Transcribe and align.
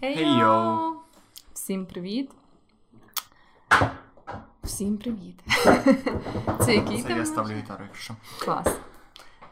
Хей-йоу! 0.00 0.96
Всім 1.52 1.86
привіт! 1.86 2.30
Всім 4.62 4.98
привіт! 4.98 5.40
Це 6.60 6.74
який 6.74 7.02
Це 7.02 7.12
я 7.12 7.26
ставлю 7.26 7.52
гітару, 7.54 7.84
якщо. 7.84 8.14
Клас. 8.38 8.66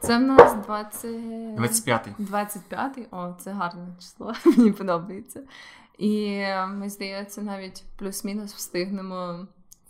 Це 0.00 0.18
в 0.18 0.20
нас 0.20 0.54
20... 0.54 1.10
25-й. 1.10 2.24
25-й. 2.24 3.06
О, 3.10 3.34
це 3.38 3.52
гарне 3.52 3.86
число, 3.98 4.32
мені 4.44 4.72
подобається. 4.72 5.42
І 5.98 6.42
ми, 6.68 6.90
здається, 6.90 7.42
навіть 7.42 7.84
плюс-мінус 7.96 8.54
встигнемо 8.54 9.46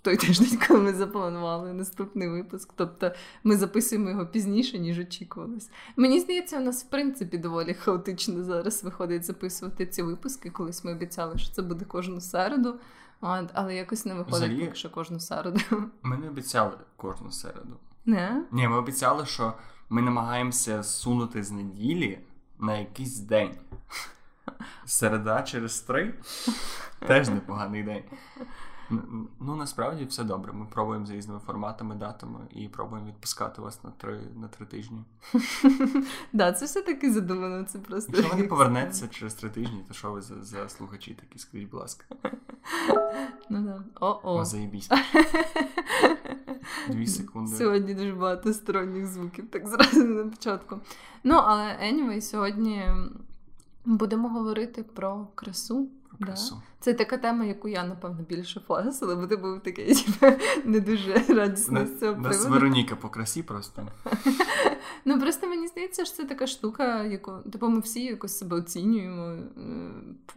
той 0.09 0.17
тиждень, 0.17 0.59
коли 0.69 0.81
ми 0.81 0.95
запланували 0.95 1.73
наступний 1.73 2.29
випуск. 2.29 2.73
Тобто 2.77 3.13
ми 3.45 3.57
записуємо 3.57 4.11
його 4.11 4.27
пізніше, 4.27 4.79
ніж 4.79 4.99
очікувалось. 4.99 5.71
Мені 5.97 6.21
здається, 6.21 6.59
у 6.59 6.61
нас 6.61 6.85
в 6.85 6.89
принципі 6.89 7.39
доволі 7.39 7.75
хаотично 7.75 8.45
зараз 8.45 8.85
виходить 8.85 9.25
записувати 9.25 9.87
ці 9.87 10.03
випуски. 10.03 10.51
Колись 10.51 10.85
ми 10.85 10.93
обіцяли, 10.93 11.39
що 11.39 11.53
це 11.53 11.63
буде 11.63 11.85
кожну 11.85 12.21
середу. 12.21 12.75
Але 13.21 13.75
якось 13.75 14.05
не 14.05 14.15
виходить 14.15 14.35
Взагалі- 14.35 14.65
поки 14.65 14.75
що 14.75 14.91
кожну 14.91 15.21
середу. 15.21 15.61
Ми 16.03 16.17
не 16.17 16.29
обіцяли 16.29 16.73
кожну 16.97 17.31
середу. 17.31 17.77
Не? 18.07 18.45
Ні, 18.53 18.69
ми 18.69 18.77
обіцяли, 18.77 19.27
що 19.27 19.53
ми 19.89 20.03
намагаємося 20.03 20.83
сунути 20.83 21.43
з 21.43 21.51
неділі 21.51 22.19
на 22.59 22.79
якийсь 22.79 23.19
день. 23.19 23.55
Середа 24.85 25.43
через 25.43 25.81
три 25.81 26.15
теж 27.07 27.29
непоганий 27.29 27.83
день. 27.83 28.03
Ну, 29.41 29.57
насправді 29.57 30.05
все 30.05 30.25
добре. 30.25 30.53
Ми 30.53 30.67
пробуємо 30.67 31.07
з 31.07 31.11
різними 31.11 31.41
форматами, 31.47 31.95
датами 31.95 32.39
і 32.51 32.69
пробуємо 32.69 33.09
відпускати 33.09 33.63
вас 33.63 33.85
на 33.85 33.91
три, 33.91 34.21
на 34.37 34.49
три 34.49 34.67
тижні. 34.67 35.05
Да, 36.33 36.53
це 36.53 36.65
все 36.65 36.83
таки 36.83 37.13
задумано. 37.13 37.65
Це 37.65 37.79
просто 37.79 38.13
Якщо 38.17 38.37
вони 38.37 38.49
повернеться 38.49 39.09
через 39.09 39.35
три 39.35 39.51
тижні, 39.51 39.85
то 39.89 39.95
що 39.95 40.13
ви 40.13 40.21
за, 40.21 40.43
за 40.43 40.69
слухачі 40.69 41.15
такі? 41.15 41.39
Скажіть, 41.39 41.71
будь 41.71 41.81
ласка. 41.81 42.05
Ну 43.51 43.63
да. 43.63 43.83
О-о. 44.01 44.39
О, 44.39 44.45
заєбісь. 44.45 44.89
Дві 46.89 47.07
секунди. 47.07 47.57
Сьогодні 47.57 47.95
дуже 47.95 48.13
багато 48.13 48.53
сторонніх 48.53 49.07
звуків, 49.07 49.51
так 49.51 49.69
зразу 49.69 50.05
на 50.05 50.31
початку. 50.31 50.81
Ну, 51.25 51.35
але 51.35 51.65
anyway, 51.65 52.21
сьогодні 52.21 52.87
будемо 53.85 54.29
говорити 54.29 54.83
про 54.83 55.29
красу. 55.35 55.89
Красу. 56.21 56.55
Да. 56.55 56.63
Це 56.81 56.95
така 56.95 57.17
тема, 57.17 57.45
яку 57.45 57.69
я, 57.69 57.85
напевно, 57.85 58.23
більше 58.29 58.61
флесила, 58.67 59.17
бо 59.17 59.27
ти 59.27 59.37
був 59.37 59.61
такий 59.61 59.95
типу, 59.95 60.27
не 60.65 60.81
дуже 60.81 61.15
радісний 61.29 61.87
з 61.87 62.01
цього 62.01 62.21
нас. 62.21 62.47
Вероніка 62.47 62.97
по 62.97 63.09
красі 63.09 63.43
просто. 63.43 63.89
Ну 65.05 65.21
просто 65.21 65.47
мені 65.47 65.69
здається, 65.69 66.05
що 66.05 66.17
це 66.17 66.25
така 66.25 66.47
штука, 66.47 67.05
яку 67.05 67.33
типу, 67.53 67.69
ми 67.69 67.81
всі 67.81 68.05
якось 68.05 68.39
себе 68.39 68.57
оцінюємо, 68.57 69.23
е, 69.23 69.43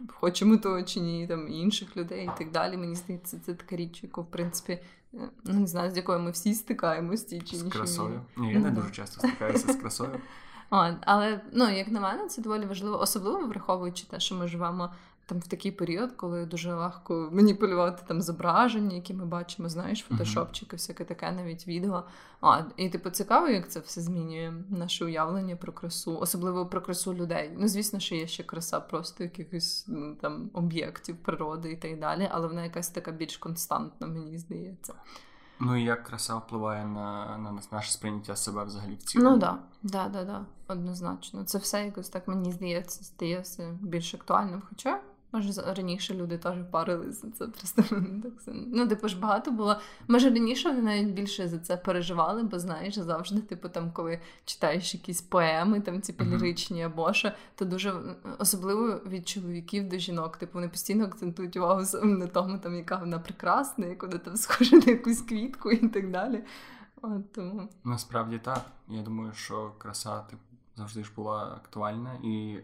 хочемо 0.08 0.56
того 0.56 0.82
чи 0.82 1.00
ні, 1.00 1.26
там 1.26 1.48
інших 1.48 1.96
людей 1.96 2.24
і 2.24 2.38
так 2.38 2.50
далі. 2.50 2.76
Мені 2.76 2.94
здається, 2.94 3.40
це 3.46 3.54
така 3.54 3.76
річ, 3.76 4.02
яку, 4.02 4.22
в 4.22 4.26
принципі, 4.26 4.72
е, 4.72 5.18
ну 5.44 5.60
не 5.60 5.66
знаю, 5.66 5.90
з 5.90 5.96
якою 5.96 6.20
ми 6.20 6.30
всі 6.30 6.54
стикаємось 6.54 7.24
в 7.24 7.28
тій 7.28 7.40
чи 7.40 7.56
З 7.56 7.62
красою. 7.62 8.20
Ні, 8.36 8.52
я 8.52 8.58
не 8.58 8.70
дуже 8.70 8.90
часто 8.90 9.28
стикаюся 9.28 9.72
з 9.72 9.76
красою. 9.76 10.10
От, 10.70 10.94
але 11.00 11.40
ну, 11.52 11.68
як 11.68 11.88
на 11.88 12.00
мене, 12.00 12.26
це 12.26 12.42
доволі 12.42 12.66
важливо, 12.66 13.00
особливо 13.00 13.46
враховуючи 13.46 14.06
те, 14.06 14.20
що 14.20 14.34
ми 14.34 14.48
живемо 14.48 14.90
там 15.32 15.40
в 15.40 15.46
такий 15.48 15.72
період, 15.72 16.12
коли 16.12 16.46
дуже 16.46 16.74
легко 16.74 17.28
маніпулювати 17.32 18.02
там 18.06 18.22
зображення, 18.22 18.96
які 18.96 19.14
ми 19.14 19.26
бачимо, 19.26 19.68
знаєш, 19.68 20.04
фотошопчики, 20.08 20.76
всяке 20.76 21.04
таке, 21.04 21.32
навіть 21.32 21.66
відео. 21.68 22.04
А, 22.40 22.62
і 22.76 22.88
типу 22.88 23.10
цікаво, 23.10 23.48
як 23.48 23.70
це 23.70 23.80
все 23.80 24.00
змінює 24.00 24.52
наше 24.70 25.04
уявлення 25.04 25.56
про 25.56 25.72
красу, 25.72 26.18
особливо 26.18 26.66
про 26.66 26.80
красу 26.80 27.14
людей. 27.14 27.52
Ну, 27.58 27.68
звісно, 27.68 28.00
що 28.00 28.14
є 28.14 28.26
ще 28.26 28.42
краса 28.42 28.80
просто 28.80 29.24
якихось 29.24 29.88
м, 29.88 30.16
там 30.20 30.50
об'єктів 30.52 31.16
природи 31.16 31.72
і 31.72 31.76
так 31.76 31.98
далі, 32.00 32.28
але 32.32 32.46
вона 32.48 32.64
якась 32.64 32.88
така 32.88 33.10
більш 33.12 33.36
константна, 33.36 34.06
мені 34.06 34.38
здається. 34.38 34.94
Ну 35.60 35.76
і 35.76 35.82
як 35.84 36.04
краса 36.04 36.36
впливає 36.36 36.84
на, 36.86 37.38
на 37.38 37.52
нас- 37.52 37.72
наше 37.72 37.92
сприйняття 37.92 38.36
себе 38.36 38.64
взагалі 38.64 38.94
в 38.94 39.02
цілому. 39.02 39.30
Ну 39.30 39.36
да, 39.36 39.58
да, 39.82 40.08
да, 40.08 40.24
да, 40.24 40.44
однозначно. 40.68 41.44
Це 41.44 41.58
все 41.58 41.84
якось 41.84 42.08
так 42.08 42.28
мені 42.28 42.52
здається, 42.52 43.04
стає 43.04 43.40
все 43.40 43.70
більш 43.80 44.14
актуальним. 44.14 44.62
Хоча, 44.68 45.00
може, 45.32 45.62
раніше 45.76 46.14
люди 46.14 46.38
теж 46.38 46.56
парилися. 46.70 47.26
Це 47.38 47.46
просто 47.46 47.82
так. 48.22 48.54
Ну, 48.66 48.88
типу 48.88 49.08
ж 49.08 49.18
багато 49.18 49.50
було. 49.50 49.76
Може, 50.08 50.30
раніше 50.30 50.68
вони 50.68 50.82
навіть 50.82 51.14
більше 51.14 51.48
за 51.48 51.58
це 51.58 51.76
переживали, 51.76 52.42
бо 52.42 52.58
знаєш, 52.58 52.98
завжди, 52.98 53.40
типу, 53.40 53.68
там, 53.68 53.90
коли 53.92 54.20
читаєш 54.44 54.94
якісь 54.94 55.22
поеми, 55.22 55.80
там 55.80 56.00
типу, 56.00 56.24
Мгм. 56.24 56.34
ліричні 56.36 56.82
або 56.82 57.12
що, 57.12 57.32
то 57.54 57.64
дуже 57.64 57.94
особливо 58.38 59.00
від 59.06 59.28
чоловіків 59.28 59.88
до 59.88 59.98
жінок. 59.98 60.36
Типу, 60.36 60.52
вони 60.54 60.68
постійно 60.68 61.04
акцентують 61.04 61.56
увагу 61.56 61.82
на 62.02 62.26
тому, 62.26 62.58
там, 62.58 62.74
яка 62.74 62.96
вона 62.96 63.18
прекрасна, 63.18 63.86
як 63.86 64.02
вона 64.02 64.18
там 64.18 64.36
схожа 64.42 64.76
на 64.76 64.84
якусь 64.92 65.20
квітку 65.22 65.70
і 65.70 65.88
так 65.88 66.10
далі. 66.10 66.44
От, 67.02 67.32
тому. 67.32 67.68
Насправді 67.84 68.38
так. 68.38 68.60
Я 68.88 69.02
думаю, 69.02 69.32
що 69.34 69.72
краса 69.78 70.20
типу, 70.20 70.42
завжди 70.76 71.04
ж 71.04 71.12
була 71.16 71.44
актуальна 71.44 72.14
і. 72.24 72.58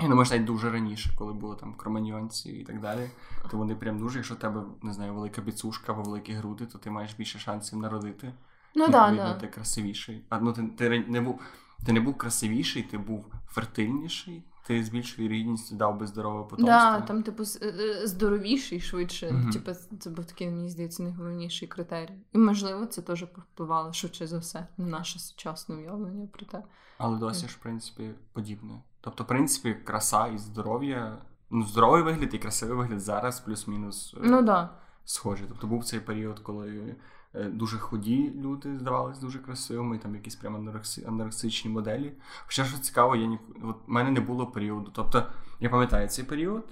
Я 0.00 0.08
думаю, 0.08 0.24
що 0.24 0.34
навіть 0.34 0.46
дуже 0.46 0.70
раніше, 0.70 1.10
коли 1.18 1.32
були 1.32 1.56
там 1.56 1.74
кроманьйонці 1.74 2.50
і 2.50 2.64
так 2.64 2.80
далі, 2.80 3.10
то 3.50 3.56
вони 3.56 3.74
прям 3.74 3.98
дуже, 3.98 4.18
якщо 4.18 4.34
в 4.34 4.38
тебе, 4.38 4.62
не 4.82 4.92
знаю, 4.92 5.14
велика 5.14 5.42
біцушка 5.42 5.92
або 5.92 6.02
великі 6.02 6.32
груди, 6.32 6.66
то 6.66 6.78
ти 6.78 6.90
маєш 6.90 7.14
більше 7.14 7.38
шансів 7.38 7.78
народити. 7.78 8.32
Ну 8.74 8.88
так, 8.88 9.10
Відповідно, 9.10 9.34
да, 9.34 9.40
ти 9.40 9.46
красивіший. 9.46 10.24
А 10.28 10.40
ну 10.40 10.52
ти, 10.52 10.62
ти 10.62 11.04
не 11.08 11.20
був. 11.20 11.40
Ти 11.86 11.92
не 11.92 12.00
був 12.00 12.18
красивіший, 12.18 12.82
ти 12.82 12.98
був 12.98 13.26
фертильніший, 13.48 14.42
ти 14.66 14.84
з 14.84 14.88
більшою 14.88 15.28
вірогідністю 15.28 15.76
дав 15.76 15.98
би 15.98 16.06
здорове 16.06 16.42
потомство. 16.42 16.66
Да, 16.66 17.00
там, 17.00 17.22
типу, 17.22 17.44
з- 17.44 17.58
е, 17.62 18.06
здоровіший 18.06 18.80
швидше. 18.80 19.32
Мгм. 19.32 19.50
Типу, 19.50 19.72
це 20.00 20.10
був 20.10 20.24
такий, 20.24 20.50
мені 20.50 20.70
здається, 20.70 21.02
найголовніший 21.02 21.68
критерій. 21.68 22.14
І, 22.32 22.38
можливо, 22.38 22.86
це 22.86 23.02
теж 23.02 23.24
повпливало 23.34 23.92
швидше 23.92 24.26
за 24.26 24.38
все 24.38 24.66
на 24.76 24.86
наше 24.86 25.18
сучасне 25.18 25.76
уявлення 25.76 26.26
про 26.32 26.46
те. 26.46 26.62
Але 26.98 27.18
досі 27.18 27.48
ж, 27.48 27.56
в 27.60 27.62
принципі, 27.62 28.10
подібне. 28.32 28.82
Тобто, 29.00 29.24
в 29.24 29.26
принципі, 29.26 29.74
краса 29.84 30.26
і 30.26 30.38
здоров'я. 30.38 31.18
Ну, 31.50 31.64
здоровий 31.64 32.02
вигляд 32.02 32.34
і 32.34 32.38
красивий 32.38 32.76
вигляд 32.76 33.00
зараз 33.00 33.40
плюс-мінус 33.40 34.14
е, 34.16 34.20
Ну. 34.22 34.42
Да. 34.42 34.70
схожі. 35.04 35.44
Тобто 35.48 35.66
був 35.66 35.84
цей 35.84 36.00
період, 36.00 36.38
коли 36.38 36.68
е, 36.68 36.96
дуже 37.34 37.78
худі 37.78 38.32
люди 38.36 38.78
здавались 38.78 39.18
дуже 39.18 39.38
красивими, 39.38 39.98
там 39.98 40.14
якісь 40.14 40.36
прямо 40.36 40.58
анорекси- 40.58 41.08
анорексичні 41.08 41.70
моделі. 41.70 42.12
Хоча 42.46 42.64
що 42.64 42.78
цікаво, 42.78 43.16
я 43.16 43.26
ні... 43.26 43.38
от 43.62 43.76
в 43.86 43.90
мене 43.90 44.10
не 44.10 44.20
було 44.20 44.46
періоду. 44.46 44.90
Тобто, 44.94 45.26
я 45.60 45.70
пам'ятаю 45.70 46.08
цей 46.08 46.24
період, 46.24 46.64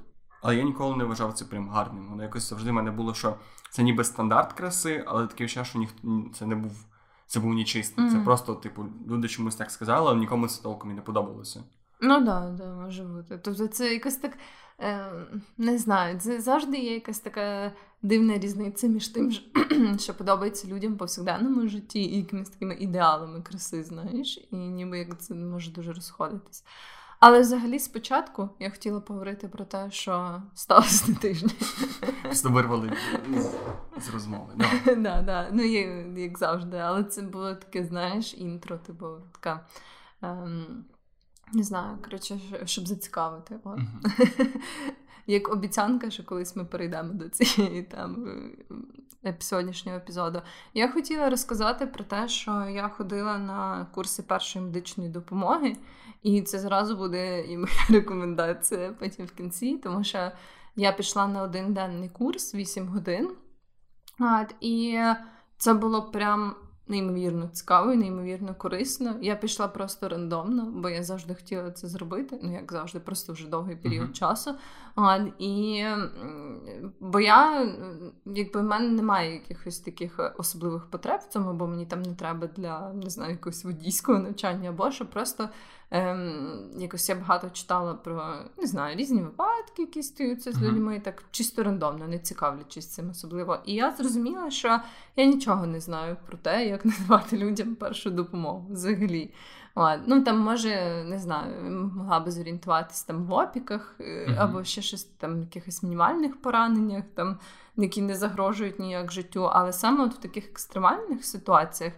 але 0.43 0.57
я 0.57 0.63
ніколи 0.63 0.97
не 0.97 1.05
вважав 1.05 1.33
це 1.33 1.45
прям 1.45 1.69
гарним. 1.69 2.09
Воно 2.09 2.23
якось 2.23 2.49
завжди 2.49 2.71
в 2.71 2.75
мене 2.75 2.91
було, 2.91 3.15
що 3.15 3.37
це 3.71 3.83
ніби 3.83 4.05
стандарт 4.05 4.53
краси, 4.53 5.05
але 5.07 5.27
таке 5.27 5.45
відчуття, 5.45 5.65
що 5.65 5.79
ніхто 5.79 6.25
це 6.35 6.47
не 6.47 6.55
був. 6.55 6.85
Це 7.27 7.41
був 7.41 7.55
нечистий. 7.55 8.11
Це 8.11 8.19
просто, 8.19 8.55
типу, 8.55 8.87
люди 9.09 9.29
чомусь 9.29 9.57
так 9.57 9.71
сказали, 9.71 10.11
але 10.11 10.19
нікому 10.19 10.49
це 10.49 10.63
толком 10.63 10.91
і 10.91 10.95
не 10.95 11.01
подобалося. 11.01 11.65
Ну 12.01 12.15
так, 12.15 12.25
да, 12.25 12.51
да, 12.51 12.75
може 12.75 13.05
бути. 13.05 13.39
Тобто 13.45 13.67
це 13.67 13.93
якось 13.93 14.17
так. 14.17 14.39
Е, 14.81 15.11
не 15.59 15.79
знаю, 15.79 16.21
це 16.21 16.41
завжди 16.41 16.77
є 16.77 16.95
якась 16.95 17.19
така 17.19 17.73
дивна 18.03 18.39
різниця 18.39 18.87
між 18.87 19.09
тим, 19.09 19.33
що, 19.99 20.15
подобається 20.15 20.69
людям 20.69 20.95
в 20.95 20.99
повсякденному 20.99 21.69
житті 21.69 22.01
і 22.01 22.17
якимись 22.17 22.51
такими 22.51 22.75
ідеалами 22.75 23.43
краси, 23.43 23.85
знаєш, 23.85 24.49
і 24.51 24.57
ніби 24.57 24.99
як 24.99 25.21
це 25.21 25.35
може 25.35 25.71
дуже 25.71 25.93
розходитись. 25.93 26.65
Але 27.21 27.41
взагалі 27.41 27.79
спочатку 27.79 28.49
я 28.59 28.71
хотіла 28.71 29.01
поговорити 29.01 29.49
про 29.49 29.65
те, 29.65 29.91
що 29.91 30.43
сталося 30.55 31.11
на 31.11 31.19
тижні. 31.19 31.53
Просто 32.23 32.49
вирвали 32.53 32.93
з, 33.37 33.51
з 34.05 34.11
розмови. 34.15 34.53
Да. 34.97 35.23
да. 35.27 35.49
Ну, 35.53 35.63
як, 35.63 36.19
як 36.19 36.39
завжди. 36.39 36.77
Але 36.77 37.05
це 37.05 37.23
було 37.23 37.55
таке, 37.55 37.85
знаєш, 37.85 38.35
інтро, 38.35 38.79
типу, 38.79 39.07
така. 39.33 39.67
Ем, 40.23 40.85
не 41.53 41.63
знаю, 41.63 41.99
коротше, 42.05 42.41
щоб 42.65 42.89
зацікавити. 42.89 43.59
От. 43.65 43.79
Мгм. 43.79 44.03
Як 45.27 45.53
обіцянка, 45.53 46.11
що 46.11 46.25
колись 46.25 46.57
ми 46.57 46.65
перейдемо 46.65 47.13
до 47.13 47.29
цієї 47.29 47.83
там 47.83 48.27
е, 49.25 49.37
сьогоднішнього 49.39 49.99
епізоду. 49.99 50.43
Я 50.75 50.93
хотіла 50.93 51.31
розказати 51.31 51.87
про 51.87 52.05
те, 52.05 52.29
що 52.29 52.67
я 52.67 52.89
ходила 52.89 53.39
на 53.39 53.87
курси 53.95 54.23
першої 54.23 54.65
медичної 54.65 55.11
допомоги, 55.11 55.77
і 56.23 56.43
це 56.43 56.59
зразу 56.59 56.97
буде 56.97 57.47
і 57.47 57.57
моя 57.57 57.81
рекомендація 57.91 58.95
потім 58.99 59.27
в 59.27 59.33
кінці, 59.33 59.77
тому 59.77 60.05
що 60.05 60.33
я 60.77 60.93
пішла 60.93 61.27
на 61.27 61.43
один 61.43 61.75
денний 61.75 62.09
курс 62.09 62.55
8 62.55 62.89
годин. 62.89 63.31
От, 64.21 64.55
і 64.61 65.01
це 65.57 65.75
було 65.75 66.03
прям 66.03 66.55
неймовірно 66.89 67.49
цікаво 67.53 67.93
і 67.93 67.97
неймовірно 67.97 68.55
корисно. 68.55 69.15
Я 69.21 69.37
пішла 69.37 69.69
просто 69.69 70.09
рандомно, 70.09 70.73
бо 70.75 70.89
я 70.89 71.03
завжди 71.03 71.35
хотіла 71.35 71.71
це 71.71 71.89
зробити. 71.89 72.39
Ну, 72.43 72.53
як 72.53 72.73
завжди, 72.73 73.01
просто 73.01 73.33
вже 73.33 73.49
довгий 73.49 73.77
період 73.77 74.05
Мгм. 74.05 74.13
часу. 74.13 74.55
А, 74.97 75.19
і, 75.39 75.85
бо 77.01 77.21
я, 77.21 77.69
якби 78.27 78.61
в 78.61 78.65
мене 78.65 78.89
немає 78.89 79.33
якихось 79.33 79.79
таких 79.81 80.21
е, 80.21 80.33
особливих 80.39 80.87
потреб 80.87 81.21
в 81.21 81.33
цьому, 81.33 81.53
бо 81.53 81.67
мені 81.67 81.87
там 81.87 82.03
не 82.03 82.15
треба 82.15 82.47
для 82.47 82.93
не 82.93 83.11
знаю, 83.11 83.31
якогось 83.31 83.65
водійського 83.65 84.19
навчання, 84.19 84.69
або 84.69 84.91
що 84.91 85.07
просто 85.07 85.49
ем, 85.91 86.71
якось 86.79 87.09
я 87.09 87.15
багато 87.15 87.51
читала 87.51 87.95
про 87.95 88.35
не 88.59 88.67
знаю, 88.67 88.97
різні 88.97 89.23
випадки, 89.23 89.83
які 89.83 90.03
стаються 90.03 90.53
з 90.53 90.63
людьми, 90.63 91.01
так 91.05 91.25
чисто 91.31 91.63
рандомно, 91.63 92.09
не 92.09 92.19
цікавлячись 92.19 92.87
цим 92.87 93.11
особливо. 93.11 93.59
І 93.65 93.75
я 93.75 93.91
зрозуміла, 93.91 94.51
що 94.51 94.81
я 95.17 95.25
нічого 95.25 95.67
не 95.67 95.81
знаю 95.81 96.17
про 96.27 96.39
те, 96.39 96.67
як 96.67 96.85
надавати 96.85 97.37
людям 97.37 97.75
першу 97.75 98.11
допомогу 98.11 98.67
взагалі. 98.71 99.35
От. 99.75 100.01
Ну 100.07 100.23
там 100.23 100.39
може 100.39 101.05
не 101.05 101.19
знаю, 101.19 101.71
могла 101.71 102.21
би 102.21 102.31
зорієнтуватись 102.31 103.03
там 103.03 103.25
в 103.25 103.33
опіках 103.33 103.95
mm-hmm. 104.01 104.35
або 104.39 104.65
ще 104.65 104.83
щось 104.83 105.05
там 105.05 105.41
якихось 105.41 105.83
мінімальних 105.83 106.43
пораненнях, 106.43 107.05
там 107.15 107.39
які 107.77 108.03
не 108.03 108.15
загрожують 108.15 108.79
ніяк 108.79 109.13
життю. 109.13 109.45
Але 109.45 109.73
саме 109.73 110.05
от 110.05 110.15
в 110.15 110.19
таких 110.19 110.49
екстремальних 110.49 111.25
ситуаціях 111.25 111.93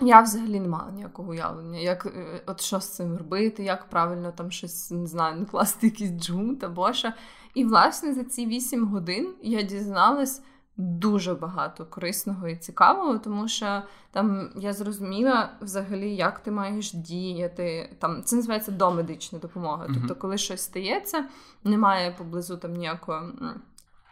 я 0.00 0.20
взагалі 0.20 0.60
не 0.60 0.68
мала 0.68 0.90
ніякого 0.90 1.30
уявлення, 1.30 1.78
як 1.78 2.06
е, 2.06 2.42
от 2.46 2.60
що 2.60 2.80
з 2.80 2.88
цим 2.88 3.16
робити, 3.16 3.64
як 3.64 3.88
правильно 3.88 4.32
там 4.32 4.50
щось 4.50 4.90
не 4.90 5.06
знаю, 5.06 5.40
накласти 5.40 5.86
якийсь 5.86 6.10
джунт 6.10 6.64
або 6.64 6.92
що. 6.92 7.12
І 7.54 7.64
власне 7.64 8.14
за 8.14 8.24
ці 8.24 8.46
вісім 8.46 8.86
годин 8.86 9.34
я 9.42 9.62
дізналась 9.62 10.42
дуже 10.76 11.34
багато 11.34 11.86
корисного 11.86 12.48
і 12.48 12.56
цікавого, 12.56 13.18
тому 13.18 13.48
що 13.48 13.82
там 14.10 14.50
я 14.56 14.72
зрозуміла 14.72 15.50
взагалі, 15.60 16.16
як 16.16 16.38
ти 16.38 16.50
маєш 16.50 16.92
діяти. 16.94 17.96
Там 17.98 18.22
Це 18.22 18.36
називається 18.36 18.72
домедична 18.72 19.38
допомога. 19.38 19.86
Тобто, 19.94 20.14
коли 20.14 20.38
щось 20.38 20.60
стається, 20.60 21.24
немає 21.64 22.14
поблизу 22.18 22.56
там 22.56 22.72
ніякого. 22.72 23.22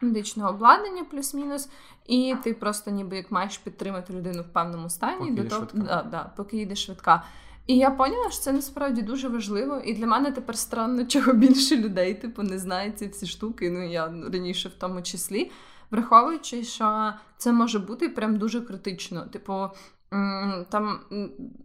Медичного 0.02 0.50
обладнання, 0.50 1.04
плюс-мінус, 1.10 1.68
і 2.06 2.34
ти 2.44 2.54
просто 2.54 2.90
ніби 2.90 3.16
як 3.16 3.30
маєш 3.30 3.58
підтримати 3.58 4.12
людину 4.12 4.42
в 4.42 4.52
певному 4.52 4.90
стані, 4.90 5.18
поки 5.18 5.42
до 5.42 5.48
того, 5.48 5.66
да, 5.74 6.02
да, 6.10 6.32
поки 6.36 6.56
йде 6.56 6.76
швидка. 6.76 7.22
І 7.66 7.76
я 7.76 7.90
поняла, 7.90 8.30
що 8.30 8.40
це 8.40 8.52
насправді 8.52 9.02
дуже 9.02 9.28
важливо. 9.28 9.80
І 9.84 9.94
для 9.94 10.06
мене 10.06 10.32
тепер 10.32 10.58
странно, 10.58 11.04
чого 11.06 11.32
більше 11.32 11.76
людей 11.76 12.14
типу, 12.14 12.42
не 12.42 12.58
знають 12.58 12.98
ці 12.98 13.08
всі 13.08 13.26
штуки. 13.26 13.70
Ну 13.70 13.90
я 13.90 14.06
раніше 14.32 14.68
в 14.68 14.74
тому 14.78 15.02
числі 15.02 15.50
враховуючи, 15.92 16.64
що 16.64 17.12
це 17.36 17.52
може 17.52 17.78
бути 17.78 18.08
прям 18.08 18.36
дуже 18.36 18.60
критично. 18.60 19.26
Типу, 19.26 19.68
там 20.68 21.00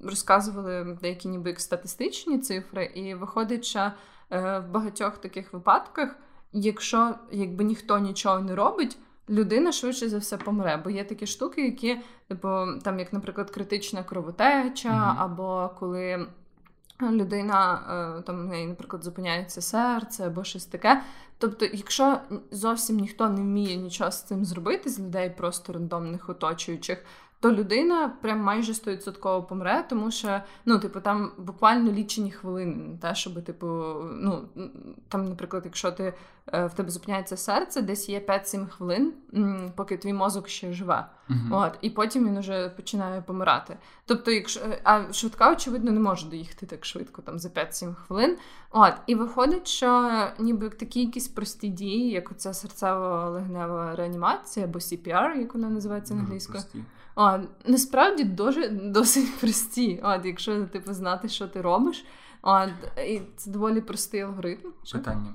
розказували 0.04 0.98
деякі 1.02 1.28
ніби 1.28 1.50
як 1.50 1.60
статистичні 1.60 2.40
цифри, 2.40 2.86
і 2.86 3.14
виходить, 3.14 3.66
що 3.66 3.80
е, 3.80 4.60
в 4.60 4.72
багатьох 4.72 5.18
таких 5.18 5.54
випадках, 5.54 6.16
якщо 6.54 7.16
якби 7.32 7.64
ніхто 7.64 8.00
нічого 8.00 8.40
не 8.40 8.56
робить. 8.56 8.98
Людина 9.30 9.72
швидше 9.72 10.10
за 10.10 10.18
все 10.18 10.38
помре, 10.38 10.82
бо 10.84 10.90
є 10.90 11.04
такі 11.04 11.28
штуки, 11.28 11.66
які, 11.66 11.98
типу, 12.28 12.48
там, 12.84 13.00
як, 13.00 13.14
наприклад, 13.14 13.50
критична 13.50 14.04
кровотеча, 14.04 14.90
mm-hmm. 14.90 15.24
або 15.24 15.72
коли 15.80 16.28
людина 17.02 17.82
е, 18.20 18.22
там, 18.22 18.46
в 18.46 18.50
неї, 18.50 18.68
наприклад, 18.68 19.04
зупиняється 19.04 19.62
серце 19.62 20.28
або 20.28 20.44
щось 20.44 20.66
таке, 20.66 21.02
Тобто, 21.40 21.66
якщо 21.66 22.20
зовсім 22.52 22.98
ніхто 22.98 23.30
не 23.30 23.42
вміє 23.42 23.76
нічого 23.76 24.12
з 24.12 24.24
цим 24.24 24.46
зробити 24.46 24.90
з 24.90 25.00
людей, 25.00 25.30
просто 25.38 25.74
рандомних 25.74 26.30
оточуючих, 26.30 27.06
то 27.40 27.52
людина 27.52 28.14
прям 28.22 28.40
майже 28.40 28.72
100% 28.74 29.46
помре, 29.46 29.86
тому 29.90 30.12
що 30.12 30.42
ну, 30.66 30.80
типу, 30.80 31.00
там 31.00 31.32
буквально 31.38 31.92
лічені 31.92 32.32
хвилини, 32.32 32.98
те, 33.02 33.16
щоб, 33.16 33.44
типу, 33.44 33.68
ну 34.12 34.50
там, 35.10 35.30
наприклад, 35.30 35.62
якщо 35.66 35.92
ти 35.92 36.14
е, 36.54 36.66
в 36.66 36.74
тебе 36.74 36.90
зупиняється 36.90 37.38
серце, 37.38 37.82
десь 37.82 38.10
є 38.10 38.20
5-7 38.20 38.68
хвилин, 38.68 39.14
поки 39.76 39.98
твій 39.98 40.14
мозок 40.14 40.48
ще 40.48 40.74
живе. 40.74 41.06
Uh-huh. 41.30 41.66
От, 41.66 41.78
І 41.82 41.90
потім 41.90 42.28
він 42.28 42.40
вже 42.40 42.70
починає 42.70 43.22
помирати. 43.22 43.78
Тобто, 44.06 44.32
якщо 44.32 44.62
а 44.84 45.14
швидка, 45.14 45.52
очевидно, 45.52 45.92
не 45.92 46.00
може 46.00 46.28
доїхати 46.28 46.66
так 46.66 46.86
швидко, 46.86 47.22
там 47.22 47.40
за 47.40 47.50
5-7 47.50 47.94
хвилин. 47.94 48.38
От, 48.72 48.94
І 49.08 49.16
виходить, 49.16 49.68
що 49.68 50.22
ніби 50.40 50.70
такі 50.70 51.00
якісь 51.00 51.28
прості 51.28 51.68
дії, 51.68 52.10
як 52.10 52.32
оця 52.32 52.50
серцево-легнева 52.50 53.96
реанімація 53.96 54.66
або 54.66 54.80
CPR, 54.80 55.36
як 55.40 55.54
вона 55.54 55.70
називається 55.70 56.14
англійською. 56.14 56.60
Uh-huh, 56.60 56.82
а, 57.18 57.40
Насправді 57.66 58.24
дуже 58.24 58.70
досить 58.70 59.40
прості. 59.40 60.00
От, 60.04 60.26
Якщо 60.26 60.66
типу, 60.66 60.94
знати, 60.94 61.30
що 61.30 61.48
ти 61.48 61.62
робиш, 61.62 62.06
От, 62.42 62.70
і 63.08 63.22
це 63.38 63.52
доволі 63.52 63.82
простий 63.82 64.22
алгоритм. 64.22 64.70
Питання. 64.92 65.34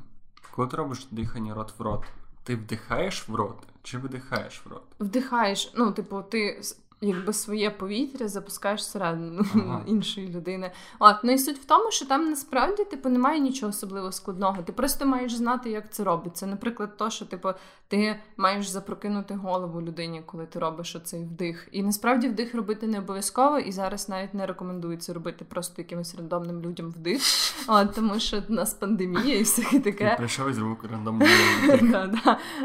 Коли 0.55 0.69
ти 0.69 0.77
робиш 0.77 1.07
дихання 1.11 1.55
рот 1.55 1.75
в 1.79 1.83
рот, 1.83 2.05
ти 2.45 2.57
вдихаєш 2.57 3.29
в 3.29 3.35
рот 3.35 3.57
чи 3.83 3.99
видихаєш 3.99 4.63
в 4.67 4.69
рот? 4.69 4.83
Вдихаєш, 5.01 5.73
ну, 5.77 5.93
типу, 5.93 6.23
ти 6.23 6.63
якби 7.03 7.33
своє 7.33 7.71
повітря 7.71 8.29
запускаєш 8.29 8.81
всередину 8.81 9.45
ага. 9.55 9.83
іншої 9.87 10.29
людини. 10.29 10.71
От, 10.99 11.17
ну 11.23 11.33
і 11.33 11.39
суть 11.39 11.59
в 11.59 11.65
тому, 11.65 11.91
що 11.91 12.07
там 12.07 12.31
насправді 12.31 12.85
типу 12.85 13.09
немає 13.09 13.41
нічого 13.41 13.71
особливо 13.71 14.13
складного. 14.13 14.63
Ти 14.63 14.73
просто 14.73 15.07
маєш 15.07 15.35
знати, 15.35 15.71
як 15.71 15.93
це 15.93 16.05
робиться. 16.05 16.47
Наприклад, 16.47 16.97
то, 16.97 17.11
що 17.11 17.25
типу, 17.25 17.49
ти 17.89 18.21
маєш 18.37 18.67
запрокинути 18.67 19.35
голову 19.35 19.83
людині, 19.83 20.23
коли 20.27 20.47
ти 20.47 20.59
робиш 20.59 20.97
оцей 20.97 21.25
вдих. 21.25 21.69
І 21.73 21.83
насправді 21.83 22.29
вдих 22.29 22.55
робити 22.55 22.87
не 22.87 22.99
обов'язково, 22.99 23.59
і 23.59 23.73
зараз 23.73 24.09
навіть 24.09 24.35
не 24.35 24.47
рекомендується 24.47 25.13
робити 25.13 25.45
просто 25.45 25.83
якимось 25.83 26.15
рандомним 26.15 26.63
людям 26.63 26.91
вдих, 26.91 27.23
От, 27.69 27.95
тому 27.95 28.21
що 28.21 28.41
в 28.49 28.51
нас 28.51 28.75
пандемія 28.75 29.39
і 29.39 29.43
все 29.43 29.81
таке. 29.81 30.15
Прийшов 30.17 30.51
і 30.51 30.53
зробив 30.53 30.77
рандомний 30.91 31.29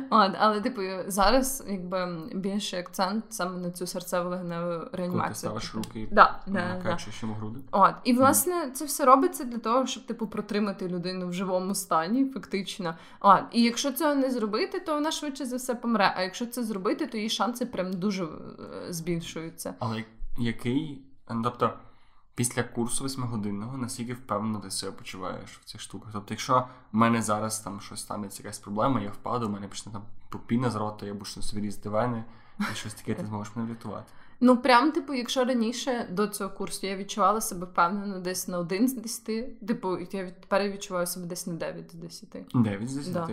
Але 0.40 0.62
типу 0.62 0.82
зараз 1.08 1.64
якби 1.70 2.22
більший 2.34 2.80
акцент 2.80 3.26
саме 3.30 3.58
на 3.58 3.72
цю 3.72 3.88
серцеву 3.88 4.27
легеневу 4.28 4.86
реанімацію. 4.92 5.50
Коли 5.50 5.60
ти 5.60 5.66
ставиш 5.66 5.76
руки 5.76 6.08
да, 6.12 6.40
да, 6.48 6.82
да. 6.84 7.28
груди. 7.28 7.60
От. 7.72 7.94
І 8.04 8.14
власне 8.14 8.72
це 8.72 8.86
все 8.86 9.06
робиться 9.06 9.44
для 9.44 9.58
того, 9.58 9.86
щоб 9.86 10.06
типу 10.06 10.28
протримати 10.28 10.88
людину 10.88 11.28
в 11.28 11.34
живому 11.34 11.76
стані, 11.76 12.26
фактично. 12.26 12.96
От. 13.20 13.44
І 13.52 13.62
якщо 13.62 13.92
цього 13.92 14.16
не 14.16 14.32
зробити, 14.32 14.80
то 14.80 14.94
вона 14.94 15.12
швидше 15.12 15.46
за 15.46 15.56
все 15.56 15.76
помре. 15.76 16.14
А 16.18 16.22
якщо 16.22 16.46
це 16.46 16.64
зробити, 16.64 17.08
то 17.08 17.18
її 17.18 17.30
шанси 17.30 17.66
прям 17.66 17.94
дуже 17.94 18.24
е, 18.24 18.28
збільшуються. 18.90 19.74
Але 19.80 20.04
який, 20.38 21.02
тобто. 21.44 21.74
Після 22.36 22.64
курсу 22.64 23.04
восьмигодинного, 23.04 23.78
наскільки 23.78 24.14
впевнено 24.14 24.60
ти 24.60 24.72
себе 24.72 24.92
почуваєш 24.92 25.50
в 25.58 25.66
цих 25.66 25.82
штуках. 25.82 26.10
Тобто, 26.14 26.34
якщо 26.34 26.68
в 26.92 26.96
мене 26.96 27.22
зараз 27.22 27.60
там 27.60 27.82
щось 27.82 28.00
станеться 28.00 28.44
якась 28.44 28.60
проблема, 28.60 29.02
я 29.02 29.10
впаду, 29.10 29.48
у 29.48 29.50
мене 29.50 29.68
почне 29.68 29.92
там 29.92 30.02
попіна 30.30 30.72
з 30.72 30.76
рота, 30.76 31.06
я 31.06 31.16
почну 31.16 31.44
собі 31.44 31.62
різати 31.62 31.90
вени, 31.90 32.24
і 32.60 32.76
щось 32.76 32.94
таке 32.94 33.14
ти 33.14 33.26
зможеш 33.26 33.56
мене 33.56 33.68
врятувати. 33.68 34.12
Ну, 34.40 34.58
прям, 34.58 34.92
типу, 34.92 35.14
якщо 35.14 35.46
раніше 35.46 36.08
до 36.12 36.28
цього 36.28 36.50
курсу 36.50 36.88
я 36.88 36.98
відчувала 36.98 37.42
себе 37.42 37.66
впевнено 37.66 38.20
десь 38.20 38.48
на 38.48 38.60
1 38.60 38.88
з 38.88 38.94
10, 38.94 39.68
типу, 39.68 39.98
я 39.98 40.32
тепер 40.32 40.72
відчуваю 40.72 41.08
себе 41.08 41.26
десь 41.26 41.48
на 41.48 41.54
9 41.54 41.92
з 41.92 41.94
10. 41.94 42.30
9 42.54 42.90
з 42.90 42.96
10? 42.96 43.14
Да. 43.14 43.30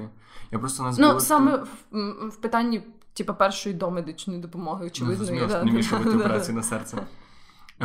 Я 0.51 0.59
просто 0.59 0.83
назвала... 0.83 1.15
Ну, 1.15 1.21
саме 1.21 1.57
в, 1.57 2.29
в 2.29 2.37
питанні, 2.37 2.83
типу, 3.15 3.35
першої 3.35 3.75
домедичної 3.75 4.41
допомоги, 4.41 4.87
очевидно. 4.87 5.27
Ну, 5.31 5.47
да, 5.47 5.65
не 5.65 5.73
міг 5.73 5.93
робити 5.93 6.17
операції 6.17 6.57
на 6.57 6.63
серце. 6.63 7.07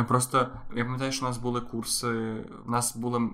Просто 0.08 0.48
я 0.76 0.84
пам'ятаю, 0.84 1.12
що 1.12 1.26
у 1.26 1.28
нас 1.28 1.38
були 1.38 1.60
курси, 1.60 2.36
у 2.66 2.70
нас 2.70 2.96
були. 2.96 3.30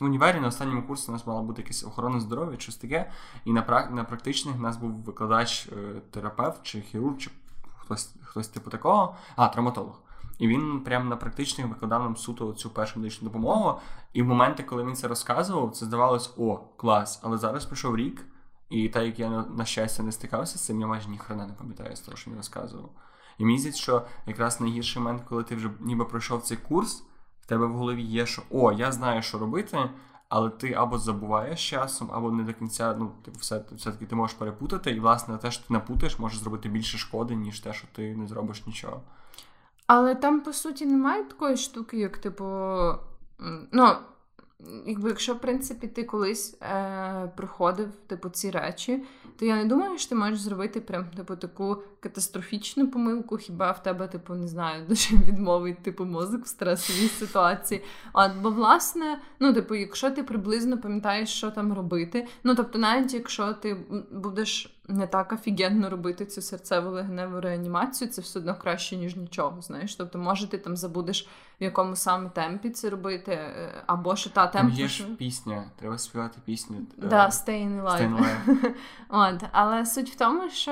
В 0.00 0.04
універі 0.04 0.40
на 0.40 0.48
останньому 0.48 0.82
курсі 0.82 1.10
у 1.10 1.12
нас 1.12 1.26
мала 1.26 1.42
бути 1.42 1.62
якась 1.62 1.84
охорона 1.84 2.20
здоров'я, 2.20 2.58
щось 2.58 2.76
таке. 2.76 3.10
І 3.44 3.52
на 3.52 3.88
на 3.90 4.04
практичних 4.04 4.56
у 4.56 4.58
нас 4.58 4.76
був 4.76 4.90
викладач, 4.90 5.66
е, 5.66 6.00
терапевт 6.10 6.62
чи 6.62 6.80
хірург, 6.80 7.18
чи 7.18 7.30
хтось 7.78 8.14
хтось 8.22 8.48
типу 8.48 8.70
такого, 8.70 9.16
а 9.36 9.48
травматолог. 9.48 10.00
І 10.38 10.48
він 10.48 10.80
прямо 10.80 11.10
на 11.10 11.16
практичних 11.16 11.66
викладав 11.66 12.02
нам 12.02 12.16
суто 12.16 12.52
цю 12.52 12.70
першу 12.70 12.98
медичну 12.98 13.28
допомогу. 13.28 13.80
І 14.12 14.22
в 14.22 14.26
моменти, 14.26 14.62
коли 14.62 14.84
він 14.84 14.96
це 14.96 15.08
розказував, 15.08 15.72
це 15.72 15.86
здавалось, 15.86 16.34
о, 16.36 16.56
клас. 16.76 17.20
Але 17.22 17.38
зараз 17.38 17.66
пройшов 17.66 17.96
рік, 17.96 18.26
і 18.70 18.88
так 18.88 19.04
як 19.04 19.18
я 19.18 19.28
на 19.30 19.64
щастя 19.64 20.02
не 20.02 20.12
стикався 20.12 20.58
з 20.58 20.64
цим, 20.64 20.80
я 20.80 20.86
майже 20.86 21.08
ніхрена 21.08 21.46
не 21.46 21.52
пам'ятаю 21.52 21.96
з 21.96 22.00
того, 22.00 22.16
що 22.16 22.30
він 22.30 22.36
розказував. 22.36 22.90
І 23.38 23.44
мені 23.44 23.58
здається, 23.58 23.82
що 23.82 24.06
якраз 24.26 24.60
найгірший 24.60 25.02
момент, 25.02 25.22
коли 25.28 25.44
ти 25.44 25.56
вже 25.56 25.70
ніби 25.80 26.04
пройшов 26.04 26.42
цей 26.42 26.56
курс, 26.56 27.04
в 27.46 27.48
тебе 27.48 27.66
в 27.66 27.72
голові 27.72 28.02
є, 28.02 28.26
що 28.26 28.42
о, 28.50 28.72
я 28.72 28.92
знаю, 28.92 29.22
що 29.22 29.38
робити, 29.38 29.90
але 30.28 30.50
ти 30.50 30.72
або 30.72 30.98
забуваєш 30.98 31.70
часом, 31.70 32.10
або 32.12 32.30
не 32.30 32.42
до 32.42 32.52
кінця, 32.52 32.96
ну, 32.98 33.12
типу, 33.24 33.38
все, 33.38 33.64
все-таки 33.72 34.06
ти 34.06 34.14
можеш 34.16 34.36
перепутати, 34.36 34.90
і, 34.90 35.00
власне, 35.00 35.38
те, 35.38 35.50
що 35.50 35.66
ти 35.68 35.74
напутаєш, 35.74 36.18
може 36.18 36.38
зробити 36.38 36.68
більше 36.68 36.98
шкоди, 36.98 37.34
ніж 37.34 37.60
те, 37.60 37.72
що 37.72 37.88
ти 37.92 38.16
не 38.16 38.26
зробиш 38.26 38.66
нічого. 38.66 39.02
Але 39.86 40.14
там, 40.14 40.40
по 40.40 40.52
суті, 40.52 40.86
немає 40.86 41.24
такої 41.24 41.56
штуки, 41.56 41.98
як, 41.98 42.18
типу, 42.18 42.44
ну. 43.72 43.96
Якби 44.86 45.08
якщо, 45.08 45.34
в 45.34 45.40
принципі, 45.40 45.86
ти 45.86 46.04
колись 46.04 46.58
е, 46.62 47.32
проходив 47.36 47.88
типу, 48.06 48.28
ці 48.28 48.50
речі, 48.50 49.02
то 49.38 49.44
я 49.44 49.56
не 49.56 49.64
думаю, 49.64 49.98
що 49.98 50.08
ти 50.08 50.14
можеш 50.14 50.40
зробити 50.40 50.80
прям 50.80 51.04
типу, 51.16 51.36
таку 51.36 51.76
катастрофічну 52.00 52.90
помилку, 52.90 53.36
хіба 53.36 53.70
в 53.70 53.82
тебе, 53.82 54.08
типу, 54.08 54.34
не 54.34 54.48
знаю, 54.48 54.84
дуже 54.88 55.16
відмовить 55.16 55.82
типу, 55.82 56.04
мозок 56.04 56.44
в 56.44 56.48
стресовій 56.48 57.08
ситуації. 57.08 57.82
От, 58.12 58.32
Бо, 58.42 58.50
власне, 58.50 59.20
ну, 59.40 59.52
типу, 59.52 59.74
якщо 59.74 60.10
ти 60.10 60.22
приблизно 60.22 60.78
пам'ятаєш, 60.78 61.28
що 61.28 61.50
там 61.50 61.72
робити, 61.72 62.26
ну 62.44 62.54
тобто, 62.54 62.78
навіть 62.78 63.14
якщо 63.14 63.52
ти 63.52 63.76
будеш 64.12 64.75
не 64.88 65.06
так 65.06 65.32
офігенно 65.32 65.90
робити 65.90 66.26
цю 66.26 66.42
серцеву 66.42 66.90
легеневу 66.90 67.40
реанімацію, 67.40 68.10
це 68.10 68.22
все 68.22 68.38
одно 68.38 68.54
краще, 68.54 68.96
ніж 68.96 69.16
нічого. 69.16 69.62
Знаєш, 69.62 69.94
тобто, 69.94 70.18
може, 70.18 70.48
ти 70.48 70.58
там 70.58 70.76
забудеш 70.76 71.28
в 71.60 71.64
якому 71.64 71.96
саме 71.96 72.30
темпі 72.30 72.70
це 72.70 72.90
робити, 72.90 73.32
е, 73.32 73.82
або 73.86 74.16
що 74.16 74.30
та 74.30 74.46
темп... 74.46 74.70
Там 74.70 74.80
є 74.80 74.88
ж 74.88 75.04
пісня, 75.04 75.64
треба 75.76 75.98
співати 75.98 76.38
пісню. 76.44 76.76
Е, 77.02 77.06
да, 77.06 77.26
Stay 77.26 77.68
in 77.68 77.84
Life. 77.84 78.74
От, 79.08 79.44
Але 79.52 79.86
суть 79.86 80.10
в 80.10 80.16
тому, 80.16 80.50
що 80.50 80.70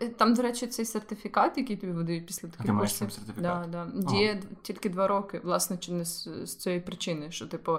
е, 0.00 0.08
там, 0.08 0.34
до 0.34 0.42
речі, 0.42 0.66
цей 0.66 0.84
сертифікат, 0.84 1.58
який 1.58 1.76
тобі 1.76 1.92
видають 1.92 2.26
після 2.26 2.48
таких 2.48 2.66
Ти 2.66 2.72
маєш 2.72 2.94
цим 2.94 3.10
сертифікат? 3.10 3.70
Да, 3.70 3.86
да. 3.86 4.10
Діє 4.10 4.42
тільки 4.62 4.88
два 4.88 5.06
роки, 5.06 5.40
власне, 5.44 5.76
чи 5.76 5.92
не 5.92 6.04
з, 6.04 6.28
з 6.44 6.56
цієї 6.56 6.80
причини, 6.80 7.30
що, 7.30 7.46
типу, 7.46 7.78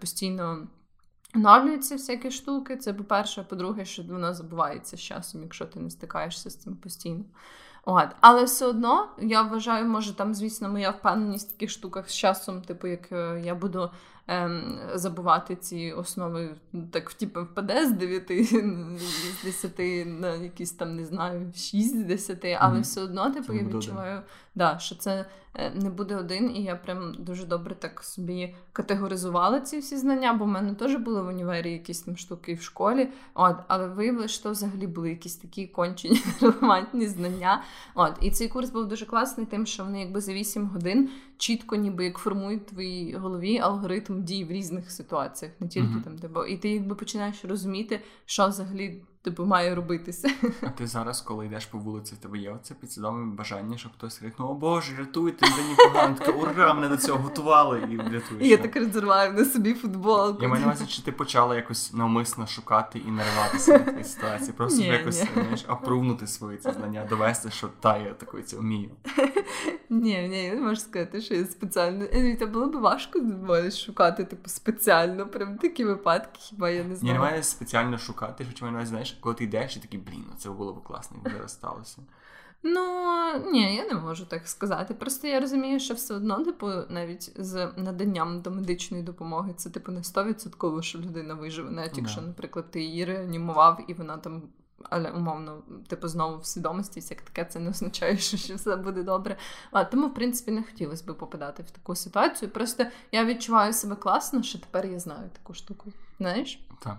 постійно. 0.00 0.66
Оновлюються 1.34 1.94
всякі 1.94 2.30
штуки, 2.30 2.76
це 2.76 2.94
по-перше, 2.94 3.42
по-друге, 3.42 3.84
що 3.84 4.02
вона 4.02 4.34
забувається 4.34 4.96
з 4.96 5.00
часом, 5.00 5.42
якщо 5.42 5.66
ти 5.66 5.80
не 5.80 5.90
стикаєшся 5.90 6.50
з 6.50 6.56
цим 6.56 6.76
постійно. 6.76 7.24
От. 7.86 8.08
Але 8.20 8.44
все 8.44 8.66
одно 8.66 9.08
я 9.18 9.42
вважаю, 9.42 9.86
може 9.86 10.16
там, 10.16 10.34
звісно, 10.34 10.68
моя 10.68 10.90
впевненість 10.90 11.48
в 11.48 11.52
таких 11.52 11.70
штуках 11.70 12.10
з 12.10 12.14
часом, 12.14 12.62
типу, 12.62 12.86
як 12.86 13.12
е, 13.12 13.42
я 13.44 13.54
буду 13.54 13.90
ем, 14.26 14.78
забувати 14.94 15.56
ці 15.56 15.92
основи, 15.96 16.54
так 16.90 17.12
типу, 17.12 17.42
впаде 17.42 17.86
з 17.86 17.90
9 17.90 18.32
з 19.40 19.44
10 19.44 19.78
на 20.06 20.34
якісь 20.34 20.72
там, 20.72 20.96
не 20.96 21.04
знаю, 21.04 21.52
6 21.54 22.00
з 22.00 22.04
10, 22.04 22.44
але 22.44 22.78
mm-hmm. 22.78 22.80
все 22.80 23.00
одно, 23.00 23.30
типу, 23.30 23.52
я 23.52 23.62
відчуваю, 23.62 24.22
да, 24.54 24.78
що 24.78 24.94
це 24.94 25.26
е, 25.54 25.70
не 25.70 25.90
буде 25.90 26.16
один, 26.16 26.56
і 26.56 26.62
я 26.62 26.76
прям 26.76 27.14
дуже 27.18 27.46
добре 27.46 27.74
так 27.74 28.02
собі 28.02 28.54
категоризувала 28.72 29.60
ці 29.60 29.78
всі 29.78 29.96
знання, 29.96 30.32
бо 30.32 30.44
в 30.44 30.48
мене 30.48 30.74
теж 30.74 30.96
були 30.96 31.22
в 31.22 31.26
універі 31.26 31.72
якісь 31.72 32.00
там 32.00 32.16
штуки 32.16 32.54
в 32.54 32.62
школі. 32.62 33.08
От, 33.34 33.56
але 33.68 33.86
виявилося, 33.86 34.34
що 34.34 34.50
взагалі 34.50 34.86
були 34.86 35.10
якісь 35.10 35.36
такі 35.36 35.66
кончені 35.66 36.22
релевантні 36.40 37.06
знання. 37.06 37.62
От, 37.94 38.18
І 38.20 38.30
цей 38.30 38.48
курс 38.48 38.70
був 38.70 38.88
дуже 38.88 39.06
класний, 39.06 39.46
тим, 39.46 39.66
що 39.66 39.84
вони 39.84 40.00
якби 40.00 40.20
за 40.20 40.32
8 40.32 40.66
годин 40.66 41.10
чітко, 41.38 41.76
ніби 41.76 42.04
як 42.04 42.18
формують 42.18 42.62
в 42.62 42.70
твоїй 42.70 43.14
голові 43.16 43.58
алгоритм 43.58 44.22
дій 44.22 44.44
в 44.44 44.50
різних 44.50 44.90
ситуаціях, 44.90 45.52
не 45.60 45.68
тільки 45.68 45.88
mm-hmm. 45.88 46.02
там, 46.02 46.16
де 46.16 46.52
і 46.52 46.56
ти 46.56 46.70
якби 46.70 46.94
починаєш 46.94 47.44
розуміти, 47.44 48.00
що 48.26 48.48
взагалі 48.48 49.02
типу, 49.24 49.44
має 49.44 49.74
робитися. 49.74 50.30
А 50.62 50.68
ти 50.68 50.86
зараз, 50.86 51.20
коли 51.20 51.46
йдеш 51.46 51.66
по 51.66 51.78
вулиці, 51.78 52.14
в 52.14 52.18
тебе 52.18 52.38
є 52.38 52.50
оце 52.50 52.74
підсвідоме 52.74 53.34
бажання, 53.34 53.78
щоб 53.78 53.92
хтось 53.92 54.18
крикнув, 54.18 54.50
о 54.50 54.54
Боже, 54.54 54.92
рятуйте, 54.98 55.46
мені 55.50 55.74
погано, 55.76 56.16
така 56.18 56.32
ура, 56.32 56.74
мене 56.74 56.88
до 56.88 56.96
цього 56.96 57.18
готували 57.18 57.78
і 57.90 57.96
рятуєш. 57.96 58.22
Я 58.40 58.56
так 58.56 58.76
розірваю 58.76 59.32
на 59.32 59.44
собі 59.44 59.74
футболку. 59.74 60.42
Я 60.42 60.48
маю 60.48 60.60
на 60.60 60.66
увазі, 60.66 60.86
чи 60.86 61.02
ти 61.02 61.12
почала 61.12 61.56
якось 61.56 61.92
навмисно 61.92 62.46
шукати 62.46 62.98
і 62.98 63.10
нариватися 63.10 63.72
на 63.72 63.78
такій 63.78 64.04
ситуації, 64.04 64.52
просто 64.52 64.80
ні, 64.80 64.86
якось 64.86 65.22
ні. 65.22 65.28
знаєш, 65.34 65.64
опрувнути 65.68 66.26
свої 66.26 66.58
ці 66.58 66.72
знання, 66.72 67.06
довести, 67.08 67.50
що 67.50 67.68
та 67.80 67.98
я 67.98 68.14
такою 68.14 68.42
це 68.42 68.56
вмію. 68.56 68.90
Ні, 69.90 70.28
ні, 70.28 70.44
я 70.44 70.54
не 70.54 70.60
можу 70.60 70.76
сказати, 70.76 71.20
що 71.20 71.34
я 71.34 71.44
спеціально. 71.44 72.06
Це 72.38 72.46
було 72.46 72.66
б 72.66 72.80
важко 72.80 73.20
шукати, 73.86 74.24
типу, 74.24 74.48
спеціально, 74.48 75.26
прям 75.26 75.58
такі 75.58 75.84
випадки, 75.84 76.38
хіба 76.38 76.70
я 76.70 76.84
не 76.84 76.96
знаю. 76.96 77.12
Ні, 77.12 77.12
немає 77.12 77.42
спеціально 77.42 77.98
шукати, 77.98 78.46
що 78.54 78.66
маю 78.66 78.86
знаєш 78.86 79.13
коли 79.20 79.34
ти 79.34 79.44
йдеш 79.44 79.76
і 79.76 79.80
такий, 79.80 80.00
блін, 80.00 80.26
це 80.38 80.50
було 80.50 80.72
б 80.72 80.84
класно, 80.84 81.16
якби 81.24 81.30
зараз 81.30 81.52
сталося. 81.52 82.02
Ну, 82.66 82.80
ні, 83.52 83.76
я 83.76 83.86
не 83.86 83.94
можу 83.94 84.26
так 84.26 84.48
сказати. 84.48 84.94
Просто 84.94 85.28
я 85.28 85.40
розумію, 85.40 85.80
що 85.80 85.94
все 85.94 86.14
одно, 86.14 86.44
типу, 86.44 86.70
навіть 86.88 87.32
з 87.36 87.72
наданням 87.76 88.40
до 88.40 88.50
медичної 88.50 89.02
допомоги, 89.02 89.54
це, 89.56 89.70
типу, 89.70 89.92
не 89.92 90.00
100%, 90.00 90.82
що 90.82 90.98
людина 90.98 91.34
виживе, 91.34 91.70
навіть 91.70 91.98
якщо, 91.98 92.20
yeah. 92.20 92.26
наприклад, 92.26 92.70
ти 92.70 92.82
її 92.82 93.04
реанімував 93.04 93.84
і 93.88 93.94
вона 93.94 94.16
там. 94.16 94.42
Але 94.90 95.10
умовно, 95.10 95.62
типу, 95.86 96.08
знову 96.08 96.38
в 96.38 96.46
свідомості, 96.46 97.02
як 97.10 97.20
таке, 97.20 97.44
це 97.44 97.60
не 97.60 97.70
означає, 97.70 98.16
що, 98.16 98.36
що 98.36 98.54
все 98.54 98.76
буде 98.76 99.02
добре. 99.02 99.36
А 99.70 99.84
тому, 99.84 100.06
в 100.06 100.14
принципі, 100.14 100.50
не 100.50 100.62
хотілося 100.62 101.12
б 101.12 101.16
попадати 101.16 101.62
в 101.62 101.70
таку 101.70 101.94
ситуацію. 101.94 102.50
Просто 102.50 102.84
я 103.12 103.24
відчуваю 103.24 103.72
себе 103.72 103.96
класно, 103.96 104.42
що 104.42 104.58
тепер 104.58 104.86
я 104.86 104.98
знаю 104.98 105.30
таку 105.32 105.54
штуку. 105.54 105.92
Знаєш? 106.18 106.66
Так. 106.80 106.98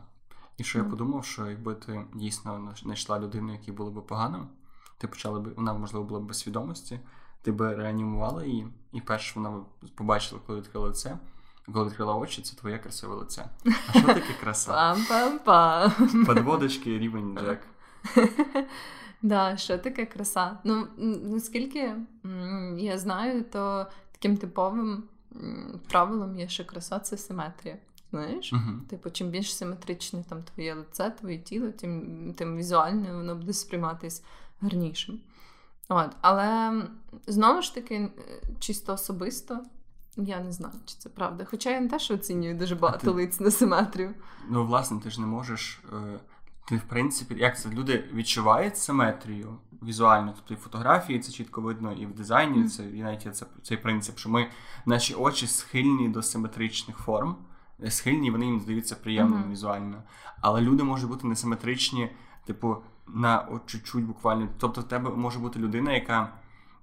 І 0.57 0.63
що 0.63 0.77
я 0.77 0.83
подумав, 0.83 1.25
що 1.25 1.49
якби 1.49 1.75
ти 1.75 2.05
дійсно 2.13 2.73
знайшла 2.83 3.19
людину, 3.19 3.51
якій 3.53 3.71
було 3.71 3.91
б 3.91 4.07
погано, 4.07 4.47
ти 4.97 5.07
почала 5.07 5.39
б, 5.39 5.53
вона, 5.55 5.73
можливо, 5.73 6.05
була 6.05 6.19
б 6.19 6.23
без 6.23 6.39
свідомості, 6.39 6.99
ти 7.41 7.51
би 7.51 7.75
реанімувала 7.75 8.43
її, 8.43 8.67
і 8.91 9.01
перше 9.01 9.39
вона 9.39 9.63
побачила, 9.95 10.41
коли 10.47 10.59
відкрила 10.59 10.87
лице. 10.87 11.17
Коли 11.73 11.85
відкрила 11.85 12.15
очі, 12.15 12.41
це 12.41 12.55
твоє 12.55 12.79
красиве 12.79 13.15
лице. 13.15 13.45
А 13.87 13.99
що 13.99 14.07
таке 14.07 14.33
краса? 14.41 14.71
Пам-пам-пам. 15.09 16.25
Подводочки 16.25 16.99
рівень 16.99 17.39
Джек. 17.39 17.67
Да, 19.21 19.57
що 19.57 19.77
таке 19.77 20.05
краса? 20.05 20.57
Ну, 20.63 20.87
наскільки 21.23 21.95
я 22.77 22.97
знаю, 22.97 23.43
то 23.43 23.85
таким 24.11 24.37
типовим 24.37 25.03
правилом 25.89 26.39
є, 26.39 26.47
що 26.47 26.65
краса 26.65 26.99
це 26.99 27.17
симетрія. 27.17 27.77
Знаєш? 28.15 28.53
Uh-huh. 28.53 28.79
Типу, 28.87 29.09
чим 29.09 29.29
більш 29.29 29.55
симетричне 29.55 30.23
там 30.29 30.43
твоє 30.43 30.73
лице, 30.73 31.09
твоє 31.09 31.37
тіло, 31.37 31.71
тим 31.71 32.33
тим 32.37 32.57
візуально 32.57 33.17
воно 33.17 33.35
буде 33.35 33.53
сприйматись 33.53 34.23
гарнішим. 34.61 35.19
От. 35.89 36.11
Але 36.21 36.73
знову 37.27 37.61
ж 37.61 37.75
таки, 37.75 38.09
чисто 38.59 38.93
особисто, 38.93 39.59
я 40.17 40.39
не 40.39 40.51
знаю, 40.51 40.75
чи 40.85 40.95
це 40.97 41.09
правда. 41.09 41.45
Хоча 41.45 41.71
я 41.71 41.79
не 41.81 41.87
те, 41.87 41.99
що 41.99 42.13
оцінюю 42.13 42.55
дуже 42.55 42.75
багато 42.75 43.03
ти... 43.03 43.09
лиць 43.09 43.39
на 43.39 43.51
симетрію. 43.51 44.13
Ну, 44.49 44.65
власне, 44.65 44.99
ти 44.99 45.09
ж 45.09 45.21
не 45.21 45.27
можеш. 45.27 45.81
Е, 45.93 46.19
ти, 46.67 46.77
в 46.77 46.83
принципі, 46.83 47.35
як 47.37 47.59
це 47.59 47.69
люди 47.69 48.03
відчувають 48.13 48.77
симетрію 48.77 49.57
візуально, 49.83 50.33
тобто 50.35 50.53
і 50.53 50.57
в 50.57 50.59
фотографії 50.59 51.19
це 51.19 51.31
чітко 51.31 51.61
видно, 51.61 51.93
і 51.93 52.05
в 52.05 52.13
дизайні 52.13 52.63
mm. 52.63 52.69
це 52.69 52.89
і 52.89 53.03
навіть 53.03 53.35
це 53.35 53.45
цей 53.63 53.77
принцип, 53.77 54.17
що 54.17 54.29
ми 54.29 54.47
наші 54.85 55.13
очі 55.13 55.47
схильні 55.47 56.09
до 56.09 56.21
симетричних 56.21 56.97
форм 56.97 57.35
схильні, 57.89 58.31
вони 58.31 58.45
їм 58.45 58.59
здаються 58.59 58.95
приємними 58.95 59.43
uh-huh. 59.43 59.51
візуально. 59.51 60.03
Але 60.41 60.61
люди 60.61 60.83
можуть 60.83 61.09
бути 61.09 61.27
несиметричні, 61.27 62.09
типу, 62.45 62.77
на 63.07 63.47
чуть-чуть 63.65 64.05
буквально. 64.05 64.47
Тобто, 64.57 64.81
в 64.81 64.83
тебе 64.83 65.09
може 65.09 65.39
бути 65.39 65.59
людина, 65.59 65.93
яка 65.93 66.33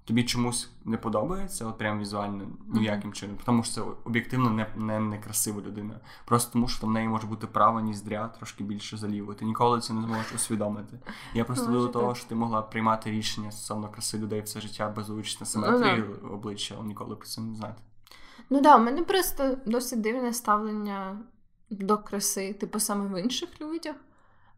тобі 0.05 0.23
чомусь 0.23 0.71
не 0.85 0.97
подобається, 0.97 1.65
от 1.65 1.77
прям 1.77 1.99
візуально 1.99 2.47
ніяким 2.67 3.09
uh-huh. 3.09 3.13
чином. 3.13 3.37
Тому 3.45 3.63
що 3.63 3.73
це 3.73 3.81
об'єктивно 4.03 4.49
не, 4.49 4.67
не, 4.75 4.99
не 4.99 5.17
красива 5.17 5.61
людина. 5.61 5.99
Просто 6.25 6.53
тому, 6.53 6.67
що 6.67 6.87
в 6.87 6.89
неї 6.89 7.07
може 7.07 7.27
бути 7.27 7.47
права 7.47 7.81
ніздря 7.81 8.27
трошки 8.27 8.63
більше 8.63 8.97
заліво. 8.97 9.33
Ти 9.33 9.45
ніколи 9.45 9.81
це 9.81 9.93
не 9.93 10.01
зможеш 10.01 10.33
усвідомити. 10.33 10.99
Я 11.33 11.45
просто 11.45 11.71
до 11.71 11.87
того, 11.87 12.15
що 12.15 12.29
ти 12.29 12.35
могла 12.35 12.61
приймати 12.61 13.11
рішення 13.11 13.51
стосовно 13.51 13.89
краси 13.89 14.17
людей 14.17 14.41
все 14.41 14.61
життя 14.61 14.93
без 14.95 15.09
участі 15.09 15.45
симетрії 15.45 16.03
uh-huh. 16.03 16.33
обличчя, 16.33 16.75
але 16.77 16.87
ніколи 16.87 17.15
про 17.15 17.27
це 17.27 17.41
не 17.41 17.55
знати. 17.55 17.81
Ну 18.49 18.61
да, 18.61 18.75
у 18.75 18.79
мене 18.79 19.03
просто 19.03 19.57
досить 19.65 20.01
дивне 20.01 20.33
ставлення 20.33 21.19
до 21.69 21.97
краси, 21.97 22.53
типу 22.53 22.79
саме 22.79 23.07
в 23.07 23.21
інших 23.21 23.61
людях. 23.61 23.95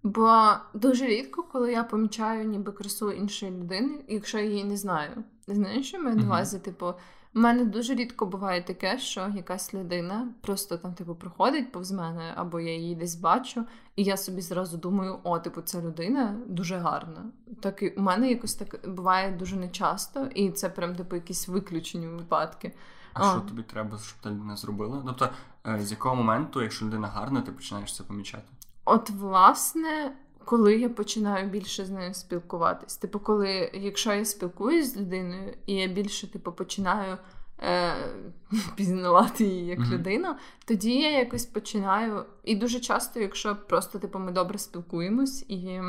Бо 0.04 0.48
дуже 0.74 1.06
рідко, 1.06 1.44
коли 1.44 1.72
я 1.72 1.84
помічаю 1.84 2.46
ніби 2.46 2.72
красу 2.72 3.12
іншої 3.12 3.52
людини, 3.52 4.06
якщо 4.08 4.38
я 4.38 4.44
її 4.46 4.64
не 4.64 4.78
знаю. 4.78 5.24
Знаєш, 5.48 5.88
що 5.88 6.00
маю 6.00 6.16
на 6.16 6.24
увазі? 6.24 6.60
Типу, 6.60 6.94
у 7.36 7.40
мене 7.40 7.66
дуже 7.66 7.96
рідко 7.96 8.26
буває 8.26 8.64
таке, 8.64 9.00
що 9.00 9.32
якась 9.36 9.74
людина 9.74 10.28
просто 10.42 10.78
там, 10.78 10.94
типу, 10.94 11.16
проходить 11.16 11.72
повз 11.72 11.92
мене, 11.92 12.34
або 12.36 12.60
я 12.60 12.76
її 12.76 12.96
десь 12.96 13.16
бачу, 13.16 13.66
і 13.96 14.04
я 14.04 14.18
собі 14.18 14.42
зразу 14.42 14.78
думаю, 14.78 15.20
о, 15.24 15.40
типу, 15.40 15.62
ця 15.62 15.82
людина 15.82 16.38
дуже 16.48 16.78
гарна. 16.78 17.26
Так 17.62 17.84
і 17.84 17.90
у 17.90 18.02
мене 18.02 18.30
якось 18.30 18.56
так 18.56 18.90
буває 18.90 19.32
дуже 19.32 19.56
нечасто, 19.56 20.28
і 20.36 20.52
це 20.52 20.70
прям 20.70 20.96
типу 20.96 21.16
якісь 21.16 21.48
виключені 21.48 22.08
випадки. 22.08 22.72
А, 23.16 23.32
що 23.32 23.42
тобі 23.42 23.64
треба, 23.64 23.98
щоб 23.98 24.20
та 24.22 24.30
людина 24.30 24.56
зробила? 24.56 25.04
Тобто, 25.06 25.30
е, 25.68 25.80
з 25.82 25.92
якого 25.92 26.16
моменту, 26.16 26.62
якщо 26.62 26.86
людина 26.86 27.08
гарна, 27.08 27.42
ти 27.42 27.52
починаєш 27.52 27.96
це 27.96 28.04
помічати? 28.04 28.44
От, 28.86 29.10
власне, 29.10 30.16
коли 30.46 30.78
я 30.78 30.90
починаю 30.90 31.50
більше 31.50 31.86
з 31.86 31.90
нею 31.90 32.14
спілкуватись. 32.14 32.98
Типу, 32.98 33.20
коли, 33.20 33.72
якщо 33.74 34.14
я 34.14 34.26
спілкуюсь 34.26 34.94
з 34.94 34.98
людиною, 34.98 35.54
і 35.66 35.74
я 35.74 35.88
більше 35.88 36.32
типу, 36.32 36.52
починаю 36.52 37.18
е, 37.60 37.96
пізнавати 38.76 39.44
її 39.44 39.66
як 39.66 39.80
mm-hmm. 39.80 39.92
людину, 39.92 40.36
тоді 40.66 41.00
я 41.00 41.20
якось 41.20 41.46
починаю. 41.46 42.26
І 42.44 42.56
дуже 42.56 42.80
часто, 42.80 43.20
якщо 43.20 43.56
просто 43.56 44.00
типу, 44.00 44.20
ми 44.20 44.32
добре 44.32 44.58
спілкуємось, 44.58 45.46
і 45.48 45.82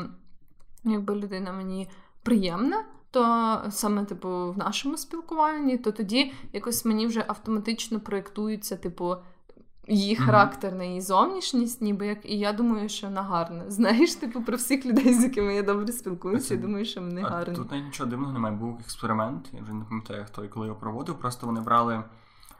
якби 0.83 1.15
людина 1.15 1.51
мені 1.51 1.89
приємна 2.23 2.85
то 3.11 3.63
саме, 3.69 4.05
типу, 4.05 4.51
в 4.51 4.57
нашому 4.57 4.97
спілкуванні, 4.97 5.77
то 5.77 5.91
тоді 5.91 6.33
якось 6.53 6.85
мені 6.85 7.07
вже 7.07 7.25
автоматично 7.27 7.99
проєктується, 7.99 8.77
типу, 8.77 9.15
її 9.87 10.15
характер 10.15 10.73
на 10.73 10.83
її 10.83 11.01
зовнішність, 11.01 11.81
ніби 11.81 12.07
як, 12.07 12.25
і 12.25 12.39
я 12.39 12.53
думаю, 12.53 12.89
що 12.89 13.07
вона 13.07 13.23
гарна. 13.23 13.63
Знаєш, 13.67 14.15
типу, 14.15 14.41
про 14.41 14.57
всіх 14.57 14.85
людей, 14.85 15.13
з 15.13 15.23
якими 15.23 15.55
я 15.55 15.63
добре 15.63 15.93
спілкуюся, 15.93 16.53
я 16.53 16.59
думаю, 16.59 16.85
що 16.85 17.01
вони 17.01 17.21
гарні. 17.21 17.55
Тут 17.55 17.71
нічого 17.71 18.09
дивного 18.09 18.33
немає. 18.33 18.55
Був 18.55 18.77
експеримент, 18.79 19.49
я 19.53 19.61
вже 19.61 19.73
не 19.73 19.85
пам'ятаю, 19.85 20.25
хто 20.27 20.45
і 20.45 20.47
коли 20.47 20.67
його 20.67 20.79
проводив. 20.79 21.19
Просто 21.19 21.47
вони 21.47 21.61
брали 21.61 22.03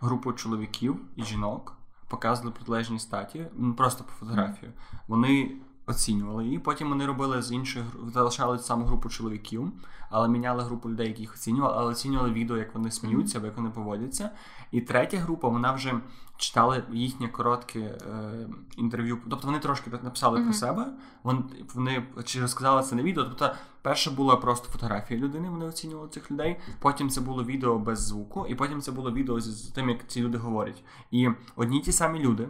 групу 0.01 0.33
чоловіків 0.33 0.97
і 1.15 1.23
жінок, 1.23 1.73
показували 2.07 2.55
протилежні 2.55 2.99
статі, 2.99 3.45
просто 3.77 4.03
по 4.03 4.11
фотографію. 4.11 4.71
Вони 5.07 5.51
оцінювали 5.87 6.45
її. 6.45 6.59
Потім 6.59 6.89
вони 6.89 7.05
робили 7.05 7.41
з 7.41 7.51
іншої 7.51 7.85
залишали 8.13 8.59
саму 8.59 8.85
групу 8.85 9.09
чоловіків, 9.09 9.71
але 10.09 10.27
міняли 10.27 10.63
групу 10.63 10.89
людей, 10.89 11.07
які 11.07 11.21
їх 11.21 11.33
оцінювали, 11.33 11.75
але 11.77 11.91
оцінювали 11.91 12.31
відео, 12.31 12.57
як 12.57 12.75
вони 12.75 12.91
сміються, 12.91 13.37
або 13.37 13.47
як 13.47 13.57
вони 13.57 13.69
поводяться. 13.69 14.29
І 14.71 14.81
третя 14.81 15.17
група, 15.17 15.47
вона 15.47 15.71
вже 15.71 15.93
читали 16.37 16.83
їхнє 16.91 17.27
коротке 17.27 17.79
е, 17.79 18.47
інтерв'ю. 18.77 19.17
Тобто 19.29 19.47
вони 19.47 19.59
трошки 19.59 19.89
написали 19.89 20.39
mm-hmm. 20.39 20.43
про 20.43 20.53
себе. 20.53 20.87
Вони 21.23 21.43
вони 21.73 22.03
чи 22.25 22.41
розказали 22.41 22.83
це 22.83 22.95
на 22.95 23.03
відео. 23.03 23.23
Тобто, 23.23 23.51
перше 23.81 24.11
була 24.11 24.35
просто 24.35 24.69
фотографія 24.69 25.19
людини, 25.19 25.49
вони 25.49 25.65
оцінювали 25.65 26.09
цих 26.09 26.31
людей. 26.31 26.57
Потім 26.79 27.09
це 27.09 27.21
було 27.21 27.43
відео 27.43 27.79
без 27.79 27.99
звуку, 27.99 28.45
і 28.49 28.55
потім 28.55 28.81
це 28.81 28.91
було 28.91 29.11
відео 29.11 29.39
з 29.39 29.67
тим, 29.67 29.89
як 29.89 30.07
ці 30.07 30.21
люди 30.21 30.37
говорять. 30.37 30.83
І 31.11 31.29
одні 31.55 31.79
ті 31.79 31.91
самі 31.91 32.19
люди 32.19 32.49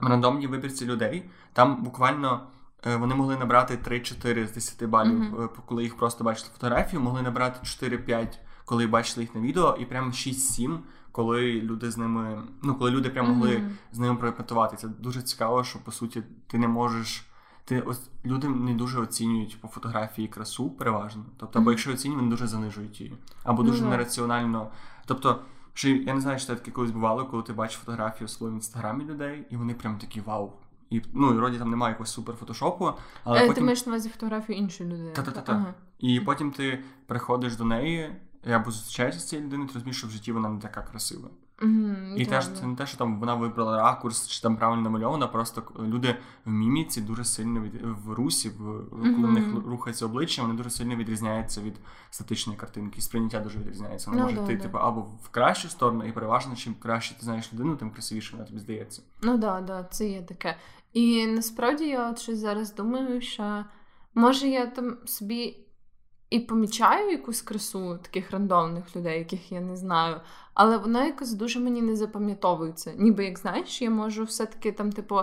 в 0.00 0.06
рандомній 0.06 0.46
вибірці 0.46 0.86
людей, 0.86 1.30
там 1.52 1.82
буквально. 1.82 2.46
Е, 2.86 2.96
вони 2.96 3.14
могли 3.14 3.36
набрати 3.36 3.78
3-4 3.90 4.46
з 4.46 4.52
10 4.52 4.84
балів, 4.84 5.34
mm-hmm. 5.34 5.48
коли 5.66 5.82
їх 5.82 5.96
просто 5.96 6.24
бачили 6.24 6.50
фотографію, 6.52 7.00
могли 7.00 7.22
набрати 7.22 7.60
4-5, 7.86 8.38
коли 8.64 8.86
бачили 8.86 9.22
їх 9.24 9.34
на 9.34 9.40
відео, 9.40 9.76
і 9.80 9.84
прямо 9.84 10.10
6-7, 10.10 10.78
коли 11.12 11.60
люди 11.60 11.90
з 11.90 11.96
ними, 11.96 12.42
ну 12.62 12.74
коли 12.74 12.90
люди 12.90 13.10
прямо 13.10 13.34
могли 13.34 13.56
mm-hmm. 13.56 13.70
з 13.92 13.98
ними 13.98 14.16
прорепетувати. 14.16 14.76
Це 14.76 14.88
дуже 14.88 15.22
цікаво, 15.22 15.64
що 15.64 15.78
по 15.78 15.92
суті 15.92 16.22
ти 16.46 16.58
не 16.58 16.68
можеш. 16.68 17.26
Ти 17.64 17.80
ось 17.80 18.10
люди 18.24 18.48
не 18.48 18.74
дуже 18.74 19.00
оцінюють 19.00 19.60
по 19.60 19.68
фотографії 19.68 20.28
красу 20.28 20.70
переважно. 20.70 21.24
Тобто, 21.36 21.58
або 21.58 21.68
mm-hmm. 21.68 21.72
якщо 21.72 21.92
оцінюють, 21.92 22.20
вони 22.22 22.30
дуже 22.30 22.46
занижують 22.46 23.00
її, 23.00 23.12
або 23.44 23.62
дуже 23.62 23.84
нераціонально. 23.84 24.70
Тобто. 25.06 25.40
Що 25.74 25.88
я 25.88 26.14
не 26.14 26.20
знаю, 26.20 26.38
що 26.38 26.56
таке 26.56 26.70
колись 26.70 26.90
бувало, 26.90 27.26
коли 27.26 27.42
ти 27.42 27.52
бачиш 27.52 27.78
фотографію 27.78 28.26
в 28.26 28.30
своєму 28.30 28.56
інстаграмі 28.56 29.04
людей, 29.04 29.46
і 29.50 29.56
вони 29.56 29.74
прям 29.74 29.98
такі 29.98 30.20
вау. 30.20 30.52
І 30.90 31.02
ну, 31.12 31.30
і 31.30 31.34
вроді 31.34 31.58
там 31.58 31.70
немає 31.70 31.92
якогось 31.92 32.10
супер 32.10 32.34
фотошопу. 32.34 32.92
Але 33.24 33.38
е, 33.38 33.40
потім... 33.40 33.54
Ти 33.54 33.60
маєш 33.60 33.86
на 33.86 33.92
увазі 33.92 34.08
фотографію 34.08 34.58
іншої 34.58 34.90
людини. 34.90 35.10
Та-та-та. 35.12 35.52
Ага. 35.52 35.74
І 35.98 36.20
потім 36.20 36.50
ти 36.50 36.84
приходиш 37.06 37.56
до 37.56 37.64
неї, 37.64 38.16
я 38.44 38.56
або 38.56 38.70
зустрічаєшся 38.70 39.20
з 39.20 39.28
цією 39.28 39.46
людиною, 39.46 39.68
ти 39.68 39.74
розумієш, 39.74 39.98
що 39.98 40.06
в 40.06 40.10
житті 40.10 40.32
вона 40.32 40.48
не 40.48 40.60
така 40.60 40.82
красива. 40.82 41.28
Mm-hmm, 41.62 42.14
і 42.16 42.26
теж 42.26 42.48
це 42.60 42.66
не 42.66 42.76
те, 42.76 42.86
що 42.86 42.98
там 42.98 43.20
вона 43.20 43.34
вибрала 43.34 43.76
ракурс, 43.76 44.28
чи 44.28 44.42
там 44.42 44.56
правильно 44.56 44.82
намальована, 44.82 45.26
просто 45.26 45.62
люди 45.80 46.16
в 46.44 46.50
міміці 46.50 47.00
дуже 47.00 47.24
сильно 47.24 47.60
від 47.60 47.72
в 48.04 48.12
русі, 48.12 48.48
в 48.48 48.54
коли 48.90 49.08
mm-hmm. 49.08 49.26
в 49.26 49.32
них 49.32 49.66
рухається 49.66 50.06
обличчя, 50.06 50.42
вони 50.42 50.54
дуже 50.54 50.70
сильно 50.70 50.96
відрізняються 50.96 51.60
від 51.60 51.74
статичної 52.10 52.58
картинки. 52.58 53.00
Сприйняття 53.00 53.40
дуже 53.40 53.58
відрізняється. 53.58 54.10
Вона 54.10 54.22
no, 54.22 54.24
може 54.24 54.42
йти 54.42 54.62
типу, 54.62 54.78
або 54.78 55.00
в 55.00 55.28
кращу 55.28 55.68
сторону, 55.68 56.04
і 56.04 56.12
переважно, 56.12 56.56
чим 56.56 56.74
краще 56.74 57.14
ти 57.14 57.24
знаєш 57.24 57.52
людину, 57.52 57.76
тим 57.76 57.90
красивіше 57.90 58.32
вона 58.32 58.48
тобі 58.48 58.58
здається. 58.58 59.02
Ну 59.22 59.38
да, 59.38 59.60
да, 59.60 59.84
це 59.84 60.08
є 60.08 60.22
таке. 60.22 60.56
І 60.92 61.26
насправді 61.26 61.84
я 61.84 62.10
от 62.10 62.18
щось 62.18 62.38
зараз 62.38 62.74
думаю, 62.74 63.20
що 63.20 63.64
може 64.14 64.48
я 64.48 64.66
там 64.66 64.96
собі 65.04 65.66
і 66.32 66.40
помічаю 66.40 67.10
якусь 67.10 67.42
красу 67.42 67.98
таких 68.02 68.30
рандомних 68.30 68.96
людей, 68.96 69.18
яких 69.18 69.52
я 69.52 69.60
не 69.60 69.76
знаю, 69.76 70.20
але 70.54 70.76
вона 70.76 71.04
якось 71.06 71.32
дуже 71.32 71.60
мені 71.60 71.82
не 71.82 71.96
запам'ятовується. 71.96 72.92
Ніби 72.96 73.24
як 73.24 73.38
знаєш, 73.38 73.82
я 73.82 73.90
можу 73.90 74.24
все-таки 74.24 74.72
там, 74.72 74.92
типу, 74.92 75.20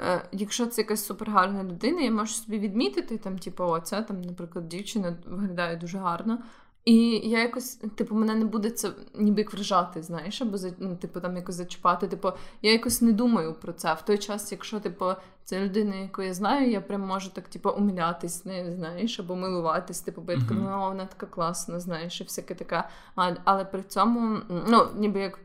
е, 0.00 0.28
якщо 0.32 0.66
це 0.66 0.82
якась 0.82 1.06
супергарна 1.06 1.64
людина, 1.64 2.00
я 2.00 2.10
можу 2.10 2.32
собі 2.32 2.58
відмітити, 2.58 3.18
там, 3.18 3.38
типу, 3.38 3.64
оце 3.64 4.02
там, 4.02 4.20
наприклад, 4.22 4.68
дівчина 4.68 5.16
виглядає 5.26 5.76
дуже 5.76 5.98
гарно. 5.98 6.38
І 6.84 6.96
я 7.28 7.42
якось, 7.42 7.74
типу, 7.74 8.14
мене 8.14 8.34
не 8.34 8.44
буде 8.44 8.70
це 8.70 8.92
ніби 9.14 9.40
як 9.40 9.52
вражати, 9.52 10.02
знаєш, 10.02 10.42
або 10.42 10.56
ну, 10.78 10.96
типу, 10.96 11.20
там 11.20 11.36
якось 11.36 11.54
зачіпати. 11.54 12.08
Типу, 12.08 12.32
я 12.62 12.72
якось 12.72 13.02
не 13.02 13.12
думаю 13.12 13.54
про 13.54 13.72
це. 13.72 13.94
В 13.94 14.02
той 14.02 14.18
час, 14.18 14.52
якщо 14.52 14.80
типу, 14.80 15.06
це 15.44 15.60
людина, 15.64 15.96
яку 15.96 16.22
я 16.22 16.34
знаю, 16.34 16.70
я 16.70 16.80
прям 16.80 17.00
можу 17.00 17.30
так, 17.30 17.48
типу, 17.48 17.70
умилятись, 17.70 18.44
не 18.44 18.74
знаєш, 18.76 19.20
або 19.20 19.36
милуватись, 19.36 20.00
типу, 20.00 20.20
бо 20.20 20.32
я 20.32 20.38
така, 20.38 20.54
ну, 20.54 20.80
вона 20.80 21.06
така 21.06 21.26
класна, 21.26 21.80
знаєш, 21.80 22.20
і 22.20 22.24
всяке 22.24 22.54
таке. 22.54 22.84
А, 23.16 23.34
Але 23.44 23.64
при 23.64 23.82
цьому, 23.82 24.38
ну, 24.68 24.88
ніби 24.96 25.20
як. 25.20 25.38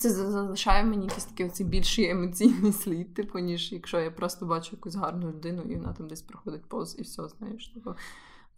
Це 0.00 0.10
залишає 0.10 0.84
мені 0.84 1.04
якийсь 1.04 1.24
такий 1.24 1.46
оцей 1.46 1.66
більший 1.66 2.10
емоційний 2.10 2.72
слід, 2.72 3.14
типу, 3.14 3.38
ніж 3.38 3.72
якщо 3.72 4.00
я 4.00 4.10
просто 4.10 4.46
бачу 4.46 4.68
якусь 4.72 4.94
гарну 4.94 5.28
людину, 5.28 5.62
і 5.62 5.76
вона 5.76 5.92
там 5.92 6.08
десь 6.08 6.22
проходить 6.22 6.64
повз, 6.64 6.96
і 6.98 7.02
все, 7.02 7.28
знаєш. 7.28 7.68
Типу. 7.68 7.94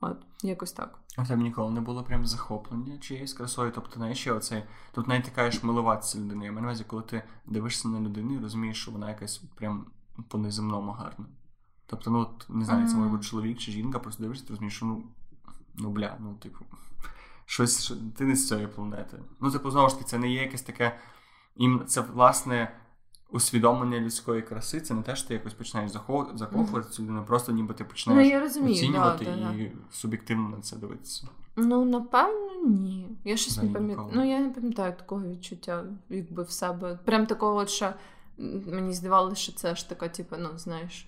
От, 0.00 0.16
якось 0.42 0.72
так. 0.72 0.98
А 1.16 1.24
тебе 1.24 1.42
ніколи 1.42 1.70
не 1.70 1.80
було 1.80 2.04
прям 2.04 2.26
захоплення 2.26 2.98
чиєюсь 2.98 3.32
красою. 3.32 3.72
Тобто, 3.74 3.96
знаєш, 3.96 4.18
ще 4.18 4.32
оцей, 4.32 4.64
тут 4.92 5.08
навіть 5.08 5.24
тикаєш 5.24 5.62
милуватися 5.62 6.18
людиною. 6.18 6.52
Я 6.52 6.60
маю 6.60 6.84
коли 6.86 7.02
ти 7.02 7.22
дивишся 7.46 7.88
на 7.88 8.00
людину 8.00 8.34
і 8.34 8.38
розумієш, 8.38 8.82
що 8.82 8.90
вона 8.90 9.08
якась 9.08 9.38
прям 9.38 9.86
по 10.28 10.38
неземному 10.38 10.92
гарна. 10.92 11.26
Тобто, 11.86 12.10
ну 12.10 12.18
от, 12.18 12.46
не 12.48 12.64
знаю, 12.64 12.88
це 12.88 12.96
може 12.96 13.10
бути 13.10 13.24
чоловік 13.24 13.58
чи 13.58 13.72
жінка, 13.72 13.98
просто 13.98 14.22
дивишся, 14.22 14.44
ти 14.44 14.50
розумієш, 14.50 14.76
що 14.76 14.86
ну, 14.86 15.04
ну 15.74 15.90
бля, 15.90 16.16
ну, 16.20 16.34
типу, 16.34 16.64
щось, 17.46 17.84
що, 17.84 17.94
ти 18.16 18.24
не 18.24 18.36
з 18.36 18.48
цієї 18.48 18.66
планети. 18.66 19.18
Ну, 19.40 19.50
типу, 19.50 19.70
знову 19.70 19.88
ж 19.88 19.94
таки, 19.94 20.10
це 20.10 20.18
не 20.18 20.28
є 20.28 20.42
якесь 20.42 20.62
таке. 20.62 20.98
Їм 21.56 21.84
це, 21.86 22.00
власне, 22.00 22.76
усвідомлення 23.30 24.00
людської 24.00 24.42
краси 24.42 24.80
це 24.80 24.94
не 24.94 25.02
те, 25.02 25.16
що 25.16 25.28
ти 25.28 25.34
якось 25.34 25.54
починаєш 25.54 25.92
закохувати 26.34 26.88
цю 26.90 27.02
людину, 27.02 27.24
просто 27.26 27.52
ніби 27.52 27.74
ти 27.74 27.84
починаєш 27.84 28.32
ну, 28.32 28.40
розумію, 28.40 28.74
оцінювати 28.74 29.24
да, 29.24 29.36
да, 29.36 29.52
і 29.52 29.68
да. 29.68 29.76
суб'єктивно 29.90 30.48
на 30.48 30.60
це 30.60 30.76
дивитися. 30.76 31.28
Ну, 31.56 31.84
напевно, 31.84 32.68
ні. 32.68 33.08
Я 33.24 33.36
щось 33.36 33.62
не 33.62 33.68
пам'ятаю. 33.68 34.08
Ну, 34.12 34.30
я 34.30 34.40
не 34.40 34.50
пам'ятаю 34.50 34.92
такого 34.92 35.22
відчуття, 35.22 35.84
якби 36.08 36.42
в 36.42 36.50
себе. 36.50 36.98
Прям 37.04 37.26
такого, 37.26 37.66
що 37.66 37.92
мені 38.66 38.92
здавалося, 38.92 39.36
що 39.36 39.52
це 39.52 39.76
ж 39.76 39.88
така, 39.88 40.08
типу, 40.08 40.36
ну, 40.38 40.48
знаєш, 40.56 41.06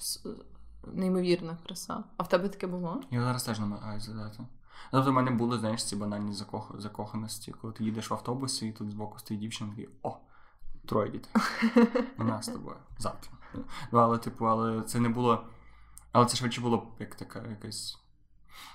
неймовірна 0.95 1.59
краса. 1.67 2.05
А 2.17 2.23
в 2.23 2.29
тебе 2.29 2.49
таке 2.49 2.67
було? 2.67 3.01
Я 3.11 3.21
зараз 3.21 3.45
теж 3.45 3.59
намагаюся 3.59 4.07
задати. 4.13 4.39
Тобто 4.91 5.11
в 5.11 5.15
мене 5.15 5.31
були, 5.31 5.59
знаєш, 5.59 5.85
ці 5.85 5.97
банальні 5.97 6.33
закох... 6.33 6.75
закоханості, 6.79 7.55
коли 7.61 7.73
ти 7.73 7.85
їдеш 7.85 8.11
в 8.11 8.15
автобусі, 8.15 8.69
і 8.69 8.73
тут 8.73 8.91
збоку 8.91 9.19
стоїть 9.19 9.41
дівчина, 9.41 9.73
і 9.77 9.89
о, 10.03 10.17
троє 10.89 11.11
дітей. 11.11 11.33
У 12.19 12.25
з 12.43 12.47
тобою 12.49 12.77
завтра. 12.99 13.33
Ну, 13.93 13.99
але, 13.99 14.19
типу, 14.19 14.47
але 14.47 14.83
це 14.83 15.01
не 15.01 15.09
було. 15.09 15.47
Але 16.13 16.27
це 16.27 16.37
швидше 16.37 16.61
було 16.61 16.87
як 16.99 17.15
така 17.15 17.43
якась 17.51 17.99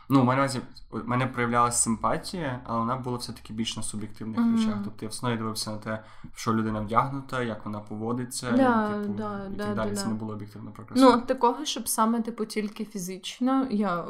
Ну, 0.09 0.21
в 0.21 0.25
мене 0.25 0.49
у 0.91 0.97
мене 1.05 1.27
проявлялася 1.27 1.77
симпатія, 1.77 2.61
але 2.65 2.79
вона 2.79 2.95
була 2.95 3.17
все-таки 3.17 3.53
більш 3.53 3.77
на 3.77 3.83
суб'єктивних 3.83 4.39
mm-hmm. 4.39 4.57
речах. 4.57 4.75
Тобто 4.83 5.05
я 5.05 5.09
в 5.09 5.11
основі 5.11 5.37
дивився 5.37 5.71
на 5.71 5.77
те, 5.77 6.03
що 6.35 6.53
людина 6.53 6.79
вдягнута, 6.79 7.43
як 7.43 7.65
вона 7.65 7.79
поводиться, 7.79 8.51
да, 8.51 8.89
і, 8.89 9.01
типу, 9.01 9.13
да, 9.13 9.47
і 9.51 9.55
да, 9.55 9.65
так 9.65 9.75
далі. 9.75 9.89
Да, 9.89 9.95
це 9.95 10.07
не 10.07 10.13
було 10.13 10.33
об'єктивно 10.33 10.71
про 10.71 10.85
Ну, 10.95 11.21
такого, 11.21 11.65
щоб 11.65 11.87
саме 11.87 12.21
типу 12.21 12.45
тільки 12.45 12.85
фізично. 12.85 13.67
Я 13.71 14.01
е, 14.01 14.05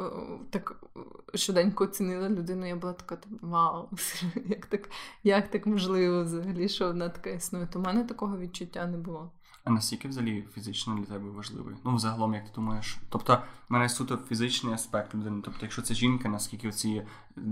так 0.50 0.76
швиденько 1.34 1.84
оцінила 1.84 2.28
людину, 2.28 2.68
я 2.68 2.76
була 2.76 2.92
така, 2.92 3.16
типу, 3.16 3.46
вау, 3.46 3.88
як 4.46 4.66
так 4.66 4.90
як 5.24 5.48
так 5.48 5.66
можливо 5.66 6.24
взагалі, 6.24 6.68
що 6.68 6.86
вона 6.86 7.08
така 7.08 7.30
існує. 7.30 7.66
То 7.66 7.78
в 7.78 7.82
мене 7.82 8.04
такого 8.04 8.38
відчуття 8.38 8.86
не 8.86 8.96
було. 8.96 9.30
А 9.64 9.70
наскільки 9.70 10.08
взагалі 10.08 10.44
фізично 10.54 10.94
для 10.94 11.04
тебе 11.04 11.30
важливий? 11.30 11.74
Ну, 11.84 11.94
взагалом, 11.94 12.34
як 12.34 12.44
ти 12.44 12.50
думаєш? 12.54 12.98
Тобто, 13.08 13.38
мене 13.68 13.88
суто 13.88 14.16
фізичний 14.16 14.74
аспект 14.74 15.14
людини. 15.14 15.40
Тобто, 15.44 15.58
якщо 15.62 15.82
це 15.82 15.94
жінка, 15.94 16.28
наскільки 16.28 16.70
ці 16.70 17.02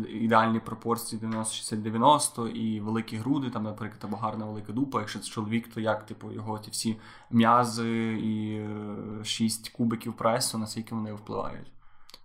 ідеальні 0.09 0.61
пропорції 0.61 1.23
90-60-90 1.23 2.49
і 2.49 2.81
великі 2.81 3.17
груди, 3.17 3.51
там, 3.51 3.63
наприклад, 3.63 4.01
або 4.05 4.17
гарна 4.17 4.45
велика 4.45 4.73
дупа, 4.73 5.01
якщо 5.01 5.19
це 5.19 5.31
чоловік, 5.31 5.69
то 5.69 5.81
як, 5.81 6.07
типу, 6.07 6.33
його 6.33 6.59
ті 6.59 6.71
всі 6.71 6.97
м'язи 7.31 8.19
і 8.23 8.55
е, 8.55 9.25
шість 9.25 9.69
кубиків 9.69 10.13
пресу, 10.13 10.59
наскільки 10.59 10.95
вони 10.95 11.13
впливають? 11.13 11.73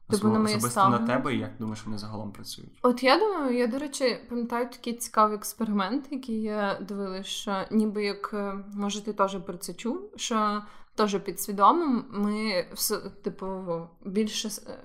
Типу 0.09 0.27
на 0.27 0.39
моє 0.39 0.55
Особисто 0.55 0.89
на 0.89 0.99
тебе, 0.99 1.35
і 1.35 1.39
як 1.39 1.51
думаєш, 1.59 1.85
вони 1.85 1.97
загалом 1.97 2.31
працюють? 2.31 2.71
От 2.81 3.03
я 3.03 3.19
думаю, 3.19 3.57
я, 3.57 3.67
до 3.67 3.79
речі, 3.79 4.19
пам'ятаю 4.29 4.69
такий 4.69 4.93
цікавий 4.93 5.37
експеримент, 5.37 6.05
який 6.11 6.41
я 6.41 6.79
дивилася, 6.81 7.29
що 7.29 7.55
ніби 7.71 8.03
як 8.03 8.31
е, 8.33 8.53
може 8.73 9.01
ти 9.01 9.13
теж 9.13 9.37
про 9.45 9.57
це 9.57 9.73
чув, 9.73 10.11
що 10.15 10.61
теж 10.97 11.19
підсвідомо 11.19 12.03
ми 12.09 12.65
все, 12.73 12.97
типу, 12.97 13.47
більше 14.05 14.49
е, 14.67 14.77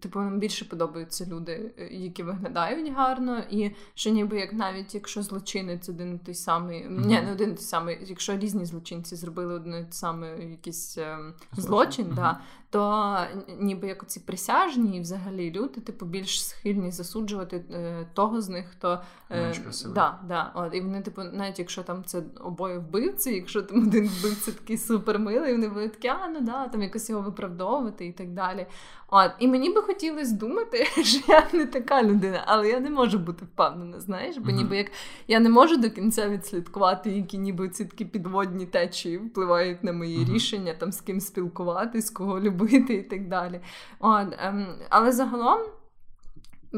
Типу, 0.00 0.20
нам 0.20 0.38
більше 0.38 0.64
подобаються 0.64 1.26
люди, 1.26 1.72
е, 1.78 1.86
які 1.86 2.22
виглядають 2.22 2.92
гарно, 2.92 3.42
і 3.50 3.70
що 3.94 4.10
ніби 4.10 4.38
як 4.38 4.52
навіть 4.52 4.94
якщо 4.94 5.22
злочинець 5.22 5.88
один 5.88 6.18
той 6.18 6.34
самий, 6.34 6.86
mm-hmm. 6.86 7.06
ні, 7.06 7.20
не 7.20 7.32
один 7.32 7.54
той 7.54 7.64
самий, 7.64 7.98
якщо 8.06 8.36
різні 8.36 8.64
злочинці 8.64 9.16
зробили 9.16 9.54
один 9.54 9.72
той 9.72 9.86
самий 9.92 10.50
якийсь 10.50 10.98
е, 10.98 11.18
злочин, 11.52 12.06
mm-hmm. 12.06 12.14
да, 12.14 12.40
то 12.72 13.16
ніби 13.60 13.88
як 13.88 14.02
оці 14.02 14.20
присяжні 14.20 14.96
і 14.96 15.00
взагалі 15.00 15.50
люди, 15.50 15.80
типу, 15.80 16.06
більш 16.06 16.46
схильні 16.46 16.90
засуджувати 16.90 17.64
е, 17.70 18.06
того 18.14 18.40
з 18.40 18.48
них, 18.48 18.66
хто 18.70 19.00
е, 19.30 19.54
да, 19.94 20.18
да, 20.28 20.52
от, 20.54 20.74
і 20.74 20.80
вони, 20.80 21.02
типу, 21.02 21.22
навіть 21.22 21.58
якщо 21.58 21.82
там 21.82 22.04
це 22.04 22.22
обоє 22.40 22.78
вбивці, 22.78 23.30
якщо 23.30 23.62
там 23.62 23.88
один 23.88 24.08
вбивця 24.08 24.52
такий 24.52 24.78
супермилий, 24.78 25.51
і 25.52 25.54
вони 25.54 25.68
були 25.68 25.88
такі, 25.88 26.08
а 26.08 26.28
ну 26.28 26.40
да, 26.40 26.68
там 26.68 26.82
якось 26.82 27.10
його 27.10 27.22
виправдовувати 27.22 28.06
і 28.06 28.12
так 28.12 28.28
далі. 28.28 28.66
От, 29.08 29.30
І 29.38 29.48
мені 29.48 29.70
би 29.70 29.82
хотілося 29.82 30.34
думати, 30.34 30.84
що 31.04 31.32
я 31.32 31.46
не 31.52 31.66
така 31.66 32.02
людина, 32.02 32.42
але 32.46 32.68
я 32.68 32.80
не 32.80 32.90
можу 32.90 33.18
бути 33.18 33.44
впевнена, 33.44 34.00
знаєш, 34.00 34.38
бо 34.38 34.50
ніби 34.50 34.76
як 34.76 34.90
я 35.28 35.40
не 35.40 35.48
можу 35.48 35.76
до 35.76 35.90
кінця 35.90 36.28
відслідкувати, 36.28 37.10
які 37.10 37.38
ніби 37.38 37.68
ці 37.68 37.84
такі 37.84 38.04
підводні 38.04 38.66
течії 38.66 39.18
впливають 39.18 39.84
на 39.84 39.92
мої 39.92 40.18
uh-huh. 40.18 40.34
рішення, 40.34 40.74
там 40.74 40.92
з 40.92 41.00
ким 41.00 41.20
спілкуватись, 41.20 42.10
кого 42.10 42.40
любити 42.40 42.94
і 42.94 43.02
так 43.02 43.28
далі. 43.28 43.60
От, 44.00 44.28
ем, 44.38 44.66
Але 44.90 45.12
загалом, 45.12 45.60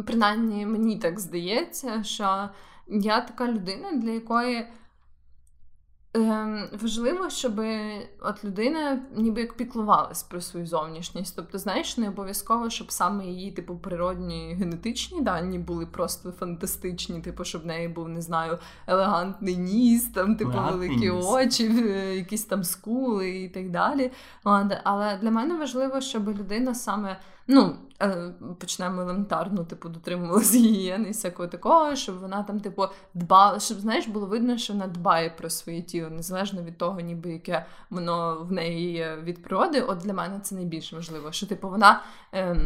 принаймні, 0.06 0.66
мені 0.66 0.98
так 0.98 1.20
здається, 1.20 2.02
що 2.02 2.48
я 2.88 3.20
така 3.20 3.48
людина, 3.48 3.92
для 3.92 4.10
якої. 4.10 4.66
Ем, 6.16 6.68
важливо, 6.83 7.31
щоб 7.31 7.61
от 8.20 8.44
людина 8.44 9.03
ніби 9.16 9.40
як 9.40 9.57
піклувалась 9.57 10.22
про 10.22 10.40
свою 10.40 10.66
зовнішність. 10.66 11.37
Тобто, 11.37 11.59
знаєш, 11.59 11.98
не 11.98 12.09
обов'язково, 12.09 12.70
щоб 12.70 12.92
саме 12.92 13.27
її, 13.27 13.53
типу, 13.53 13.77
природні 13.77 14.57
генетичні 14.59 15.20
дані 15.20 15.59
були 15.59 15.87
просто 15.87 16.31
фантастичні, 16.31 17.20
типу, 17.20 17.44
щоб 17.44 17.62
в 17.62 17.66
неї 17.66 17.88
був, 17.88 18.09
не 18.09 18.22
знаю, 18.22 18.59
елегантний 18.87 19.57
ніс, 19.57 20.05
там, 20.05 20.37
типу, 20.37 20.50
елегантний 20.50 20.88
великі 20.88 21.11
ніс. 21.11 21.27
очі, 21.29 21.64
якісь 22.16 22.44
там 22.44 22.64
скули 22.64 23.31
і 23.31 23.48
так 23.48 23.70
далі. 23.70 24.11
Але 24.85 25.18
для 25.22 25.31
мене 25.31 25.55
важливо, 25.55 26.00
щоб 26.00 26.29
людина 26.29 26.74
саме. 26.74 27.20
Ну, 27.46 27.76
е, 28.02 28.35
почнемо 28.61 29.02
елементарно, 29.02 29.64
типу, 29.64 29.88
дотримувалася 29.88 30.59
гігієни 30.59 31.09
і 31.09 31.12
всякого 31.12 31.48
такого, 31.48 31.96
щоб 31.96 32.18
вона 32.18 32.42
там, 32.42 32.61
типу, 32.61 32.85
дбала, 33.14 33.61
щоб 33.61 33.78
знаєш, 33.78 34.07
було 34.07 34.26
видно, 34.26 34.59
що 34.59 34.72
вона 34.72 34.87
дбає 34.87 35.30
про 35.30 35.50
своє 35.50 35.83
тіло, 35.83 36.11
незалежно 36.11 36.62
від 36.62 36.78
того, 36.78 37.00
ніби 37.00 37.33
яке 37.33 37.66
воно 37.90 38.44
в 38.44 38.52
неї 38.52 38.92
є 38.92 39.16
від 39.16 39.42
природи. 39.42 39.80
От 39.80 39.98
для 39.98 40.12
мене 40.12 40.40
це 40.40 40.54
найбільш 40.54 40.92
важливо. 40.92 41.33
Що, 41.33 41.46
типу, 41.46 41.70
вона 41.70 42.02
е, 42.35 42.57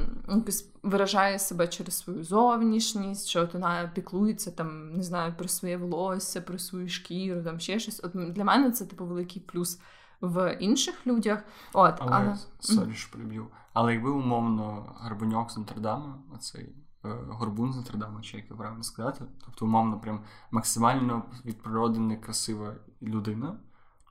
виражає 0.82 1.38
себе 1.38 1.68
через 1.68 1.98
свою 1.98 2.24
зовнішність, 2.24 3.28
що 3.28 3.42
от 3.42 3.54
вона 3.54 3.90
піклується 3.94 4.50
там, 4.50 4.92
не 4.92 5.02
знаю, 5.02 5.34
про 5.38 5.48
своє 5.48 5.76
волосся, 5.76 6.40
про 6.40 6.58
свою 6.58 6.88
шкіру, 6.88 7.42
там 7.42 7.60
ще 7.60 7.78
щось. 7.78 8.00
От 8.04 8.32
для 8.32 8.44
мене 8.44 8.70
це 8.70 8.86
типу 8.86 9.06
великий 9.06 9.42
плюс 9.42 9.78
в 10.20 10.56
інших 10.60 11.06
людях. 11.06 11.44
От, 11.72 11.94
Але, 11.98 12.12
але... 12.12 12.36
sorry, 12.60 12.94
що 12.94 13.12
приб'ю. 13.12 13.46
Але 13.72 13.92
якби 13.92 14.10
умовно 14.10 14.94
Горбуньок 15.00 15.50
з 15.50 15.58
Нотр-Дама, 15.58 16.14
оцей 16.34 16.72
е, 17.04 17.08
Горбун 17.28 17.72
з 17.72 17.76
Нотр-Дама, 17.76 18.20
чи 18.20 18.36
як 18.36 18.56
правильно 18.56 18.82
сказати, 18.82 19.24
тобто, 19.44 19.64
умовно, 19.64 20.00
прям 20.00 20.20
максимально 20.50 21.22
від 21.44 21.62
природи 21.62 21.98
некрасива 21.98 22.74
людина, 23.02 23.56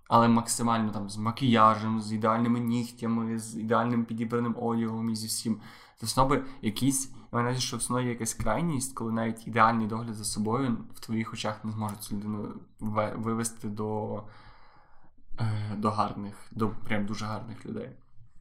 але 0.07 0.27
максимально 0.27 0.91
там 0.91 1.09
з 1.09 1.17
макіяжем, 1.17 2.01
з 2.01 2.13
ідеальними 2.13 2.59
нігтями, 2.59 3.39
з 3.39 3.57
ідеальним 3.57 4.05
підібраним 4.05 4.55
одягом 4.59 5.09
і 5.09 5.15
зі 5.15 5.27
всім. 5.27 5.61
Тобто 5.99 6.25
би 6.25 6.43
якісь, 6.61 7.11
я 7.33 7.39
маю 7.39 7.59
що 7.59 7.77
в 7.77 8.01
є 8.01 8.09
якась 8.09 8.33
крайність, 8.33 8.93
коли 8.93 9.11
навіть 9.11 9.47
ідеальний 9.47 9.87
догляд 9.87 10.15
за 10.15 10.23
собою 10.23 10.77
в 10.93 10.99
твоїх 10.99 11.33
очах 11.33 11.65
не 11.65 11.71
зможе 11.71 11.95
цю 11.95 12.15
людину 12.15 12.53
вивести 13.15 13.67
до 13.67 14.23
до 15.77 15.91
гарних, 15.91 16.35
до 16.51 16.69
прям 16.69 17.05
дуже 17.05 17.25
гарних 17.25 17.65
людей. 17.65 17.89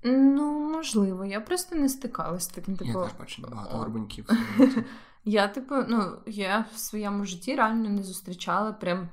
Ну, 0.03 0.71
можливо, 0.77 1.25
я 1.25 1.41
просто 1.41 1.77
не 1.77 1.89
стикалась 1.89 2.45
з 2.45 2.49
таким 2.49 2.77
типу. 2.77 2.99
Я 2.99 3.05
теж 3.05 3.13
бачу 3.19 3.43
багато 3.43 3.77
горбаньків. 3.77 4.29
Я, 5.29 5.49
типу, 5.49 5.75
ну, 5.89 6.13
я 6.27 6.67
в 6.75 6.79
своєму 6.79 7.25
житті 7.25 7.57
реально 7.57 7.89
не 7.89 8.03
зустрічала 8.03 8.73
прям. 8.73 9.09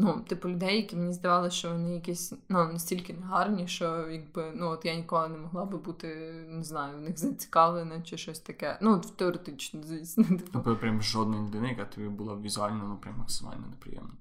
Ну, 0.00 0.24
типу, 0.28 0.48
людей, 0.48 0.76
які 0.76 0.96
мені 0.96 1.12
здавалося, 1.12 1.56
що 1.56 1.70
вони 1.70 1.94
якісь 1.94 2.32
ну, 2.48 2.72
настільки 2.72 3.12
негарні, 3.12 3.68
що 3.68 4.08
якби 4.08 4.52
ну 4.54 4.68
от 4.68 4.84
я 4.84 4.96
ніколи 4.96 5.28
не 5.28 5.38
могла 5.38 5.64
би 5.64 5.78
бути, 5.78 6.08
не 6.48 6.64
знаю, 6.64 6.98
в 6.98 7.00
них 7.00 7.18
зацікавлена 7.18 8.02
чи 8.02 8.16
щось 8.16 8.40
таке. 8.40 8.78
Ну, 8.82 9.00
теоретично, 9.16 9.82
звісно. 9.82 10.24
Типу, 10.28 10.50
тобто 10.52 10.76
прям 10.76 11.02
жодної 11.02 11.42
людини, 11.42 11.68
яка 11.68 11.84
тобі 11.84 12.08
була 12.08 12.36
візуально 12.36 12.84
ну, 12.88 12.96
прям 12.96 13.18
максимально 13.18 13.66
неприємна. 13.66 14.12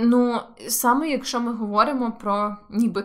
Ну, 0.00 0.40
саме 0.68 1.10
якщо 1.10 1.40
ми 1.40 1.52
говоримо 1.52 2.12
про 2.12 2.56
ніби 2.70 3.04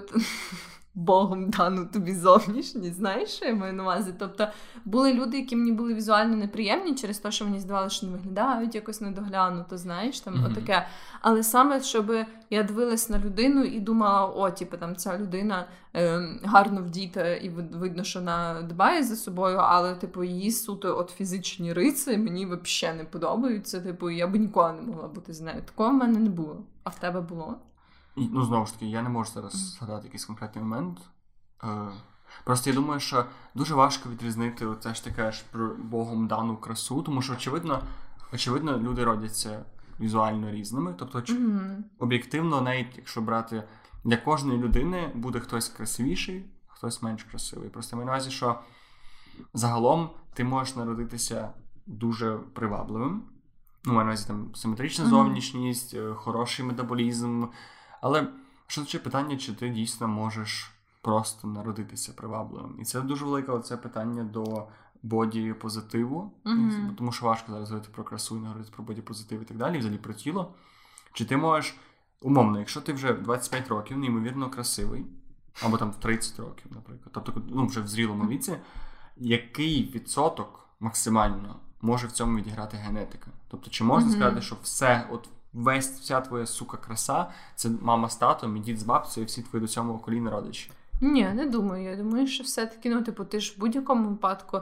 Богом 0.96 1.50
дану 1.50 1.86
тобі 1.86 2.16
зовнішність, 2.16 2.96
знаєш, 2.96 3.30
що 3.30 3.46
я 3.46 3.56
маю 3.56 3.74
на 3.74 3.84
увазі? 3.84 4.14
Тобто 4.20 4.48
були 4.86 5.14
люди, 5.14 5.38
які 5.38 5.56
мені 5.56 5.72
були 5.72 5.94
візуально 5.94 6.36
неприємні 6.36 6.96
через 6.96 7.20
те, 7.20 7.32
що 7.32 7.46
мені 7.46 7.60
здавалося, 7.60 7.96
що 7.96 8.08
не 8.08 8.12
виглядають 8.12 8.76
якось 8.76 9.02
недоглянуто, 9.02 9.78
знаєш, 9.78 10.20
там 10.20 10.34
mm-hmm. 10.34 10.52
отаке. 10.52 10.88
Але 11.22 11.44
саме, 11.44 11.82
щоб 11.82 12.12
я 12.50 12.64
дивилась 12.64 13.10
на 13.10 13.20
людину 13.20 13.64
і 13.64 13.80
думала, 13.80 14.26
о, 14.26 14.52
типу, 14.52 14.78
там 14.78 14.96
ця 14.96 15.18
людина 15.18 15.68
е, 15.96 16.22
гарно 16.44 16.82
вдіта, 16.82 17.36
і 17.36 17.50
видно, 17.50 18.04
що 18.04 18.20
вона 18.20 18.62
дбає 18.62 19.04
за 19.04 19.16
собою, 19.16 19.58
але, 19.58 19.96
типу, 19.96 20.24
її 20.24 20.52
суто 20.52 20.98
от 20.98 21.10
фізичні 21.10 21.74
риси 21.74 22.18
мені 22.18 22.46
взагалі 22.46 22.98
не 22.98 23.04
подобаються. 23.04 23.82
Типу, 23.82 24.10
я 24.10 24.28
би 24.28 24.40
ніколи 24.40 24.74
не 24.74 24.82
могла 24.82 25.08
бути 25.08 25.34
з 25.34 25.42
нею. 25.42 25.62
Такого 25.66 25.90
в 25.90 25.94
мене 25.94 26.20
не 26.20 26.30
було. 26.30 26.64
А 26.84 26.90
в 26.90 27.00
тебе 27.00 27.22
було? 27.22 27.56
Ну, 28.16 28.46
знову 28.46 28.66
ж 28.66 28.74
таки, 28.74 28.86
я 28.86 29.02
не 29.02 29.10
можу 29.10 29.32
зараз 29.32 29.54
згадати 29.54 30.06
якийсь 30.06 30.26
конкретний 30.26 30.64
момент. 30.64 31.00
Е, 31.64 31.88
просто 32.44 32.70
я 32.70 32.76
думаю, 32.76 33.00
що 33.00 33.26
дуже 33.56 33.76
важко 33.76 34.10
відрізнити 34.10 34.66
оце 34.66 34.94
ж 34.94 35.04
таке 35.04 35.32
ж 35.32 35.44
про 35.52 35.76
Богом 35.76 36.28
дану 36.28 36.58
красу, 36.58 37.02
тому 37.02 37.22
що, 37.22 37.34
очевидно, 37.34 37.84
очевидно, 38.34 38.78
люди 38.78 39.04
родяться 39.04 39.66
візуально 40.00 40.52
різними. 40.52 40.96
Тобто, 40.98 41.20
mm-hmm. 41.20 41.84
об'єктивно, 42.00 42.62
навіть 42.62 42.98
якщо 42.98 43.22
брати 43.22 43.64
для 44.04 44.18
кожної 44.18 44.60
людини 44.60 45.12
буде 45.16 45.40
хтось 45.40 45.70
красивіший, 45.70 46.46
хтось 46.68 47.02
менш 47.02 47.24
красивий. 47.24 47.70
Просто 47.70 47.96
маю 47.96 48.06
на 48.06 48.12
увазі, 48.12 48.32
що 48.32 48.60
загалом 49.54 50.10
ти 50.34 50.44
можеш 50.44 50.76
народитися 50.76 51.50
дуже 51.86 52.38
привабливим. 52.54 53.24
Ну, 53.86 53.94
маю 53.94 54.06
на 54.06 54.12
увазі 54.12 54.28
там 54.28 54.56
симетрична 54.56 55.06
mm-hmm. 55.06 55.10
зовнішність, 55.10 55.94
е, 55.94 56.14
хороший 56.14 56.66
метаболізм. 56.66 57.46
Але 58.02 58.28
що 58.68 58.86
це 58.86 59.00
питання, 59.00 59.38
чи 59.38 59.54
ти 59.54 59.70
дійсно 59.70 60.08
можеш 60.08 60.72
просто 61.02 61.48
народитися 61.48 62.14
привабливим? 62.14 62.78
І 62.82 62.86
це 62.86 63.02
дуже 63.02 63.26
велике 63.26 63.60
це 63.60 63.78
питання 63.78 64.24
до 64.24 64.68
боді 65.04 65.54
позитиву, 65.54 66.32
mm-hmm. 66.46 66.96
тому 66.96 67.12
що 67.12 67.26
важко 67.26 67.52
зараз 67.52 67.70
говорити 67.70 67.92
про 67.94 68.04
красу 68.04 68.38
і 68.38 68.40
говорити 68.40 68.72
про 68.76 68.84
боді 68.84 69.02
позитив 69.02 69.42
і 69.42 69.46
так 69.46 69.58
далі, 69.58 69.78
взагалі 69.78 69.98
про 69.98 70.14
тіло. 70.14 70.54
Чи 71.14 71.26
ти 71.26 71.38
можеш, 71.38 71.78
умовно, 72.22 72.60
якщо 72.60 72.82
ти 72.82 72.94
вже 72.94 73.14
25 73.14 73.68
років, 73.68 73.98
неймовірно 73.98 74.50
красивий, 74.50 75.06
або 75.64 75.78
там 75.78 75.92
30 75.92 76.40
років, 76.40 76.72
наприклад, 76.76 77.10
тобто 77.12 77.42
ну, 77.50 77.68
вже 77.68 77.82
в 77.82 77.88
зрілому 77.88 78.28
віці, 78.28 78.58
який 79.18 79.92
відсоток 79.96 80.70
максимально 80.80 81.60
може 81.82 82.08
в 82.08 82.12
цьому 82.12 82.38
відіграти 82.38 82.78
генетика? 82.78 83.32
Тобто, 83.48 83.70
чи 83.70 83.84
можна 83.84 84.10
mm-hmm. 84.10 84.16
сказати, 84.16 84.42
що 84.42 84.58
все, 84.64 85.08
от 85.12 85.30
весь 85.56 86.00
вся 86.00 86.22
твоя 86.22 86.46
сука 86.46 86.78
краса 86.78 87.28
це 87.56 87.70
мама 87.82 88.10
з 88.10 88.16
татом, 88.16 88.58
і 88.58 88.60
дід 88.60 88.80
з 88.80 88.84
бабцею, 88.84 89.24
і 89.24 89.28
всі 89.28 89.42
твої 89.42 89.62
до 89.62 89.68
цьому 89.68 90.00
коліна 90.00 90.32
родичі. 90.32 90.72
Ні, 91.02 91.30
не 91.34 91.46
думаю. 91.46 91.84
Я 91.84 91.96
думаю, 91.96 92.28
що 92.28 92.44
все-таки, 92.44 92.90
ну, 92.90 93.02
типу, 93.02 93.26
ти 93.26 93.40
ж 93.40 93.54
в 93.58 93.60
будь-якому 93.60 94.10
випадку 94.10 94.62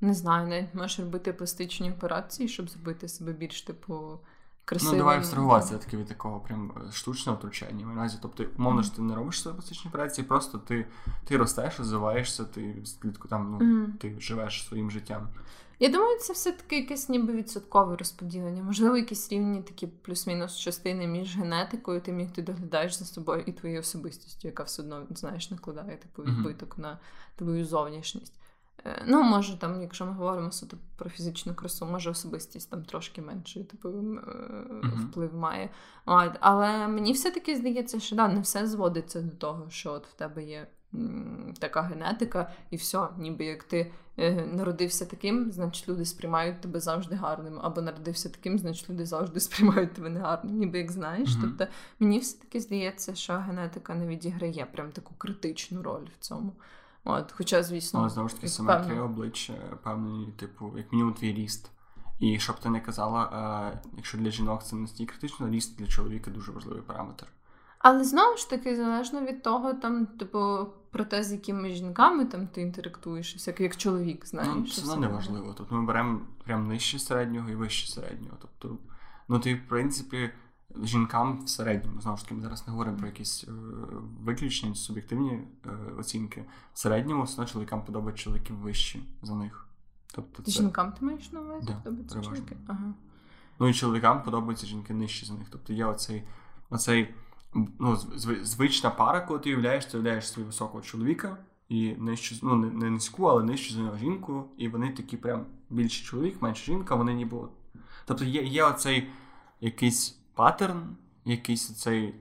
не 0.00 0.14
знаю, 0.14 0.48
навіть 0.48 0.74
можеш 0.74 1.00
робити 1.00 1.32
пластичні 1.32 1.92
операції, 1.92 2.48
щоб 2.48 2.70
зробити 2.70 3.08
себе 3.08 3.32
більш, 3.32 3.62
типу, 3.62 4.18
красивим. 4.64 4.94
Ну, 4.94 4.98
давай 4.98 5.18
абстрагуватися 5.18 5.78
таки 5.78 5.96
від 5.96 6.06
такого 6.06 6.40
прям 6.40 6.72
е, 6.88 6.92
штучного 6.92 7.38
втручання. 7.38 7.86
В 7.86 7.96
разі, 7.96 8.18
тобто, 8.22 8.44
умовно, 8.58 8.82
що 8.82 8.96
ти 8.96 9.02
не 9.02 9.14
робиш 9.14 9.42
свої 9.42 9.56
пластичні 9.56 9.88
операції, 9.88 10.26
просто 10.26 10.58
ти 10.58 10.86
ти 11.24 11.36
ростеш, 11.36 11.78
розвиваєшся, 11.78 12.44
ти 12.44 12.82
слідку 12.84 13.28
там, 13.28 13.50
ну, 13.50 13.58
mm. 13.58 13.98
ти 13.98 14.20
живеш 14.20 14.66
своїм 14.68 14.90
життям. 14.90 15.28
Я 15.78 15.88
думаю, 15.88 16.18
це 16.18 16.32
все-таки 16.32 16.76
якесь 16.76 17.08
ніби 17.08 17.32
відсоткове 17.32 17.96
розподілення. 17.96 18.62
Можливо, 18.62 18.96
якісь 18.96 19.32
рівні 19.32 19.62
такі 19.62 19.86
плюс-мінус 19.86 20.58
частини 20.58 21.06
між 21.06 21.36
генетикою, 21.36 22.00
тим, 22.00 22.20
як 22.20 22.32
ти 22.32 22.42
доглядаєш 22.42 22.94
за 22.94 23.04
собою 23.04 23.42
і 23.46 23.52
твоєю 23.52 23.80
особистістю, 23.80 24.48
яка 24.48 24.62
все 24.62 24.82
одно 24.82 25.06
знаєш, 25.10 25.50
накладає 25.50 25.96
типу 25.96 26.22
відбиток 26.22 26.74
mm-hmm. 26.74 26.80
на 26.80 26.98
твою 27.36 27.64
зовнішність. 27.64 28.40
Е, 28.84 29.04
ну, 29.06 29.22
може, 29.22 29.58
там, 29.58 29.82
якщо 29.82 30.06
ми 30.06 30.12
говоримо 30.12 30.52
суто 30.52 30.76
про 30.96 31.10
фізичну 31.10 31.54
красу, 31.54 31.86
може 31.86 32.10
особистість 32.10 32.70
там 32.70 32.84
трошки 32.84 33.22
менший 33.22 33.64
типу, 33.64 33.88
mm-hmm. 33.88 35.08
вплив 35.08 35.34
має. 35.34 35.70
Але 36.40 36.88
мені 36.88 37.12
все-таки 37.12 37.56
здається, 37.56 38.00
що 38.00 38.16
да, 38.16 38.28
не 38.28 38.40
все 38.40 38.66
зводиться 38.66 39.22
до 39.22 39.36
того, 39.36 39.70
що 39.70 39.92
от 39.92 40.06
в 40.06 40.12
тебе 40.12 40.44
є 40.44 40.66
така 41.58 41.82
генетика, 41.82 42.52
і 42.70 42.76
все, 42.76 43.08
ніби 43.18 43.44
як 43.44 43.64
ти 43.64 43.92
е, 44.18 44.46
народився 44.46 45.06
таким, 45.06 45.52
значить 45.52 45.88
люди 45.88 46.04
сприймають 46.04 46.60
тебе 46.60 46.80
завжди 46.80 47.14
гарним, 47.14 47.58
або 47.62 47.80
народився 47.80 48.28
таким, 48.28 48.58
значить 48.58 48.90
люди 48.90 49.06
завжди 49.06 49.40
сприймають 49.46 49.92
тебе 49.92 50.08
негарним, 50.08 50.58
ніби 50.58 50.78
як 50.78 50.92
знаєш. 50.92 51.28
Mm-hmm. 51.28 51.40
Тобто 51.40 51.66
мені 51.98 52.18
все-таки 52.18 52.60
здається, 52.60 53.14
що 53.14 53.32
генетика 53.34 53.94
не 53.94 54.06
відіграє 54.06 54.66
прям 54.72 54.92
таку 54.92 55.14
критичну 55.18 55.82
роль 55.82 56.06
в 56.18 56.18
цьому. 56.18 56.52
От, 57.04 57.32
Хоча, 57.32 57.62
звісно, 57.62 58.00
Але 58.00 58.08
знову 58.08 58.28
ж 58.28 58.34
таки 58.34 58.48
симетрія 58.48 59.02
обличчя, 59.02 59.54
певний, 59.82 60.26
типу, 60.26 60.72
як 60.76 60.92
мінімум 60.92 61.14
твій 61.14 61.32
ріст. 61.32 61.70
І 62.18 62.38
щоб 62.38 62.60
ти 62.60 62.68
не 62.68 62.80
казала, 62.80 63.24
е, 63.74 63.80
якщо 63.96 64.18
для 64.18 64.30
жінок 64.30 64.64
це 64.64 64.76
не 64.76 64.86
стільки 64.86 65.10
критично, 65.12 65.50
ріст 65.50 65.78
для 65.78 65.86
чоловіка 65.86 66.30
дуже 66.30 66.52
важливий 66.52 66.82
параметр. 66.82 67.26
Але 67.88 68.04
знову 68.04 68.36
ж 68.36 68.50
таки, 68.50 68.76
залежно 68.76 69.20
від 69.20 69.42
того, 69.42 69.74
там, 69.74 70.06
типу, 70.06 70.66
про 70.90 71.04
те, 71.04 71.24
з 71.24 71.32
якими 71.32 71.70
жінками 71.70 72.24
там 72.24 72.46
ти 72.46 72.60
інтерактуєш, 72.60 73.36
всяк, 73.36 73.60
як 73.60 73.76
чоловік, 73.76 74.26
знаєш. 74.26 74.52
Ну, 74.56 74.66
це 74.66 74.82
все 74.82 74.96
неважливо. 74.96 75.52
Тут 75.52 75.70
ми 75.70 75.84
беремо 75.84 76.20
прям 76.44 76.68
нижче 76.68 76.98
середнього 76.98 77.50
і 77.50 77.54
вище 77.54 77.92
середнього. 77.92 78.36
Тобто, 78.40 78.78
ну 79.28 79.38
ти, 79.38 79.54
в 79.54 79.68
принципі, 79.68 80.30
жінкам 80.82 81.44
в 81.44 81.48
середньому, 81.48 82.00
знову 82.00 82.16
ж 82.16 82.22
таки, 82.22 82.34
ми 82.34 82.42
зараз 82.42 82.66
не 82.66 82.70
говоримо 82.70 82.96
про 82.96 83.06
якісь 83.06 83.44
е, 83.48 83.52
виключення, 84.20 84.74
суб'єктивні 84.74 85.32
е, 85.66 85.70
оцінки. 85.98 86.44
В 86.74 86.78
середньому 86.78 87.22
все 87.22 87.34
одно 87.34 87.46
чоловікам 87.46 87.84
подобають 87.84 88.18
чоловіки 88.18 88.52
вищі 88.52 89.02
за 89.22 89.34
них. 89.34 89.66
Тобто 90.14 90.42
це... 90.42 90.50
Жінкам 90.50 90.92
ти 90.92 91.04
маєш 91.04 91.32
на 91.32 91.40
увазі? 91.40 91.66
Да, 91.66 91.72
подобаються 91.72 92.20
чоловіки? 92.20 92.56
Ага. 92.66 92.94
Ну 93.58 93.68
і 93.68 93.74
чоловікам 93.74 94.22
подобаються 94.22 94.66
жінки 94.66 94.94
нижчі 94.94 95.26
за 95.26 95.34
них. 95.34 95.48
Тобто 95.50 95.72
є 95.72 95.84
оцей, 95.84 96.22
оцей 96.70 97.14
ну, 97.78 97.96
звична 98.42 98.90
пара, 98.90 99.20
коли 99.20 99.40
ти 99.40 99.50
уявляєш, 99.50 99.86
ти 99.86 99.96
уявляєш 99.96 100.28
свого 100.28 100.46
високого 100.46 100.82
чоловіка 100.82 101.36
і 101.68 101.94
нижчу, 101.98 102.36
ну 102.42 102.56
не, 102.56 102.90
низьку, 102.90 103.24
але 103.24 103.42
нижчу 103.42 103.74
за 103.74 103.80
нього 103.80 103.96
жінку, 103.96 104.44
і 104.56 104.68
вони 104.68 104.90
такі 104.90 105.16
прям 105.16 105.46
більший 105.70 106.06
чоловік, 106.06 106.42
менша 106.42 106.64
жінка, 106.64 106.94
вони 106.94 107.14
ніби. 107.14 107.38
Тобто 108.04 108.24
є 108.24 108.42
є 108.42 108.64
оцей 108.64 109.08
якийсь 109.60 110.10
паттерн, 110.34 110.96
якийсь 111.24 111.76
цей 111.76 112.14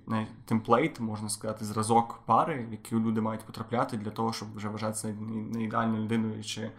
темплейт, 0.46 1.00
можна 1.00 1.30
сказати, 1.30 1.66
зразок 1.66 2.20
пари, 2.26 2.66
в 2.70 2.72
який 2.72 3.00
люди 3.00 3.22
мають 3.22 3.46
потрапляти 3.46 3.98
для 3.98 4.12
того, 4.12 4.34
щоб 4.34 4.56
вже 4.56 4.70
вважатися 4.70 5.08
не, 5.08 5.36
не 5.36 5.64
ідеальною 5.64 6.04
людиною 6.04 6.44
чи 6.44 6.72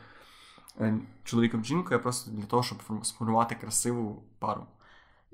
е, 0.80 0.98
чоловіком 1.24 1.64
жінкою, 1.64 2.00
а 2.00 2.02
просто 2.02 2.30
для 2.30 2.46
того, 2.46 2.62
щоб 2.62 2.78
сформувати 3.02 3.54
красиву 3.54 4.22
пару. 4.38 4.66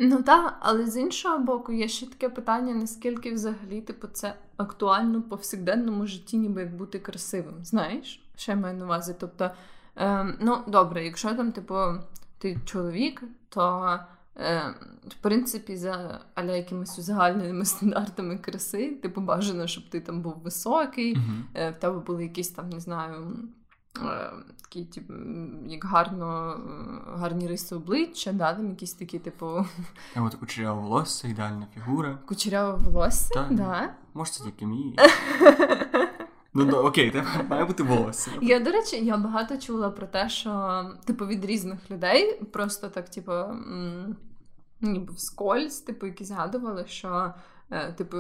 Ну 0.05 0.23
так, 0.23 0.57
але 0.61 0.87
з 0.87 0.97
іншого 0.97 1.38
боку, 1.38 1.73
є 1.73 1.88
ще 1.88 2.07
таке 2.07 2.29
питання, 2.29 2.75
наскільки 2.75 3.33
взагалі 3.33 3.81
типу, 3.81 4.07
це 4.07 4.35
актуально 4.57 5.19
в 5.19 5.29
повсякденному 5.29 6.07
житті, 6.07 6.37
ніби 6.37 6.61
як 6.61 6.77
бути 6.77 6.99
красивим. 6.99 7.55
Знаєш, 7.65 8.23
я 8.47 8.57
маю 8.57 8.79
на 8.79 8.85
увазі? 8.85 9.15
Тобто, 9.21 9.51
е, 9.97 10.37
ну 10.41 10.59
добре, 10.67 11.05
якщо 11.05 11.35
там, 11.35 11.53
типу, 11.53 11.75
ти 12.38 12.59
чоловік, 12.65 13.23
то 13.49 13.99
е, 14.37 14.75
в 15.09 15.15
принципі 15.15 15.77
за 15.77 16.21
аля 16.35 16.57
якимись 16.57 17.01
загальними 17.01 17.65
стандартами 17.65 18.38
краси, 18.38 18.91
типу 18.91 19.21
бажано, 19.21 19.67
щоб 19.67 19.88
ти 19.88 20.01
там 20.01 20.23
був 20.23 20.35
високий, 20.45 21.17
uh-huh. 21.17 21.43
е, 21.55 21.71
в 21.71 21.77
тебе 21.77 21.99
були 21.99 22.23
якісь 22.23 22.51
там, 22.51 22.71
не 22.71 22.81
знаю. 22.81 23.37
Е, 24.00 24.31
такі, 24.62 24.85
типу, 24.85 25.12
як 25.66 25.85
гарно, 25.85 26.57
е, 26.57 27.18
гарні 27.18 27.48
риси 27.48 27.74
обличчя, 27.74 28.33
да, 28.33 28.55
там 28.55 28.70
якісь 28.70 28.94
такі, 28.94 29.18
типу. 29.18 29.66
А 30.16 30.22
от 30.22 30.35
кучеряве 30.35 30.81
волосся, 30.81 31.28
ідеальна 31.28 31.66
фігура. 31.74 32.18
Кучеряве 32.26 32.78
волосся? 32.78 33.35
Так. 33.35 33.55
Да. 33.55 33.94
Може, 34.14 34.33
це 34.33 34.44
тільки 34.44 34.66
мій. 34.66 34.98
Ну, 36.55 36.64
ну 36.64 36.76
окей, 36.76 37.11
тебе 37.11 37.26
має 37.48 37.64
бути 37.64 37.83
волосся. 37.83 38.31
Я, 38.42 38.61
до 38.61 38.70
речі, 38.70 39.05
я 39.05 39.16
багато 39.16 39.57
чула 39.57 39.90
про 39.90 40.07
те, 40.07 40.28
що, 40.28 40.85
типу, 41.05 41.26
від 41.26 41.44
різних 41.44 41.90
людей 41.90 42.42
просто 42.52 42.88
так, 42.88 43.09
типу, 43.09 43.33
ніби 44.81 45.12
вскользь, 45.12 45.81
типу, 45.81 46.07
які 46.07 46.24
згадували, 46.24 46.85
що 46.87 47.35
типу, 47.97 48.17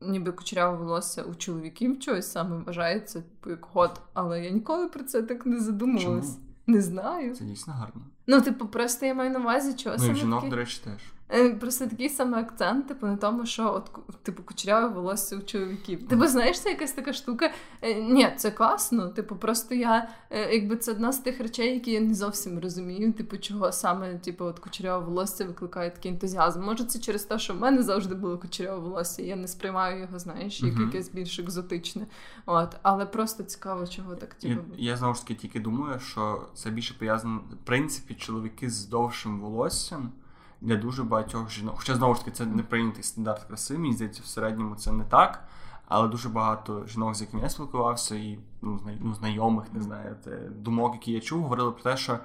ніби 0.00 0.32
кучеряве 0.32 0.76
волосся 0.76 1.22
у 1.22 1.34
чоловіків 1.34 2.00
чогось 2.00 2.32
саме 2.32 2.56
вважається 2.56 3.20
типу, 3.20 3.50
як 3.50 3.64
ход, 3.64 4.00
але 4.14 4.44
я 4.44 4.50
ніколи 4.50 4.88
про 4.88 5.04
це 5.04 5.22
так 5.22 5.46
не 5.46 5.60
задумувалась. 5.60 6.38
Не 6.66 6.82
знаю. 6.82 7.34
Це 7.34 7.44
дійсно 7.44 7.72
гарно. 7.72 8.02
Ну, 8.26 8.40
типу, 8.40 8.66
просто 8.66 9.06
я 9.06 9.14
маю 9.14 9.30
на 9.30 9.38
увазі, 9.38 9.74
чого 9.74 9.96
Ну, 9.98 10.10
і 10.10 10.14
жінок, 10.14 10.40
такі... 10.40 10.50
до 10.50 10.56
речі, 10.56 10.80
теж. 10.84 11.00
Е, 11.32 11.50
просто 11.50 11.86
такий 11.86 12.08
самий 12.08 12.40
акцент, 12.40 12.88
типу, 12.88 13.06
на 13.06 13.16
тому, 13.16 13.46
що 13.46 13.74
от 13.74 14.22
типу 14.22 14.42
кучеряве 14.42 14.88
волосся 14.88 15.36
у 15.36 15.42
чоловіків. 15.42 16.08
Типу, 16.08 16.26
знаєш, 16.26 16.60
це 16.60 16.70
якась 16.70 16.92
така 16.92 17.12
штука. 17.12 17.50
Е, 17.82 17.94
ні, 17.94 18.32
це 18.36 18.50
класно. 18.50 19.08
Типу, 19.08 19.36
просто 19.36 19.74
я 19.74 20.08
якби 20.30 20.76
це 20.76 20.92
одна 20.92 21.12
з 21.12 21.18
тих 21.18 21.40
речей, 21.40 21.74
які 21.74 21.90
я 21.90 22.00
не 22.00 22.14
зовсім 22.14 22.58
розумію. 22.58 23.12
Типу, 23.12 23.36
чого 23.38 23.72
саме 23.72 24.14
типу, 24.14 24.44
от 24.44 24.58
кучеряве 24.58 25.04
волосся 25.04 25.44
викликає 25.44 25.90
такий 25.90 26.12
ентузіазм. 26.12 26.62
Може, 26.62 26.84
це 26.84 26.98
через 26.98 27.24
те, 27.24 27.38
що 27.38 27.54
в 27.54 27.60
мене 27.60 27.82
завжди 27.82 28.14
було 28.14 28.38
кучеряве 28.38 28.78
волосся, 28.78 29.22
я 29.22 29.36
не 29.36 29.48
сприймаю 29.48 30.00
його, 30.00 30.18
знаєш, 30.18 30.62
як 30.62 30.74
uh-huh. 30.74 30.86
якесь 30.86 31.08
більш 31.08 31.38
екзотичне. 31.38 32.06
От, 32.46 32.76
але 32.82 33.06
просто 33.06 33.42
цікаво, 33.42 33.86
чого 33.86 34.14
так 34.14 34.34
типу. 34.34 34.62
Я, 34.76 34.90
я 34.90 34.96
знову 34.96 35.14
ж 35.14 35.20
таки 35.20 35.34
тільки 35.34 35.60
думаю, 35.60 36.00
що 36.00 36.46
це 36.54 36.70
більше 36.70 36.94
пов'язано 36.98 37.40
в 37.52 37.66
принципі 37.66 38.14
чоловіки 38.14 38.70
з 38.70 38.86
довшим 38.86 39.40
волоссям 39.40 40.12
для 40.60 40.76
дуже 40.76 41.02
багатьох 41.02 41.50
жінок. 41.50 41.74
Хоча 41.78 41.94
знову 41.94 42.14
ж 42.14 42.20
таки 42.20 42.30
це 42.30 42.46
не 42.46 42.62
прийнятий 42.62 43.02
стандарт 43.02 43.44
краси, 43.44 43.78
мені 43.78 43.94
здається, 43.94 44.22
в 44.24 44.26
середньому 44.26 44.76
це 44.76 44.92
не 44.92 45.04
так. 45.04 45.48
Але 45.88 46.08
дуже 46.08 46.28
багато 46.28 46.86
жінок, 46.86 47.14
з 47.14 47.20
якими 47.20 47.42
я 47.42 47.48
спілкувався, 47.48 48.14
і 48.14 48.38
ну, 48.62 48.80
ну, 49.00 49.14
знайомих, 49.14 49.64
не 49.72 49.80
знаю, 49.80 50.16
думок, 50.50 50.94
які 50.94 51.12
я 51.12 51.20
чув, 51.20 51.42
говорили 51.42 51.72
про 51.72 51.82
те, 51.82 51.96
що 51.96 52.18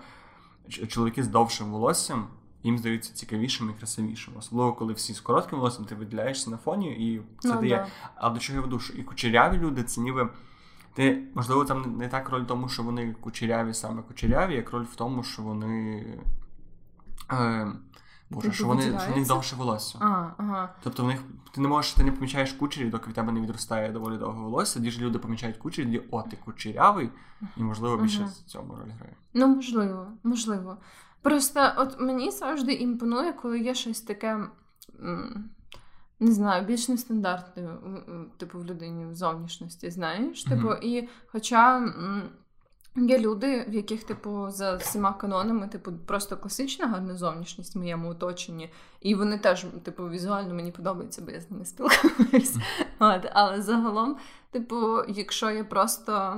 чоловіки 0.87 1.23
з 1.23 1.27
довшим 1.27 1.71
волоссям 1.71 2.27
їм 2.63 2.77
здаються 2.77 3.13
цікавішими 3.13 3.71
і 3.71 3.75
красивішими. 3.75 4.37
Особливо, 4.37 4.73
коли 4.73 4.93
всі 4.93 5.13
з 5.13 5.21
коротким 5.21 5.59
волоссям, 5.59 5.85
ти 5.85 5.95
виділяєшся 5.95 6.49
на 6.49 6.57
фоні, 6.57 6.91
і 6.91 7.21
це 7.39 7.53
ну, 7.53 7.61
дає. 7.61 7.75
Да. 7.75 8.11
А 8.15 8.29
до 8.29 8.39
чого 8.39 8.59
я 8.59 8.65
веду? 8.65 8.79
І 8.95 9.03
кучеряві 9.03 9.57
люди 9.57 9.83
це 9.83 10.01
ніби. 10.01 10.29
Ти, 10.93 11.23
можливо, 11.35 11.65
там 11.65 11.97
не 11.97 12.07
так 12.07 12.29
роль 12.29 12.41
в 12.41 12.47
тому, 12.47 12.69
що 12.69 12.83
вони 12.83 13.15
кучеряві, 13.21 13.73
саме 13.73 14.01
кучеряві, 14.01 14.55
як 14.55 14.71
роль 14.71 14.83
в 14.83 14.95
тому, 14.95 15.23
що 15.23 15.41
вони. 15.41 16.05
Е, 17.31 17.71
Боже, 18.33 18.51
що 18.51 18.67
вони 18.67 18.81
що 18.81 19.13
в 19.13 19.17
них 19.17 19.27
довше 19.27 19.55
волосся. 19.55 19.97
А, 20.01 20.29
ага. 20.37 20.75
Тобто 20.83 21.03
в 21.03 21.07
них 21.07 21.19
ти 21.51 21.61
не 21.61 21.67
можеш, 21.67 21.93
ти 21.93 22.03
не 22.03 22.11
помічаєш 22.11 22.53
кучері, 22.53 22.89
доки 22.89 23.09
в 23.09 23.13
тебе 23.13 23.31
не 23.31 23.41
відростає 23.41 23.91
доволі 23.91 24.17
довго 24.17 24.43
волосся. 24.43 24.73
Тоді 24.73 24.91
ж 24.91 25.01
люди 25.01 25.19
помічають 25.19 25.57
кучері, 25.57 25.85
тоді 25.85 26.01
о, 26.11 26.21
ти 26.21 26.37
кучерявий, 26.45 27.09
і 27.57 27.63
можливо 27.63 27.97
більше 27.97 28.21
ага. 28.21 28.31
в 28.45 28.49
цьому 28.49 28.75
роль 28.75 28.91
грає. 28.97 29.15
Ну, 29.33 29.47
можливо, 29.47 30.07
можливо. 30.23 30.77
Просто 31.21 31.71
от 31.77 31.99
мені 31.99 32.31
завжди 32.31 32.73
імпонує, 32.73 33.33
коли 33.33 33.59
є 33.59 33.73
щось 33.73 34.01
таке. 34.01 34.47
Не 36.19 36.31
знаю, 36.31 36.65
більш 36.65 36.89
нестандартне, 36.89 37.69
типу, 38.37 38.59
в 38.59 38.65
людині 38.65 39.05
в 39.05 39.15
зовнішності, 39.15 39.89
знаєш? 39.89 40.43
Типу, 40.43 40.67
mm-hmm. 40.67 40.79
і 40.81 41.09
хоча 41.27 41.93
Є 42.95 43.19
люди, 43.19 43.65
в 43.67 43.73
яких, 43.73 44.03
типу, 44.03 44.49
за 44.49 44.75
всіма 44.75 45.13
канонами, 45.13 45.67
типу, 45.67 45.91
просто 46.05 46.37
класична 46.37 46.87
гарна 46.87 47.15
зовнішність 47.15 47.75
в 47.75 47.79
моєму 47.79 48.09
оточенні, 48.09 48.69
і 49.01 49.15
вони 49.15 49.37
теж, 49.37 49.65
типу, 49.83 50.09
візуально 50.09 50.53
мені 50.53 50.71
подобаються, 50.71 51.21
бо 51.21 51.31
я 51.31 51.41
з 51.41 51.51
ними 51.51 51.65
спілкуюсь. 51.65 52.55
От, 52.99 53.29
Але 53.33 53.61
загалом, 53.61 54.17
типу, 54.51 55.03
якщо 55.07 55.51
я 55.51 55.63
просто. 55.63 56.37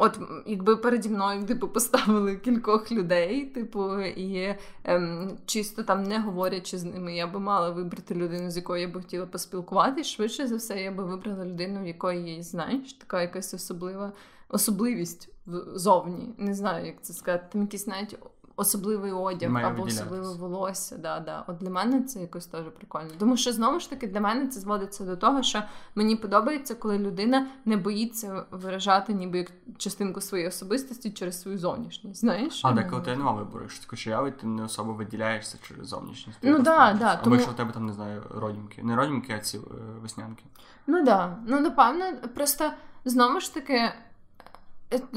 От, 0.00 0.18
якби 0.46 0.76
переді 0.76 1.08
мною 1.08 1.46
типу, 1.46 1.68
поставили 1.68 2.36
кількох 2.36 2.92
людей, 2.92 3.44
типу, 3.44 4.00
і 4.00 4.56
ем, 4.84 5.38
чисто 5.46 5.82
там 5.82 6.02
не 6.02 6.20
говорячи 6.20 6.78
з 6.78 6.84
ними, 6.84 7.14
я 7.14 7.26
би 7.26 7.40
мала 7.40 7.70
вибрати 7.70 8.14
людину, 8.14 8.50
з 8.50 8.56
якою 8.56 8.82
я 8.82 8.88
би 8.88 9.00
хотіла 9.00 9.26
поспілкуватися. 9.26 10.10
Швидше 10.10 10.46
за 10.46 10.56
все, 10.56 10.82
я 10.82 10.92
би 10.92 11.04
вибрала 11.04 11.44
людину, 11.44 11.82
в 11.82 11.86
якої 11.86 12.36
є, 12.36 12.42
знаєш, 12.42 12.92
така 12.92 13.22
якась 13.22 13.54
особлива 13.54 14.12
особливість 14.48 15.28
зовні. 15.74 16.34
Не 16.38 16.54
знаю, 16.54 16.86
як 16.86 17.02
це 17.02 17.12
сказати. 17.12 17.46
Там 17.52 17.62
якийсь 17.62 17.86
навіть 17.86 18.18
особливий 18.58 19.12
одяг 19.12 19.50
Має 19.50 19.66
або 19.66 19.82
особливе 19.82 20.34
волосся. 20.34 20.96
Да, 20.96 21.20
да. 21.20 21.44
От 21.46 21.56
для 21.56 21.70
мене 21.70 22.02
це 22.02 22.20
якось 22.20 22.46
теж 22.46 22.64
прикольно. 22.76 23.10
Тому 23.18 23.36
що 23.36 23.52
знову 23.52 23.80
ж 23.80 23.90
таки 23.90 24.06
для 24.06 24.20
мене 24.20 24.46
це 24.46 24.60
зводиться 24.60 25.04
до 25.04 25.16
того, 25.16 25.42
що 25.42 25.62
мені 25.94 26.16
подобається, 26.16 26.74
коли 26.74 26.98
людина 26.98 27.46
не 27.64 27.76
боїться 27.76 28.44
виражати 28.50 29.12
ніби 29.12 29.38
як 29.38 29.52
частинку 29.76 30.20
своєї 30.20 30.48
особистості 30.48 31.10
через 31.10 31.40
свою 31.40 31.58
зовнішність. 31.58 32.20
Знаєш? 32.20 32.60
А 32.64 32.72
деколи 32.72 33.02
ти 33.02 33.16
нема 33.16 33.32
вибору, 33.32 33.68
що 33.68 33.88
кучерявий, 33.90 34.32
ти 34.32 34.46
не 34.46 34.62
особо 34.62 34.92
виділяєшся 34.92 35.58
через 35.62 35.88
зовнішність. 35.88 36.38
Ну 36.42 36.58
да, 36.58 36.96
да. 36.98 37.12
Або 37.12 37.22
тому... 37.24 37.36
якщо 37.36 37.52
в 37.52 37.56
тебе 37.56 37.72
там 37.72 37.86
не 37.86 37.92
знаю, 37.92 38.22
родімки. 38.30 38.82
Не 38.82 38.96
родімки, 38.96 39.32
а 39.32 39.38
ці 39.38 39.58
е, 39.58 39.60
веснянки. 40.02 40.44
Ну 40.86 41.04
да. 41.04 41.36
Ну 41.46 41.60
напевно, 41.60 42.04
просто 42.34 42.70
знову 43.04 43.40
ж 43.40 43.54
таки. 43.54 43.92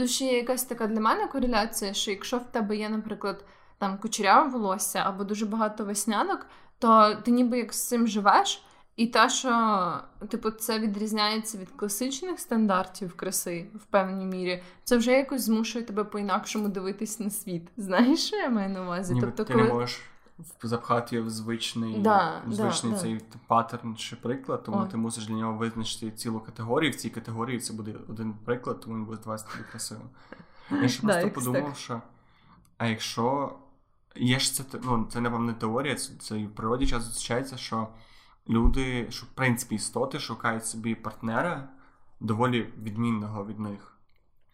Ще 0.05 0.25
є 0.25 0.37
якась 0.37 0.63
така 0.63 0.87
для 0.87 0.99
мене 0.99 1.27
кореляція, 1.27 1.93
що 1.93 2.11
якщо 2.11 2.37
в 2.37 2.43
тебе 2.43 2.75
є, 2.75 2.89
наприклад, 2.89 3.45
там 3.77 3.97
кучеряве 3.97 4.49
волосся 4.49 5.03
або 5.05 5.23
дуже 5.23 5.45
багато 5.45 5.85
веснянок, 5.85 6.45
то 6.79 7.15
ти 7.15 7.31
ніби 7.31 7.57
як 7.57 7.73
з 7.73 7.87
цим 7.87 8.07
живеш, 8.07 8.63
і 8.95 9.07
те, 9.07 9.29
що 9.29 9.93
типу, 10.29 10.51
це 10.51 10.79
відрізняється 10.79 11.57
від 11.57 11.69
класичних 11.71 12.39
стандартів 12.39 13.15
краси 13.15 13.67
в 13.75 13.85
певній 13.85 14.25
мірі, 14.25 14.63
це 14.83 14.97
вже 14.97 15.11
якось 15.11 15.41
змушує 15.41 15.85
тебе 15.85 16.03
по-інакшому 16.03 16.67
дивитись 16.67 17.19
на 17.19 17.29
світ. 17.29 17.67
Знаєш, 17.77 18.19
що 18.27 18.35
я 18.35 18.49
маю 18.49 18.69
на 18.69 18.81
увазі? 18.81 19.13
Ніби 19.13 19.27
тобто, 19.27 19.43
ти 19.43 19.53
коли... 19.53 19.65
не 19.65 19.73
можеш 19.73 20.01
запхати 20.63 21.21
в 21.21 21.29
звичний 21.29 21.99
да, 21.99 22.41
звичний 22.47 22.93
да, 22.93 22.99
цей 22.99 23.15
да. 23.15 23.39
паттерн 23.47 23.95
чи 23.95 24.15
приклад, 24.15 24.63
тому 24.63 24.77
О. 24.77 24.85
ти 24.85 24.97
мусиш 24.97 25.27
для 25.27 25.33
нього 25.33 25.57
визначити 25.57 26.11
цілу 26.11 26.39
категорію. 26.39 26.91
В 26.91 26.95
цій 26.95 27.09
категорії 27.09 27.59
це 27.59 27.73
буде 27.73 27.95
один 28.09 28.33
приклад, 28.33 28.79
тому 28.79 28.95
він 28.95 29.05
буде 29.05 29.17
здаватися 29.17 29.51
тобі 29.51 29.63
красивим. 29.71 30.09
Я 30.71 30.87
ще 30.87 31.01
просто 31.07 31.29
подумав, 31.29 31.77
що 31.77 32.01
а 32.77 32.87
якщо 32.87 33.55
є 34.15 34.39
ж 34.39 34.53
це 34.53 34.63
ну, 34.83 35.07
це 35.11 35.21
напевно 35.21 35.53
теорія, 35.53 35.95
це, 35.95 36.13
це 36.19 36.39
і 36.39 36.47
в 36.47 36.55
природі 36.55 36.87
часто 36.87 37.09
зустрічається, 37.09 37.57
що 37.57 37.87
люди, 38.49 39.11
що 39.11 39.25
в 39.25 39.29
принципі 39.29 39.75
істоти 39.75 40.19
шукають 40.19 40.65
собі 40.65 40.95
партнера 40.95 41.69
доволі 42.19 42.73
відмінного 42.81 43.45
від 43.45 43.59
них. 43.59 43.90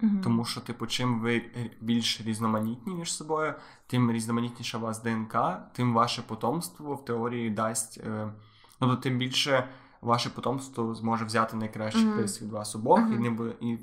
Мгм. 0.01 0.21
Тому 0.21 0.45
що, 0.45 0.61
типу, 0.61 0.87
чим 0.87 1.19
ви 1.19 1.41
більш 1.81 2.21
різноманітні 2.21 2.95
між 2.95 3.13
собою, 3.13 3.53
тим 3.87 4.11
різноманітніша 4.11 4.77
у 4.77 4.81
вас 4.81 5.03
ДНК, 5.03 5.37
тим 5.73 5.93
ваше 5.93 6.21
потомство 6.21 6.95
в 6.95 7.05
теорії 7.05 7.49
дасть. 7.49 7.97
Е, 7.97 8.33
ну, 8.81 8.87
то 8.87 8.95
тим 8.95 9.17
більше 9.17 9.69
ваше 10.01 10.29
потомство 10.29 10.95
зможе 10.95 11.25
взяти 11.25 11.57
найкращий 11.57 12.13
рис 12.13 12.41
від 12.41 12.51
вас 12.51 12.75
обох 12.75 12.99
і, 12.99 13.19
не 13.19 13.29
буде, 13.29 13.53
і 13.61 13.77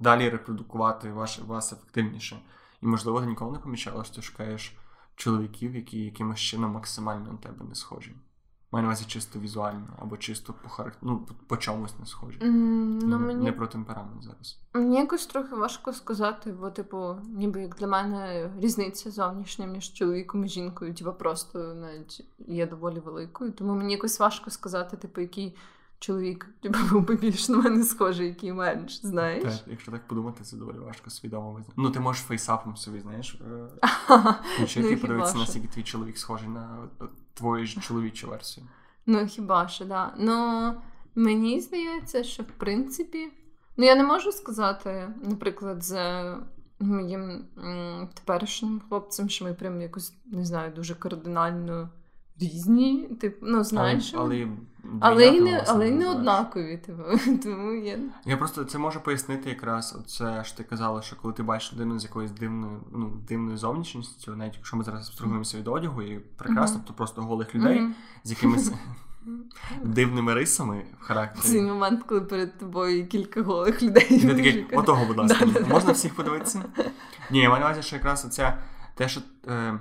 далі 0.00 0.28
репродукувати 0.28 1.12
ваш, 1.12 1.38
вас 1.38 1.72
ефективніше. 1.72 2.38
І, 2.82 2.86
можливо, 2.86 3.20
ти 3.20 3.26
ніколи 3.26 3.52
не 3.52 3.58
помічала, 3.58 4.04
що 4.04 4.14
ти 4.14 4.22
шукаєш 4.22 4.76
чоловіків, 5.16 5.76
які 5.76 5.98
якимось 5.98 6.40
чином 6.40 6.70
максимально 6.72 7.32
на 7.32 7.38
тебе 7.38 7.64
не 7.68 7.74
схожі. 7.74 8.12
Маю 8.74 8.82
на 8.82 8.88
увазі 8.88 9.04
чисто 9.06 9.38
візуально 9.38 9.86
або 9.98 10.16
чисто 10.16 10.54
по 10.62 10.68
характер... 10.68 11.00
ну, 11.02 11.26
по, 11.46 11.56
чомусь 11.56 11.98
не 12.00 12.06
схожі. 12.06 12.38
Ну, 12.42 12.50
Не- 13.06 13.18
мені 13.18 13.44
Не 13.44 13.52
про 13.52 13.66
темперамент 13.66 14.22
зараз. 14.22 14.58
Мені 14.72 14.96
якось 14.96 15.26
трохи 15.26 15.54
важко 15.54 15.92
сказати, 15.92 16.52
бо, 16.52 16.70
типу, 16.70 17.16
ніби 17.24 17.62
як 17.62 17.74
для 17.74 17.86
мене 17.86 18.50
різниця 18.60 19.10
зовнішня 19.10 19.66
між 19.66 19.92
чоловіком 19.92 20.44
і 20.44 20.48
жінкою, 20.48 20.94
типу, 20.94 21.12
просто 21.12 21.58
навіть 21.58 22.24
є 22.38 22.66
доволі 22.66 22.98
великою. 22.98 23.52
Тому 23.52 23.74
мені 23.74 23.92
якось 23.92 24.20
важко 24.20 24.50
сказати, 24.50 24.96
типу, 24.96 25.20
який 25.20 25.56
чоловік 25.98 26.48
типу, 26.62 26.78
був 26.90 27.06
би 27.06 27.16
більш 27.16 27.48
на 27.48 27.58
мене 27.58 27.84
схожий, 27.84 28.28
який 28.28 28.52
менш, 28.52 29.00
знаєш. 29.00 29.42
Так, 29.42 29.62
якщо 29.66 29.92
так 29.92 30.08
подумати, 30.08 30.44
це 30.44 30.56
доволі 30.56 30.78
важко 30.78 31.10
свідомо 31.10 31.52
визнати. 31.52 31.74
Ну, 31.76 31.90
ти 31.90 32.00
можеш 32.00 32.22
фейсапом 32.22 32.76
собі, 32.76 33.00
знаєш, 33.00 33.40
е, 33.50 33.68
включити 34.54 34.86
Ну, 34.86 34.92
і 34.92 34.96
подивитися, 34.96 35.38
наскільки 35.38 35.68
твій 35.68 35.82
чоловік 35.82 36.18
схожий 36.18 36.48
на 36.48 36.88
е, 37.02 37.04
твою 37.34 37.66
ж 37.66 37.80
чоловічу 37.80 38.28
версію. 38.28 38.66
Ну, 39.06 39.26
хіба 39.26 39.68
що, 39.68 39.84
да. 39.84 40.14
Ну, 40.18 40.72
мені 41.14 41.60
здається, 41.60 42.24
що 42.24 42.42
в 42.42 42.46
принципі. 42.58 43.32
Ну, 43.76 43.84
я 43.84 43.94
не 43.94 44.04
можу 44.04 44.32
сказати, 44.32 45.08
наприклад, 45.22 45.82
за 45.82 46.36
моїм 46.80 47.44
теперішнім 48.14 48.82
хлопцем, 48.88 49.28
що 49.28 49.44
ми 49.44 49.54
прям 49.54 49.80
якось, 49.80 50.14
не 50.26 50.44
знаю, 50.44 50.72
дуже 50.72 50.94
кардинально 50.94 51.90
різні. 52.40 53.08
Типу, 53.20 53.46
ну, 53.48 53.64
знаєш. 53.64 54.14
але, 54.16 54.48
але, 54.84 54.98
але, 55.00 55.26
й 55.26 55.40
не, 55.40 55.64
але 55.68 55.90
не 55.90 56.10
однакові, 56.10 56.76
типу. 56.76 57.02
Тому 57.42 57.72
я. 57.72 57.98
Я 58.24 58.36
просто 58.36 58.64
це 58.64 58.78
можу 58.78 59.00
пояснити 59.00 59.48
якраз 59.50 59.96
оце, 60.00 60.44
що 60.44 60.56
ти 60.56 60.64
казала, 60.64 61.02
що 61.02 61.16
коли 61.16 61.34
ти 61.34 61.42
бачиш 61.42 61.72
людину 61.72 61.98
з 61.98 62.04
якоюсь 62.04 62.30
дивною, 62.30 62.80
ну, 62.92 63.12
дивною 63.28 63.56
зовнішністю, 63.56 64.36
навіть 64.36 64.54
якщо 64.54 64.76
ми 64.76 64.84
зараз 64.84 65.08
абстрагуємося 65.08 65.58
від 65.58 65.68
одягу, 65.68 66.02
і 66.02 66.18
прекрасно, 66.18 66.76
Мгм. 66.76 66.86
то 66.86 66.92
просто 66.94 67.22
голих 67.22 67.54
людей 67.54 67.80
Мгм. 67.80 67.94
з 68.24 68.30
якимись 68.30 68.72
дивними 69.84 70.34
рисами 70.34 70.84
в 71.00 71.04
характері. 71.04 71.42
Цей 71.52 71.62
момент, 71.62 72.02
коли 72.06 72.20
перед 72.20 72.58
тобою 72.58 73.06
кілька 73.06 73.42
голих 73.42 73.82
людей. 73.82 74.06
І 74.10 74.20
ти 74.20 74.34
такий, 74.34 74.66
отого, 74.72 75.06
будь 75.06 75.16
ласка, 75.16 75.46
можна 75.68 75.92
всіх 75.92 76.14
подивитися? 76.14 76.64
Ні, 77.30 77.38
я 77.38 77.48
маю 77.50 77.60
на 77.60 77.66
увазі, 77.70 77.82
що 77.82 77.96
якраз 77.96 78.24
оця 78.24 78.58
те, 78.94 79.08
що 79.08 79.20
е, 79.48 79.78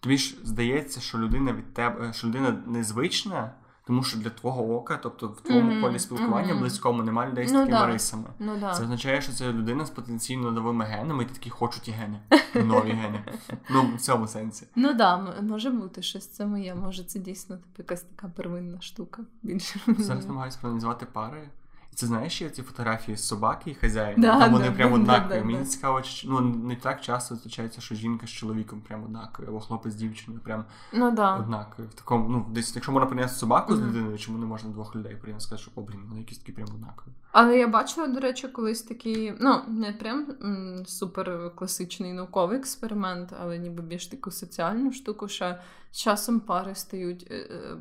тобі 0.00 0.18
ж 0.18 0.36
здається, 0.44 1.00
що 1.00 1.18
людина 1.18 1.52
від 1.52 1.74
тебе, 1.74 2.12
що 2.12 2.26
людина 2.26 2.62
незвична, 2.66 3.50
тому 3.86 4.02
що 4.02 4.18
для 4.18 4.30
твого 4.30 4.76
ока, 4.76 4.96
тобто 5.02 5.28
в 5.28 5.40
твоєму 5.40 5.70
Мгм, 5.72 5.82
полі 5.82 5.98
спілкування 5.98 6.48
мгм. 6.52 6.58
близькому 6.60 7.02
немає 7.02 7.30
людей 7.30 7.46
з 7.46 7.52
Ну, 7.52 7.58
такими 7.58 7.78
да. 7.78 7.86
рисами. 7.86 8.24
Ну 8.38 8.56
да. 8.60 8.74
Це 8.74 8.82
означає, 8.82 9.20
що 9.20 9.32
це 9.32 9.52
людина 9.52 9.86
з 9.86 9.90
потенційно 9.90 10.50
новими 10.52 10.84
генами, 10.84 11.22
і 11.22 11.26
ти 11.26 11.32
такий 11.34 11.50
хочу 11.50 11.80
ті 11.80 11.90
гени, 11.90 12.20
нові 12.66 12.90
гени. 12.90 13.24
Ну, 13.70 13.90
в 13.96 14.00
цьому 14.00 14.26
сенсі. 14.28 14.66
Ну 14.76 14.94
да, 14.94 15.16
може 15.42 15.70
бути 15.70 16.02
щось 16.02 16.26
це 16.28 16.46
моє. 16.46 16.74
Може, 16.74 17.04
це 17.04 17.18
дійсно 17.18 17.56
типу, 17.56 17.74
якась 17.78 18.02
така 18.02 18.28
первинна 18.28 18.80
штука. 18.80 19.22
Більше. 19.42 19.80
Зараз 19.98 20.26
намагаюся 20.26 20.58
проаналізувати 20.60 21.06
пари. 21.06 21.48
Це 21.96 22.06
знаєш, 22.06 22.42
є 22.42 22.50
ці 22.50 22.62
фотографії 22.62 23.16
з 23.16 23.24
собаки 23.26 23.70
і 23.70 23.74
хазяїн. 23.74 24.20
Да, 24.20 24.38
там 24.40 24.52
вони 24.52 24.64
да, 24.64 24.72
прямо 24.72 24.96
да, 24.96 25.02
однакові. 25.02 25.38
да, 25.38 25.44
Мені 25.44 25.58
да. 25.58 25.64
цікаво, 25.64 26.02
чи 26.02 26.28
ну 26.28 26.40
не 26.40 26.76
так 26.76 27.00
часто 27.00 27.34
зустрічається, 27.34 27.80
що 27.80 27.94
жінка 27.94 28.26
з 28.26 28.30
чоловіком 28.30 28.80
прямо 28.80 29.04
однакові, 29.04 29.46
або 29.48 29.60
хлопець 29.60 29.92
з 29.92 29.96
дівчиною 29.96 30.42
прям 30.44 30.64
Ну 30.92 31.10
да. 31.10 31.36
однакові. 31.36 31.86
В 31.86 31.94
такому, 31.94 32.28
ну, 32.28 32.46
десь, 32.50 32.74
якщо 32.74 32.92
можна 32.92 33.06
принести 33.06 33.38
собаку 33.38 33.76
з 33.76 33.80
людиною, 33.80 34.18
чому 34.18 34.38
не 34.38 34.46
можна 34.46 34.70
двох 34.70 34.96
людей 34.96 35.16
прийняти 35.16 35.44
сказати, 35.44 35.62
що 35.62 35.70
о, 35.74 35.80
блін, 35.84 36.00
вони 36.08 36.20
якісь 36.20 36.38
такі 36.38 36.52
прям 36.52 36.68
однакові. 36.74 37.12
Але 37.32 37.58
я 37.58 37.68
бачила, 37.68 38.06
до 38.06 38.20
речі, 38.20 38.48
колись 38.48 38.82
такий, 38.82 39.34
ну, 39.40 39.60
не 39.68 39.92
прям 39.92 40.26
м, 40.42 40.82
супер 40.86 41.52
класичний 41.54 42.12
науковий 42.12 42.58
експеримент, 42.58 43.32
але 43.40 43.58
ніби 43.58 43.82
більш 43.82 44.06
таку 44.06 44.30
соціальну 44.30 44.92
штуку, 44.92 45.28
що 45.28 45.54
часом 45.92 46.40
пари 46.40 46.74
стають 46.74 47.26
е, 47.30 47.34
е, 47.34 47.76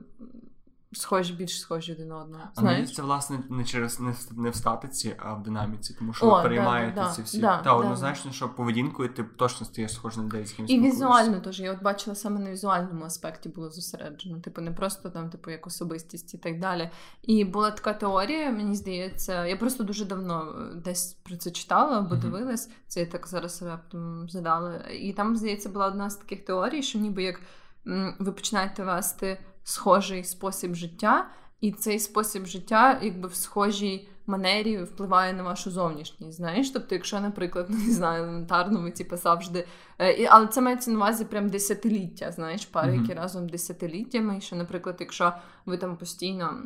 схожі, 0.98 1.34
більш 1.34 1.60
схожі 1.60 1.94
один 1.94 2.08
на 2.08 2.18
одного. 2.18 2.44
А 2.56 2.62
мені 2.62 2.76
Знаєш? 2.76 2.96
це 2.96 3.02
власне 3.02 3.40
не 3.50 3.64
через 3.64 4.00
не 4.00 4.12
в, 4.12 4.40
не 4.40 4.50
в 4.50 4.56
статиці, 4.56 5.16
а 5.20 5.34
в 5.34 5.44
динаміці, 5.44 5.96
тому 6.00 6.14
що 6.14 6.28
О, 6.28 6.36
ви 6.36 6.44
переймаєте 6.44 7.02
да, 7.02 7.12
ці 7.12 7.22
всі. 7.22 7.40
да, 7.42 7.58
Та 7.58 7.64
да. 7.64 7.74
однозначно, 7.74 8.32
що 8.32 8.50
поведінкою 8.50 9.10
ти 9.10 9.24
точно 9.24 9.66
стаєш 9.66 9.94
схожий 9.94 10.24
на 10.24 10.30
людей, 10.30 10.46
з 10.46 10.52
ким 10.52 10.66
І 10.70 10.80
візуально 10.80 11.40
теж. 11.40 11.60
Я 11.60 11.74
от 11.74 11.82
бачила 11.82 12.16
саме 12.16 12.40
на 12.40 12.52
візуальному 12.52 13.06
аспекті 13.06 13.50
було 13.50 13.70
зосереджено. 13.70 14.40
Типу, 14.40 14.62
не 14.62 14.72
просто 14.72 15.10
там, 15.10 15.30
типу, 15.30 15.52
як 15.52 15.68
особистість 15.68 16.34
і 16.34 16.38
так 16.38 16.60
далі. 16.60 16.90
І 17.22 17.46
була 17.46 17.72
така 17.72 17.94
теорія, 17.94 18.52
мені 18.52 18.76
здається, 18.76 19.46
я 19.46 19.56
просто 19.56 19.84
дуже 19.84 20.06
давно 20.06 20.56
е, 20.72 20.76
десь 20.76 21.14
про 21.14 21.38
це 21.38 21.52
читала 21.52 21.98
або 21.98 22.16
дивилась. 22.16 22.70
Це 22.88 23.00
я 23.00 23.06
так 23.06 23.28
зараз 23.28 23.64
раптом 23.64 24.30
згадала. 24.30 24.76
І 24.78 25.14
там, 25.14 25.36
здається, 25.36 25.70
була 25.70 25.88
одна 25.88 26.10
з 26.10 26.16
таких 26.16 26.46
теорій, 26.46 26.84
що 26.84 27.00
ніби 27.00 27.24
як 27.24 27.40
ви 28.20 28.32
починаєте 28.32 28.84
вести 28.84 29.38
схожий 29.66 30.24
спосіб 30.24 30.76
життя, 30.76 31.30
і 31.62 31.72
цей 31.72 32.00
спосіб 32.00 32.46
життя, 32.46 33.00
якби 33.04 33.28
в 33.28 33.36
схожій 33.36 34.10
манері 34.28 34.84
впливає 34.84 35.34
на 35.34 35.44
вашу 35.44 35.72
зовнішність. 35.72 36.38
Знаєш, 36.38 36.70
тобто, 36.72 36.96
якщо, 36.96 37.20
наприклад, 37.20 37.66
ну, 37.70 37.78
не 37.88 37.94
знаю, 37.94 38.24
елементарно, 38.24 38.82
ви 38.82 38.92
типу, 38.92 39.18
завжди. 39.18 39.68
Е, 40.00 40.14
і- 40.14 40.26
але 40.26 40.48
це 40.48 40.62
мається 40.62 40.92
на 40.92 40.98
увазі 40.98 41.26
прям 41.26 41.50
десятиліття, 41.50 42.32
знаєш, 42.32 42.66
пари, 42.66 42.92
Мгм. 42.94 43.02
які 43.02 43.14
разом 43.14 43.50
десятиліттями. 43.50 44.38
І 44.38 44.42
що, 44.42 44.56
наприклад, 44.56 44.98
якщо 45.00 45.34
ви 45.66 45.78
там 45.78 45.98
постійно. 45.98 46.64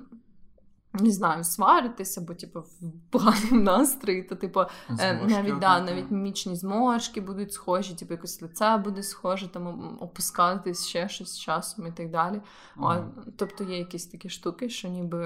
Не 0.94 1.12
знаю, 1.12 1.44
сваритесь 1.44 2.18
або 2.18 2.34
типу 2.34 2.60
в 2.60 2.92
поганому 3.10 3.62
настрої, 3.62 4.24
то 4.24 4.36
типу 4.36 4.60
Е, 4.90 4.96
Зморшки 4.96 5.28
навіть 5.28 5.60
да, 5.60 5.80
навіть 5.80 6.12
мімічні 6.12 6.56
зморшки 6.56 7.22
будуть 7.22 7.54
схожі, 7.54 7.96
типу 7.96 8.14
якось 8.14 8.42
лице 8.42 8.78
буде 8.78 9.04
схоже, 9.04 9.48
там 9.48 9.98
опускатись 10.02 10.88
ще 10.88 11.10
щось 11.10 11.34
з 11.34 11.40
часом 11.40 11.88
і 11.88 11.92
так 11.92 12.12
далі. 12.12 12.42
А, 12.78 13.02
тобто 13.38 13.64
є 13.64 13.78
якісь 13.78 14.06
такі 14.08 14.30
штуки, 14.30 14.70
що 14.70 14.88
ніби 14.88 15.20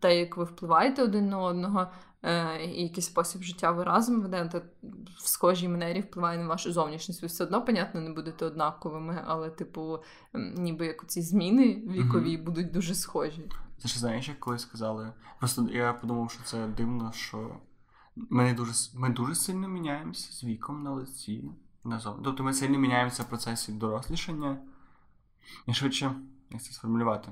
те, 0.00 0.18
як 0.18 0.36
ви 0.36 0.44
впливаєте 0.44 1.02
один 1.02 1.28
на 1.28 1.38
одного, 1.38 1.86
е, 2.22 2.64
і 2.64 2.82
якийсь 2.82 3.06
спосіб 3.06 3.42
життя 3.42 3.70
ви 3.70 3.84
разом 3.84 4.20
ведете 4.20 4.62
в 5.18 5.28
схожій 5.28 5.68
манері 5.68 6.00
впливає 6.00 6.38
на 6.38 6.46
вашу 6.46 6.72
зовнішність. 6.72 7.22
Ви 7.22 7.28
все 7.28 7.44
одно, 7.44 7.64
понятно, 7.64 8.00
не 8.00 8.10
будете 8.10 8.44
однаковими, 8.44 9.24
але, 9.26 9.50
типу, 9.50 9.98
ніби 10.34 10.86
як 10.86 11.06
ці 11.06 11.22
зміни 11.22 11.82
вікові 11.88 12.36
будуть 12.36 12.72
дуже 12.72 12.94
схожі. 12.94 13.42
Це 13.78 13.88
ж 13.88 13.98
знаєш, 13.98 14.28
як 14.28 14.40
колись 14.40 14.62
сказали. 14.62 15.12
Просто 15.38 15.68
я 15.70 15.92
подумав, 15.92 16.30
що 16.30 16.42
це 16.42 16.66
дивно, 16.66 17.12
що 17.12 17.60
ми, 18.16 18.44
не 18.44 18.54
дуже, 18.54 18.72
ми 18.94 19.10
дуже 19.10 19.34
сильно 19.34 19.68
міняємося 19.68 20.32
з 20.32 20.44
віком 20.44 20.82
на 20.82 20.90
лиці. 20.90 21.50
На 21.84 21.98
зов... 21.98 22.22
Тобто 22.24 22.42
ми 22.42 22.54
сильно 22.54 22.78
міняємося 22.78 23.22
в 23.22 23.26
процесі 23.26 23.72
дорослішання. 23.72 24.58
І 25.66 25.74
швидше, 25.74 26.14
як 26.50 26.62
це 26.62 26.72
сформулювати? 26.72 27.28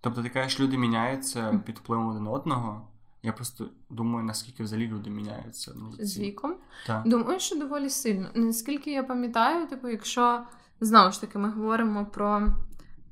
Тобто, 0.00 0.22
ти 0.22 0.28
кажеш, 0.28 0.60
люди 0.60 0.78
міняються 0.78 1.62
під 1.66 1.78
впливом 1.78 2.08
один 2.08 2.26
одного. 2.26 2.88
Я 3.22 3.32
просто 3.32 3.70
думаю, 3.90 4.24
наскільки 4.24 4.62
взагалі 4.62 4.88
люди 4.88 5.10
міняються 5.10 5.74
на. 5.74 6.06
З 6.06 6.18
віком. 6.18 6.56
Так. 6.86 7.08
Думаю, 7.08 7.40
що 7.40 7.56
доволі 7.56 7.90
сильно. 7.90 8.28
Наскільки 8.34 8.92
я 8.92 9.02
пам'ятаю, 9.02 9.66
типу, 9.66 9.88
якщо 9.88 10.42
знову 10.80 11.12
ж 11.12 11.20
таки 11.20 11.38
ми 11.38 11.50
говоримо 11.50 12.06
про 12.06 12.46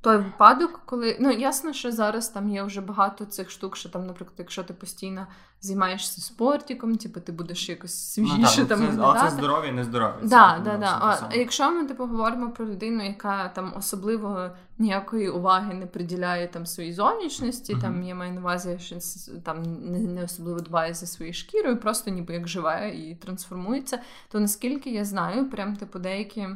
той 0.09 0.17
випадок, 0.17 0.81
коли 0.85 1.17
ну 1.21 1.31
ясно, 1.31 1.73
що 1.73 1.93
зараз 1.93 2.29
там 2.29 2.49
є 2.49 2.63
вже 2.63 2.81
багато 2.81 3.25
цих 3.25 3.51
штук, 3.51 3.77
що 3.77 3.89
там, 3.89 4.07
наприклад, 4.07 4.35
якщо 4.39 4.65
ти 4.65 4.75
постійно 4.75 5.27
займаєшся 5.61 6.21
спортиком, 6.21 6.97
типу 6.97 7.21
ти 7.21 7.33
будеш 7.33 7.69
якось 7.69 8.19
Ну, 8.19 8.29
свіжіше 8.29 8.57
так, 8.57 8.69
там 8.69 8.81
ну, 8.81 8.97
це, 8.97 9.03
але 9.03 9.21
це 9.21 9.31
здоров'я, 9.31 9.73
не 9.73 9.85
здоров'я. 9.85 10.19
Да, 10.23 10.55
так, 10.55 10.63
да, 10.63 10.73
ну, 10.73 10.79
да. 10.81 10.99
А, 11.31 11.35
якщо 11.35 11.71
ми 11.71 11.85
типу 11.85 12.07
говоримо 12.07 12.51
про 12.51 12.67
людину, 12.67 13.05
яка 13.07 13.49
там 13.49 13.73
особливо 13.77 14.51
ніякої 14.79 15.29
уваги 15.29 15.75
не 15.75 15.87
приділяє 15.87 16.49
там 16.49 16.67
своїй 16.67 16.93
зовнішності, 16.93 17.73
Мгм. 17.73 17.83
там 17.83 18.03
я 18.03 18.15
маю 18.15 18.33
на 18.33 18.41
увазі, 18.41 18.79
що 18.81 18.97
там 19.45 19.63
не, 19.63 19.99
не 19.99 20.25
особливо 20.25 20.61
дбає 20.61 20.95
за 20.95 21.07
своєю 21.07 21.35
шкірою, 21.35 21.81
просто 21.81 22.11
ніби 22.11 22.35
як 22.35 22.49
живе 22.49 22.91
і 22.91 23.15
трансформується, 23.15 23.99
то 24.29 24.41
наскільки 24.41 24.91
я 24.91 25.05
знаю, 25.05 25.51
прям 25.51 25.77
типу 25.77 25.99
деякі. 25.99 26.49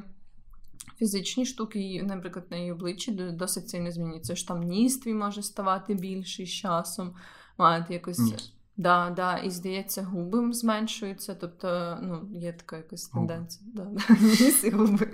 Фізичні 0.99 1.47
штуки, 1.47 2.03
наприклад, 2.07 2.47
на 2.51 2.57
її 2.57 2.73
обличчі 2.73 3.13
досить 3.13 3.69
сильно 3.69 3.91
змінюються. 3.91 4.37
Що 4.37 4.49
там 4.49 4.63
ніс 4.63 4.99
твій 4.99 5.15
може 5.15 5.43
ставати 5.43 5.95
більший 5.95 6.47
з 6.47 6.51
часом. 6.51 7.15
От, 7.59 7.91
якось 7.91 8.19
Ні. 8.19 8.37
Да, 8.77 9.13
да, 9.17 9.37
і 9.37 9.51
здається, 9.51 10.03
губи 10.03 10.53
зменшуються, 10.53 11.35
тобто 11.35 11.99
ну, 12.03 12.29
є 12.41 12.53
така 12.53 12.77
якась 12.77 13.09
тенденція. 13.09 13.71
Да, 13.75 13.85
да, 13.85 14.15
Ніс 14.21 14.65
і 14.65 14.71
губи. 14.71 15.09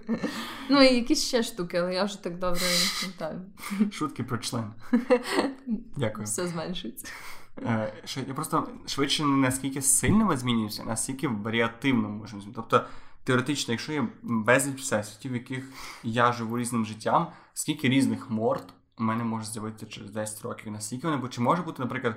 Ну 0.70 0.82
і 0.82 0.94
якісь 0.94 1.24
ще 1.24 1.42
штуки, 1.42 1.76
але 1.76 1.94
я 1.94 2.04
вже 2.04 2.22
так 2.22 2.38
добре 2.38 2.60
не 2.60 3.00
пам'ятаю. 3.00 3.40
Шутки 3.92 4.24
про 4.24 4.38
член. 4.38 4.72
Дякую. 5.96 6.24
Все 6.26 6.48
зменшується. 6.48 7.06
Е, 7.62 7.92
Я 8.28 8.34
просто 8.34 8.68
швидше 8.86 9.24
не 9.24 9.36
наскільки 9.36 9.82
сильно 9.82 10.24
ми 10.24 10.36
змінюємося, 10.36 10.84
наскільки 10.84 11.28
варіативно 11.28 12.08
можемо. 12.08 12.42
Тобто, 12.54 12.84
теоретично, 13.28 13.72
якщо 13.72 13.92
є 13.92 14.08
безліч 14.22 14.80
всесвітів, 14.80 15.32
в 15.32 15.34
яких 15.34 15.72
я 16.02 16.32
живу 16.32 16.58
різним 16.58 16.84
життям, 16.84 17.26
скільки 17.54 17.88
різних 17.88 18.30
морд 18.30 18.64
у 18.98 19.02
мене 19.02 19.24
може 19.24 19.46
з'явитися 19.46 19.86
через 19.86 20.10
10 20.10 20.42
років, 20.42 20.72
наскільки 20.72 21.06
вони, 21.06 21.28
чи 21.28 21.40
може 21.40 21.62
бути, 21.62 21.82
наприклад. 21.82 22.16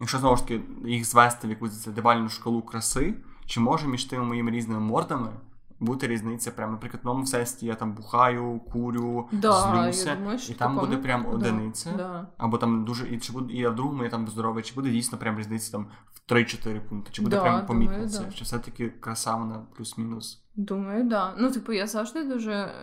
Якщо 0.00 0.18
знову 0.18 0.36
ж 0.36 0.42
таки 0.42 0.60
їх 0.84 1.04
звести 1.04 1.46
в 1.46 1.50
якусь 1.50 1.86
дебальну 1.86 2.28
шкалу 2.28 2.62
краси, 2.62 3.14
чи 3.46 3.60
може 3.60 3.86
між 3.86 4.04
тими 4.04 4.24
моїми 4.24 4.50
різними 4.50 4.80
мордами 4.80 5.32
бути 5.80 6.06
різниця? 6.06 6.50
Прямо, 6.50 6.72
наприклад, 6.72 7.02
в 7.02 7.06
новому 7.06 7.24
всесвіті 7.24 7.66
я 7.66 7.74
там 7.74 7.92
бухаю, 7.92 8.60
курю, 8.72 9.28
да, 9.32 9.52
злюся, 9.52 10.14
думаю, 10.14 10.38
і 10.48 10.54
там 10.54 10.56
такому... 10.56 10.80
буде 10.80 10.96
прям 10.96 11.26
одиниця, 11.26 11.92
да. 11.96 12.26
або 12.38 12.58
там 12.58 12.84
дуже 12.84 13.08
і 13.08 13.18
чи 13.18 13.32
буде 13.32 13.54
і 13.54 13.66
в 13.66 13.74
другому 13.74 14.04
я 14.04 14.10
там 14.10 14.28
здоровий, 14.28 14.62
чи 14.62 14.74
буде 14.74 14.90
дійсно 14.90 15.18
прям 15.18 15.38
різниця 15.38 15.72
там 15.72 15.86
в 16.12 16.32
3-4 16.32 16.80
пункти, 16.80 17.10
чи 17.12 17.22
буде 17.22 17.36
да, 17.36 17.42
прям 17.42 17.66
помітно 17.66 18.08
це? 18.08 18.32
Чи 18.34 18.44
все-таки 18.44 18.88
краса 18.88 19.36
вона 19.36 19.66
плюс-мінус? 19.76 20.42
Думаю, 20.56 21.08
да. 21.08 21.34
Ну, 21.38 21.50
типу, 21.50 21.72
я 21.72 21.86
завжди 21.86 22.24
дуже 22.24 22.74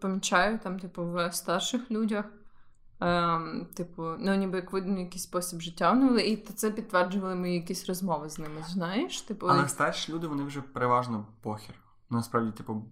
помічаю 0.00 0.58
там, 0.58 0.78
типу, 0.78 1.04
в 1.04 1.32
старших 1.32 1.90
людях. 1.90 2.24
Ем, 3.00 3.66
Типу, 3.74 4.02
ну 4.18 4.34
ніби 4.34 4.56
як 4.56 4.72
видно 4.72 5.00
якийсь 5.00 5.22
спосіб 5.22 5.60
життя 5.60 5.92
вони, 5.92 6.22
і 6.22 6.36
це 6.36 6.70
підтверджували 6.70 7.34
мої 7.34 7.54
якісь 7.54 7.88
розмови 7.88 8.30
з 8.30 8.38
ними. 8.38 8.64
Знаєш? 8.68 9.20
Типу, 9.20 9.46
Але 9.46 9.68
старші 9.68 10.12
люди 10.12 10.26
вони 10.26 10.42
вже 10.42 10.60
переважно 10.60 11.26
похер. 11.42 11.74
Насправді, 12.10 12.52
типу, 12.52 12.84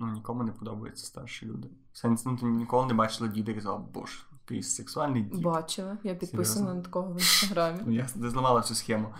ну, 0.00 0.12
нікому 0.14 0.42
не 0.42 0.52
подобаються 0.52 1.06
старші 1.06 1.46
люди. 1.46 1.68
Сенс, 1.92 2.24
ну, 2.24 2.36
ти 2.36 2.46
ніколи 2.46 2.86
не 2.86 2.94
бачила 2.94 3.28
діда 3.28 3.52
і 3.52 3.54
казала, 3.54 3.78
боже, 3.94 4.18
ти 4.44 4.62
сексуальний 4.62 5.22
дід. 5.22 5.42
Бачила, 5.42 5.98
я 6.02 6.14
підписана 6.14 6.44
Серйозно? 6.44 6.74
на 6.74 6.82
такого 6.82 7.12
в 7.12 7.14
інстаграмі. 7.14 7.80
Ну, 7.86 7.92
я 7.92 8.06
зламала 8.14 8.62
цю 8.62 8.74
схему. 8.74 9.14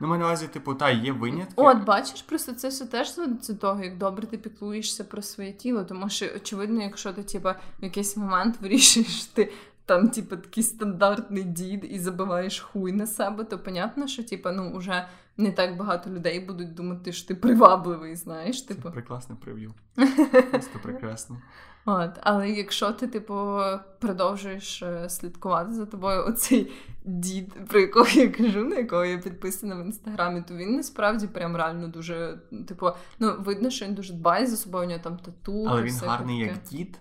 Ну, 0.00 0.08
маю 0.08 0.20
на 0.20 0.26
увазі, 0.26 0.48
типу, 0.48 0.74
та 0.74 0.90
є 0.90 1.12
винятки. 1.12 1.54
От, 1.56 1.84
бачиш, 1.84 2.22
просто 2.22 2.52
це 2.52 2.68
все 2.68 2.86
теж 2.86 3.16
до 3.48 3.54
того, 3.54 3.82
як 3.82 3.98
добре 3.98 4.26
ти 4.26 4.38
піклуєшся 4.38 5.04
про 5.04 5.22
своє 5.22 5.52
тіло. 5.52 5.84
Тому 5.84 6.08
що, 6.08 6.26
очевидно, 6.36 6.82
якщо 6.82 7.12
ти, 7.12 7.22
типу, 7.22 7.48
в 7.80 7.84
якийсь 7.84 8.16
момент 8.16 8.56
вирішуєш 8.60 9.24
ти. 9.24 9.52
Там, 9.84 10.08
типу, 10.08 10.36
такий 10.36 10.62
стандартний 10.62 11.44
дід 11.44 11.86
і 11.90 11.98
забиваєш 11.98 12.60
хуй 12.60 12.92
на 12.92 13.06
себе, 13.06 13.44
то 13.44 13.58
понятно, 13.58 14.06
що 14.06 14.24
типу, 14.24 14.50
ну, 14.50 14.78
вже 14.78 15.08
не 15.36 15.52
так 15.52 15.76
багато 15.76 16.10
людей 16.10 16.40
будуть 16.40 16.74
думати, 16.74 17.12
що 17.12 17.28
ти 17.28 17.34
привабливий, 17.34 18.16
знаєш. 18.16 18.62
Типу. 18.62 18.82
Це 18.82 18.90
прекрасне 18.90 19.36
прев'ю. 19.36 19.74
Просто 20.50 20.78
прекрасно. 20.82 21.42
От, 21.88 22.10
але 22.20 22.50
якщо 22.50 22.92
ти, 22.92 23.06
типу, 23.06 23.60
продовжуєш 24.00 24.84
слідкувати 25.08 25.72
за 25.72 25.86
тобою, 25.86 26.26
оцей 26.26 26.72
дід, 27.04 27.68
про 27.68 27.80
якого 27.80 28.08
я 28.08 28.28
кажу, 28.28 28.64
на 28.64 28.76
якого 28.76 29.04
я 29.04 29.18
підписана 29.18 29.74
в 29.74 29.86
інстаграмі, 29.86 30.42
то 30.48 30.54
він 30.54 30.76
насправді 30.76 31.26
прям 31.26 31.56
реально 31.56 31.88
дуже, 31.88 32.38
типу, 32.68 32.90
ну, 33.18 33.34
видно, 33.38 33.70
що 33.70 33.84
він 33.84 33.94
дуже 33.94 34.14
дбає 34.14 34.46
за 34.46 34.56
собою, 34.56 34.84
у 34.84 34.88
нього 34.88 35.02
там 35.02 35.18
тату. 35.18 35.64
Але 35.68 35.82
він 35.82 35.94
гарний 35.94 36.40
таке. 36.40 36.52
як 36.52 36.62
дід? 36.70 36.98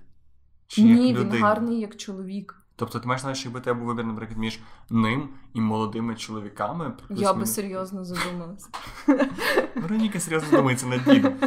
Чи 0.67 0.81
Ні, 0.81 1.09
як 1.09 1.19
він 1.19 1.41
гарний 1.41 1.79
як 1.79 1.95
чоловік. 1.95 2.64
Тобто 2.75 2.99
ти 2.99 3.07
маєш 3.07 3.21
знаєш, 3.21 3.45
якби 3.45 3.61
тебе 3.61 3.79
був 3.79 3.87
вибір, 3.87 4.05
наприклад, 4.05 4.39
між 4.39 4.59
ним 4.89 5.29
і 5.53 5.61
молодими 5.61 6.15
чоловіками. 6.15 6.93
Я 7.09 7.33
би 7.33 7.45
серйозно 7.45 8.05
задумалася. 8.05 8.67
Вероніка 9.75 10.19
серйозно 10.19 10.57
думається 10.57 10.87
над 10.87 11.03
дідом. 11.03 11.33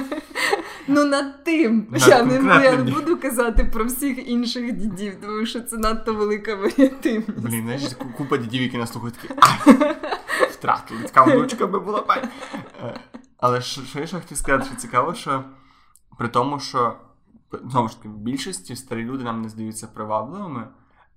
Ну, 0.91 1.05
над 1.05 1.45
тим. 1.45 1.87
Над 1.91 2.09
я, 2.09 2.23
не, 2.23 2.65
я 2.65 2.77
не 2.77 2.91
буду 2.91 3.17
казати 3.17 3.65
про 3.65 3.85
всіх 3.85 4.29
інших 4.29 4.73
дідів, 4.73 5.21
тому 5.21 5.47
що 5.47 5.61
це 5.61 5.77
надто 5.77 6.15
велика 6.15 6.55
варіативність. 6.55 7.41
Блін, 7.41 7.63
знаєш, 7.63 7.83
купа 8.17 8.37
дідів, 8.37 8.63
які 8.63 8.79
нас 8.79 8.93
слухають, 8.93 9.15
такі 9.15 9.35
«Ай, 9.41 9.77
втратили, 10.51 11.03
така 11.03 11.25
внучка 11.25 11.67
би 11.67 11.81
була 11.81 12.03
пай. 12.03 12.29
Е, 12.83 13.01
Але 13.37 13.61
що, 13.61 13.83
що 13.83 14.01
я 14.01 14.07
ще 14.07 14.17
хотів 14.17 14.37
сказати, 14.37 14.65
що 14.65 14.77
цікаво, 14.77 15.15
що 15.15 15.45
при 16.19 16.29
тому, 16.29 16.61
що 16.61 16.97
знову 17.71 17.89
ж 17.89 17.97
таки, 17.97 18.09
в 18.09 18.17
більшості 18.17 18.77
старі 18.77 19.05
люди 19.05 19.25
нам 19.25 19.43
не 19.43 19.49
здаються 19.49 19.87
привабливими, 19.87 20.69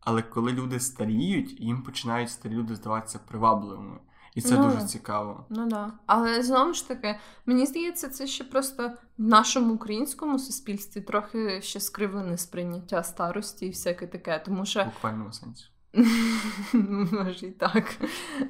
але 0.01 0.21
коли 0.21 0.51
люди 0.51 0.79
старіють, 0.79 1.59
їм 1.59 1.83
починають 1.83 2.29
старі 2.29 2.53
люди 2.53 2.75
здаватися 2.75 3.19
привабливими. 3.27 3.99
І 4.35 4.41
це 4.41 4.57
Ну. 4.57 4.63
дуже 4.71 4.85
цікаво. 4.85 5.45
Ну 5.49 5.67
да. 5.69 5.93
Але 6.05 6.43
знову 6.43 6.73
ж 6.73 6.87
таки, 6.87 7.19
мені 7.45 7.65
здається, 7.65 8.09
це 8.09 8.27
ще 8.27 8.43
просто 8.43 8.91
в 9.17 9.23
нашому 9.23 9.73
українському 9.73 10.39
суспільстві 10.39 11.01
трохи 11.01 11.61
ще 11.61 11.79
скривлене 11.79 12.37
сприйняття 12.37 13.03
старості 13.03 13.65
і 13.65 13.69
всяке 13.69 14.07
таке, 14.07 14.41
тому 14.45 14.65
що 14.65 14.85
буквальному 14.85 15.33
сенсі. 15.33 15.65
може 17.11 17.47
і 17.47 17.51
так. 17.51 17.95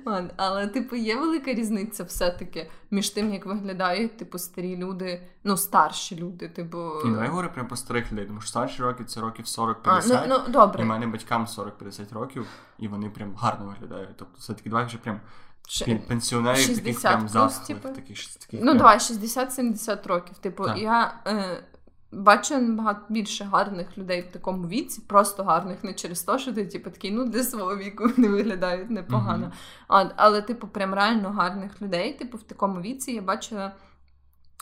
Ладно. 0.05 0.29
Але, 0.37 0.67
типу, 0.67 0.95
є 0.95 1.15
велика 1.15 1.53
різниця 1.53 2.03
все-таки 2.03 2.69
між 2.91 3.09
тим, 3.09 3.33
як 3.33 3.45
виглядають, 3.45 4.17
типу, 4.17 4.37
старі 4.37 4.77
люди, 4.77 5.27
ну, 5.43 5.57
старші 5.57 6.15
люди, 6.15 6.49
типу. 6.49 6.91
І 7.05 7.09
давай 7.09 7.27
говорю 7.27 7.49
прямо 7.53 7.67
про 7.67 7.77
старих 7.77 8.11
людей, 8.11 8.25
тому 8.25 8.41
що 8.41 8.49
старші 8.49 8.83
роки 8.83 9.03
це 9.03 9.21
років 9.21 9.45
40-50. 9.45 9.75
А, 9.85 10.25
ну, 10.27 10.39
ну, 10.47 10.53
добре. 10.53 10.85
мене 10.85 11.07
батькам 11.07 11.45
40-50 11.45 12.13
років, 12.13 12.47
і 12.79 12.87
вони 12.87 13.09
прям 13.09 13.35
гарно 13.35 13.65
виглядають. 13.65 14.17
Тобто, 14.17 14.37
все-таки 14.39 14.69
давай 14.69 14.85
вже 14.85 14.97
прям 14.97 15.19
Ще- 15.67 15.95
пенсіонерів 15.95 16.75
таких 16.75 17.01
прям 17.01 17.27
плюс, 17.27 17.57
типу? 17.57 17.89
таких, 17.89 18.17
таких 18.27 18.59
Ну, 18.63 18.71
прям- 18.71 18.77
давай, 18.77 18.99
60-70 18.99 20.07
років. 20.07 20.37
Типу, 20.37 20.65
Так. 20.65 20.77
я 20.77 21.13
е, 21.27 21.63
бачу 22.11 22.57
набагато 22.57 23.01
більше 23.09 23.43
гарних 23.43 23.97
людей 23.97 24.21
в 24.21 24.31
такому 24.31 24.67
віці, 24.67 25.01
просто 25.07 25.43
гарних, 25.43 25.83
не 25.83 25.93
через 25.93 26.23
те, 26.23 26.39
що 26.39 26.53
ти, 26.53 26.65
типу, 26.65 26.89
такий, 26.89 27.11
ну, 27.11 27.25
для 27.25 27.43
свого 27.43 27.77
віку 27.77 28.09
не 28.17 28.27
виглядають 28.27 28.89
непогано. 28.89 29.45
Мгм. 29.45 29.53
А, 29.87 30.05
але, 30.15 30.41
типу, 30.41 30.67
прям 30.67 30.93
реально 30.93 31.29
гарних 31.29 31.81
людей, 31.81 32.13
типу, 32.13 32.37
в 32.37 32.43
такому 32.43 32.81
віці 32.81 33.11
я 33.11 33.21
бачила 33.21 33.71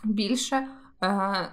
більше. 0.03 0.67
Е, 1.03 1.49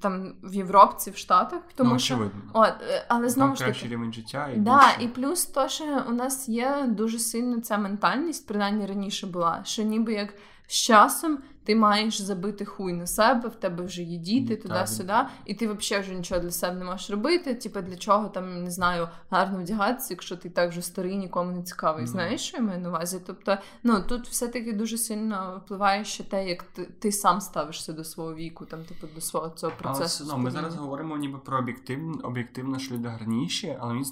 там 0.00 0.34
в 0.42 0.54
Європці, 0.54 1.10
в 1.10 1.16
Штатах, 1.16 1.60
тому 1.76 1.92
ну, 1.92 1.98
що 1.98 2.30
от, 2.52 2.74
е, 2.90 3.04
але 3.08 3.28
знову 3.28 3.56
Там 3.56 3.56
ж 3.56 3.80
таки, 3.80 3.88
рівень 3.88 4.12
життя 4.12 4.48
і 4.54 4.58
Да, 4.58 4.78
більше. 4.78 5.02
і 5.04 5.08
плюс 5.08 5.46
то, 5.46 5.68
що 5.68 5.84
у 6.08 6.12
нас 6.12 6.48
є 6.48 6.84
дуже 6.88 7.18
сильно 7.18 7.60
ця 7.60 7.78
ментальність, 7.78 8.48
принаймні 8.48 8.86
раніше 8.86 9.26
була, 9.26 9.60
що 9.64 9.82
ніби 9.82 10.12
як 10.12 10.34
з 10.68 10.74
часом 10.74 11.38
ти 11.64 11.76
маєш 11.76 12.20
забити 12.20 12.64
хуй 12.64 12.92
на 12.92 13.06
себе, 13.06 13.48
в 13.48 13.54
тебе 13.54 13.84
вже 13.84 14.02
є 14.02 14.18
діти, 14.18 14.56
туди-сюди, 14.56 15.14
і 15.44 15.54
ти 15.54 15.68
взагалі 15.68 16.04
вже 16.04 16.14
нічого 16.14 16.40
для 16.40 16.50
себе 16.50 16.78
не 16.78 16.84
можеш 16.84 17.10
робити. 17.10 17.54
Типу, 17.54 17.80
для 17.80 17.96
чого 17.96 18.28
там 18.28 18.64
не 18.64 18.70
знаю, 18.70 19.08
гарно 19.30 19.58
вдягатися, 19.58 20.06
якщо 20.10 20.36
ти 20.36 20.50
так 20.50 20.70
вже 20.70 20.82
старий, 20.82 21.16
нікому 21.16 21.52
не 21.52 21.62
цікавий. 21.62 22.00
Ну. 22.00 22.06
Знаєш, 22.06 22.40
що 22.40 22.56
я 22.56 22.62
маю 22.62 22.80
на 22.80 22.88
увазі? 22.88 23.20
Тобто, 23.26 23.58
ну 23.82 24.02
тут 24.02 24.28
все-таки 24.28 24.72
дуже 24.72 24.98
сильно 24.98 25.62
впливає 25.64 26.04
ще 26.04 26.24
те, 26.24 26.48
як 26.48 26.62
ти, 26.62 26.84
ти 26.84 27.12
сам 27.12 27.40
ставишся 27.40 27.92
до 27.92 28.04
свого 28.04 28.34
віку, 28.34 28.66
там, 28.66 28.84
типу, 28.84 29.06
до 29.14 29.20
свого 29.20 29.50
цього 29.50 29.72
процесу. 29.78 30.24
все 30.24 30.34
одно, 30.34 30.38
ми 30.38 30.50
зараз 30.50 30.74
говоримо 30.74 31.16
ніби 31.16 31.38
про 31.38 31.58
об'єктивно, 31.58 32.20
об'єктивно, 32.22 32.78
що 32.78 32.94
люди 32.94 33.08
гарніші, 33.08 33.76
але 33.80 33.92
мені 33.92 34.04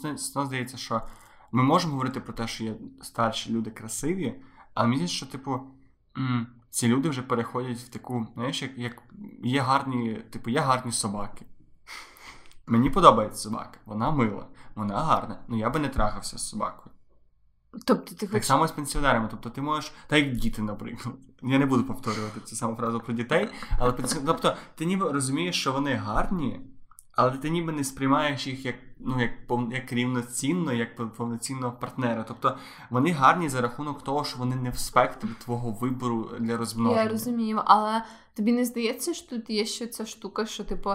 здається, 0.47 0.77
що 0.77 1.03
ми 1.53 1.63
можемо 1.63 1.93
говорити 1.93 2.21
про 2.21 2.33
те, 2.33 2.47
що 2.47 2.65
є 2.65 2.75
старші 3.03 3.53
люди 3.53 3.71
красиві, 3.71 4.35
але 4.75 4.87
мені 4.87 4.97
здається, 4.97 5.17
що, 5.17 5.27
типу, 5.27 5.61
ці 6.71 6.89
люди 6.89 7.09
вже 7.09 7.23
переходять 7.23 7.79
в 7.79 7.89
таку, 7.89 8.27
знаєш, 8.35 8.63
як, 8.63 8.79
як 8.79 9.03
є 9.45 9.61
гарні, 9.61 10.15
типу, 10.31 10.51
є 10.51 10.61
гарні 10.61 10.93
собаки. 10.93 11.47
Мені 12.67 12.91
подобається 12.91 13.43
собака, 13.43 13.79
вона 13.85 14.11
мила, 14.11 14.47
вона 14.75 15.01
гарна. 15.01 15.39
Ну 15.49 15.59
я 15.59 15.71
би 15.71 15.81
не 15.81 15.89
трахався 15.89 16.39
з 16.39 16.49
собакою. 16.49 16.97
Тобто 17.85 18.15
ти 18.15 18.21
Так 18.21 18.31
хочеш... 18.31 18.47
само 18.47 18.69
з 18.69 18.73
пенсіонерами. 18.73 19.29
Тобто 19.31 19.51
ти 19.51 19.61
можеш, 19.61 19.93
так 20.07 20.19
як 20.19 20.37
діти, 20.37 20.63
наприклад. 20.63 21.15
Я 21.43 21.59
не 21.59 21.67
буду 21.67 21.85
повторювати 21.85 22.41
цю 22.41 22.57
саму 22.57 22.77
фразу 22.77 23.01
про 23.01 23.15
дітей, 23.15 23.49
але 23.79 23.93
тобто 24.27 24.57
ти 24.75 24.85
ніби 24.85 25.13
розумієш, 25.13 25.61
що 25.61 25.73
вони 25.73 25.95
гарні, 25.95 26.61
але 27.13 27.31
ти 27.31 27.51
ніби 27.51 27.73
не 27.73 27.85
сприймаєш 27.85 28.47
їх 28.47 28.65
як, 28.65 28.77
ну, 28.99 29.21
як, 29.21 29.31
як 29.73 29.93
рівноцінно, 29.93 30.73
як 30.73 31.13
повноцінного 31.15 31.73
партнера. 31.73 32.25
Тобто 32.29 32.59
вони 32.91 33.11
гарні 33.11 33.49
за 33.49 33.61
рахунок 33.61 34.03
того, 34.03 34.25
що 34.25 34.39
вони 34.39 34.57
не 34.57 34.71
в 34.71 34.79
спектрі 34.79 35.29
твого 35.45 35.71
вибору 35.71 36.31
для 36.41 36.57
розмноження. 36.57 37.03
Я 37.03 37.09
розумію, 37.09 37.63
але 37.65 38.03
тобі 38.35 38.53
не 38.53 38.65
здається, 38.65 39.15
що 39.15 39.29
тут 39.29 39.51
є 39.51 39.65
ще 39.65 39.87
ця 39.87 40.07
штука, 40.07 40.47
що, 40.47 40.65
типу, 40.65 40.91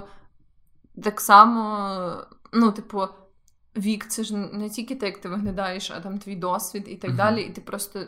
так 1.03 1.21
само, 1.21 2.25
ну, 2.53 2.71
типу, 2.71 3.07
вік 3.77 4.05
це 4.07 4.23
ж 4.23 4.37
не 4.37 4.69
тільки 4.69 4.95
те, 4.95 5.05
як 5.05 5.17
ти 5.21 5.29
виглядаєш, 5.29 5.91
а 5.91 5.99
там 5.99 6.17
твій 6.17 6.35
досвід 6.35 6.85
і 6.87 6.95
так 6.95 7.09
Мгм. 7.09 7.17
далі. 7.17 7.41
І 7.41 7.49
ти 7.49 7.61
просто 7.61 7.99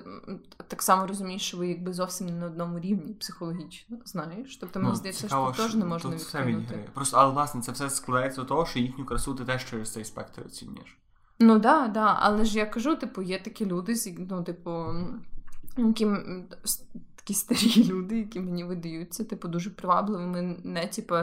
так 0.68 0.82
само 0.82 1.08
розумієш, 1.08 1.42
що 1.42 1.58
ви 1.58 1.68
якби 1.68 1.94
зовсім 1.94 2.28
не 2.28 2.34
на 2.34 2.46
одному 2.46 2.80
рівні 2.80 3.14
психологічно, 3.14 3.98
знаєш? 4.06 4.58
Тобто 4.58 4.80
мені 4.80 4.90
Ну, 4.90 4.96
здається, 4.96 5.28
що 5.28 5.54
теж 5.58 5.76
не 5.76 5.86
можна 5.86 6.12
відкинути. 6.12 6.90
Просто, 6.94 7.18
але 7.18 7.34
власне 7.34 7.62
це 7.62 7.72
все 7.72 7.90
складається 7.90 8.42
до 8.42 8.48
того, 8.48 8.66
що 8.66 8.80
їхню 8.80 9.06
красу 9.06 9.36
ти 9.36 9.46
теж 9.46 9.70
через 9.70 9.94
цей 9.94 10.06
спектр 10.06 10.42
оцінюєш. 10.46 10.98
Ну 11.40 11.60
да, 11.60 11.88
да, 11.88 12.18
але 12.20 12.46
ж 12.46 12.58
я 12.58 12.66
кажу, 12.66 12.96
типу, 12.96 13.22
є 13.22 13.40
такі 13.40 13.66
люди, 13.66 13.96
ну, 14.30 14.44
типу, 14.44 14.86
які 15.78 16.08
такі 17.16 17.34
старі 17.34 17.84
люди, 17.88 18.18
які 18.18 18.40
мені 18.40 18.64
видаються, 18.64 19.24
типу, 19.24 19.48
дуже 19.48 19.70
привабливими, 19.70 20.58
не 20.64 20.88
типу. 20.88 21.16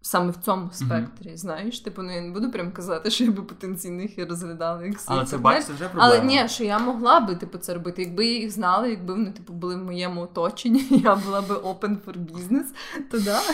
Саме 0.00 0.30
в 0.30 0.36
цьому 0.36 0.70
спектрі, 0.72 1.28
mm-hmm. 1.28 1.36
знаєш, 1.36 1.80
типу, 1.80 2.02
ну 2.02 2.14
я 2.14 2.20
не 2.20 2.30
буду 2.30 2.50
прям 2.50 2.72
казати, 2.72 3.10
що 3.10 3.24
я 3.24 3.30
би 3.30 3.42
потенційних 3.42 4.18
і 4.18 4.24
розглядала 4.24 4.86
як 4.86 4.96
Але 5.06 5.24
це 5.24 5.38
бачите, 5.38 5.72
вже 5.72 5.88
проблема. 5.88 6.14
Але 6.14 6.24
ні, 6.24 6.48
що 6.48 6.64
я 6.64 6.78
могла 6.78 7.20
би 7.20 7.34
типу, 7.34 7.58
це 7.58 7.74
робити. 7.74 8.02
Якби 8.02 8.26
я 8.26 8.38
їх 8.38 8.50
знала, 8.50 8.86
якби 8.86 9.14
вони 9.14 9.30
типу, 9.30 9.52
були 9.52 9.76
в 9.76 9.84
моєму 9.84 10.20
оточенні, 10.20 10.86
я 10.90 11.16
була 11.16 11.40
би 11.40 11.54
open 11.54 11.96
for 12.06 12.26
business, 12.26 12.66
то 13.10 13.20
да. 13.20 13.40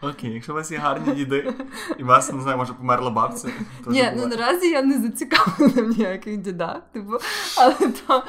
Окей, 0.00 0.32
якщо 0.32 0.52
у 0.52 0.54
вас 0.54 0.72
є 0.72 0.78
гарні 0.78 1.14
діди, 1.14 1.52
і 1.98 2.02
у 2.02 2.06
вас, 2.06 2.32
не 2.32 2.42
знаю, 2.42 2.58
може 2.58 2.72
померла 2.72 3.10
бабця. 3.10 3.48
то 3.84 3.90
Ні, 3.90 4.12
ну 4.16 4.26
наразі 4.26 4.70
я 4.70 4.82
не 4.82 5.00
зацікавлена 5.00 5.82
в 5.82 5.98
ніяких 5.98 6.36
дідах. 6.36 6.80
Типу, 6.92 7.12
але 7.58 7.74
то 7.74 8.22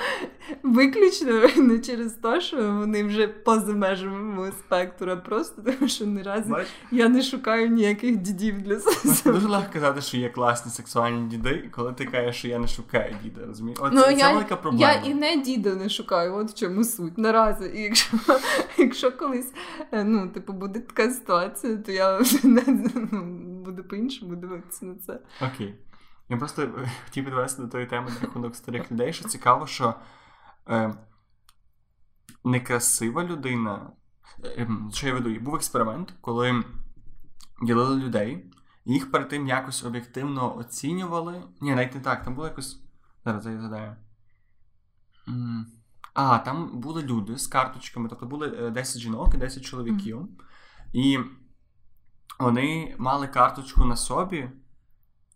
виключно 0.64 1.48
не 1.58 1.80
через 1.80 2.14
те, 2.14 2.42
що 2.42 2.58
вони 2.58 3.04
вже 3.04 3.28
поза 3.28 3.74
межами 3.74 4.20
мого 4.20 4.52
спектру, 4.52 5.12
а 5.12 5.16
просто 5.16 5.62
тому, 5.62 5.88
що 5.88 6.06
наразі 6.06 6.52
Бач? 6.52 6.68
я 6.92 7.10
не 7.10 7.22
шукаю 7.22 7.70
ніяких 7.70 8.18
дідів 8.18 8.62
для 8.62 8.80
себе. 8.80 9.36
Дуже 9.36 9.48
легко 9.48 9.74
казати, 9.74 10.02
що 10.02 10.18
є 10.18 10.30
класні 10.30 10.72
сексуальні 10.72 11.30
діди, 11.30 11.70
коли 11.72 11.94
ти 11.94 12.06
кажеш, 12.06 12.36
що 12.36 12.48
я 12.48 12.60
не 12.60 12.68
шукаю 12.68 13.16
діда. 13.24 13.42
розумієш? 13.48 13.80
От 13.82 13.94
ну, 13.94 14.02
це, 14.02 14.14
я, 14.14 14.32
велика 14.32 14.56
проблема. 14.56 14.94
Я 14.94 15.00
і 15.00 15.14
не 15.14 15.38
діда 15.38 15.76
не 15.76 15.90
шукаю, 15.90 16.36
от 16.36 16.52
в 16.52 16.54
чому 16.54 16.84
суть. 16.84 17.18
Наразі. 17.18 17.72
І 17.76 17.82
якщо, 17.82 18.18
якщо 18.78 19.12
колись 19.12 19.54
е, 19.92 20.04
ну, 20.04 20.28
типу, 20.28 20.54
буде 20.54 20.80
така 20.80 21.12
ситуація 21.12 21.57
ситуацію, 21.58 21.84
то 21.84 21.92
я 21.92 22.22
ну, 22.44 23.62
буду 23.66 23.84
по-іншому 23.84 24.36
дивитися 24.36 24.86
на 24.86 24.96
це. 24.96 25.20
Окей. 25.42 25.76
Я 26.30 26.38
просто 26.38 26.62
е, 26.62 26.92
хотів 27.06 27.26
підвести 27.26 27.62
до 27.62 27.68
тої 27.68 27.86
теми 27.86 28.10
на 28.10 28.20
рахунок 28.20 28.56
старих 28.56 28.92
людей, 28.92 29.14
що 29.14 29.26
цікаво, 29.26 29.68
що 29.68 29.94
е, 30.70 30.94
некрасива 32.44 33.24
людина. 33.24 33.92
Е, 34.46 34.68
що 34.94 35.08
я 35.08 35.14
веду? 35.14 35.40
Був 35.40 35.56
експеримент, 35.56 36.14
коли 36.22 36.64
ділили 37.62 37.96
людей, 37.96 38.52
їх 38.86 39.12
перед 39.12 39.30
тим 39.30 39.48
якось 39.48 39.84
об'єктивно 39.84 40.58
оцінювали. 40.58 41.44
Ні, 41.62 41.76
навіть 41.76 41.96
не 41.96 42.02
так, 42.02 42.24
там 42.24 42.36
було 42.36 42.48
якось. 42.48 42.82
Зараз 43.26 43.46
я 43.46 43.60
згадаю. 43.60 43.96
А, 46.14 46.38
там 46.38 46.80
були 46.80 47.04
люди 47.04 47.38
з 47.38 47.48
карточками, 47.48 48.10
тобто 48.10 48.26
були 48.26 48.72
10 48.72 48.96
е, 48.96 49.00
жінок 49.00 49.34
і 49.34 49.38
10 49.38 49.64
чоловіків. 49.64 50.18
Mm-hmm. 50.18 50.28
І 50.94 51.20
вони 52.40 52.96
мали 52.98 53.28
карточку 53.28 53.86
на 53.86 53.96
собі 53.96 54.50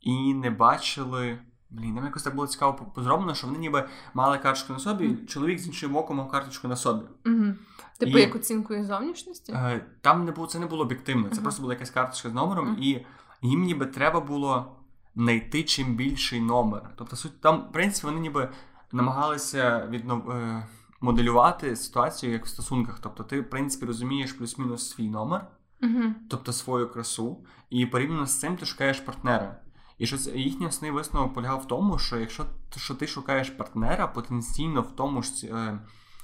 і 0.01 0.33
не 0.33 0.49
бачили. 0.49 1.39
Блін, 1.69 1.93
нам 1.93 2.05
якось 2.05 2.23
так 2.23 2.35
було 2.35 2.47
цікаво 2.47 2.93
зроблено, 2.97 3.35
що 3.35 3.47
вони 3.47 3.59
ніби 3.59 3.87
мали 4.13 4.37
карточку 4.37 4.73
на 4.73 4.79
собі, 4.79 5.07
mm. 5.07 5.25
чоловік 5.25 5.59
з 5.59 5.67
іншим 5.67 5.93
боку 5.93 6.13
мав 6.13 6.31
карточку 6.31 6.67
на 6.67 6.75
собі. 6.75 7.05
Mm-hmm. 7.23 7.53
Типу, 7.99 8.17
і, 8.17 8.21
як 8.21 8.35
оцінкою 8.35 8.85
зовнішності? 8.85 9.51
Е, 9.51 9.85
там 10.01 10.25
не 10.25 10.31
було, 10.31 10.47
це 10.47 10.59
не 10.59 10.65
було 10.65 10.83
об'єктивно, 10.83 11.29
це 11.29 11.35
mm-hmm. 11.35 11.41
просто 11.43 11.61
була 11.61 11.73
якась 11.73 11.89
карточка 11.89 12.29
з 12.29 12.33
номером, 12.33 12.67
mm-hmm. 12.67 12.79
і 12.79 13.05
їм 13.41 13.63
ніби 13.63 13.85
треба 13.85 14.19
було 14.19 14.75
знайти 15.15 15.63
чим 15.63 15.95
більший 15.95 16.41
номер. 16.41 16.89
Тобто, 16.95 17.15
суть 17.15 17.41
там, 17.41 17.61
в 17.61 17.71
принципі, 17.71 18.07
вони 18.07 18.19
ніби 18.19 18.49
намагалися 18.91 19.87
віднов... 19.91 20.31
Е, 20.31 20.67
моделювати 21.01 21.75
ситуацію 21.75 22.31
як 22.31 22.45
в 22.45 22.49
стосунках. 22.49 22.99
Тобто, 22.99 23.23
ти, 23.23 23.41
в 23.41 23.49
принципі, 23.49 23.85
розумієш 23.85 24.33
плюс-мінус 24.33 24.89
свій 24.89 25.09
номер 25.09 25.47
uh 25.81 26.11
тобто 26.29 26.53
свою 26.53 26.91
красу, 26.91 27.37
і 27.69 27.85
порівняно 27.85 28.25
з 28.25 28.39
цим 28.39 28.57
ти 28.57 28.65
шукаєш 28.65 28.99
партнера. 28.99 29.59
І 29.97 30.05
що 30.05 30.31
їхній 30.31 30.67
основний 30.67 30.91
висновок 30.91 31.33
полягав 31.33 31.59
в 31.59 31.67
тому, 31.67 31.97
що 31.97 32.17
якщо 32.17 32.45
що 32.77 32.95
ти 32.95 33.07
шукаєш 33.07 33.49
партнера, 33.49 34.07
потенційно 34.07 34.81
в 34.81 34.95
тому 34.95 35.23
ж 35.23 35.47
е, 35.47 35.79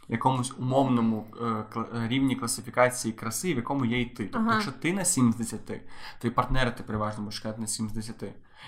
якомусь 0.08 0.54
умовному 0.58 1.28
е, 1.42 2.08
рівні 2.08 2.36
класифікації 2.36 3.14
краси, 3.14 3.54
в 3.54 3.58
якому 3.58 3.86
є 3.86 4.02
і 4.02 4.06
ти. 4.06 4.24
Тобто, 4.24 4.40
ага. 4.40 4.54
якщо 4.54 4.72
ти 4.72 4.94
на 4.94 5.06
7 5.06 5.34
з 5.34 5.36
10, 5.36 5.66
то 6.22 6.28
і 6.28 6.32
партнера 6.32 6.72
ти 6.72 6.84
переважно 6.84 7.24
можеш 7.24 7.40
шукати 7.40 7.62
на 7.62 7.68
7 7.68 7.90
з 7.90 7.94
10. 7.94 8.24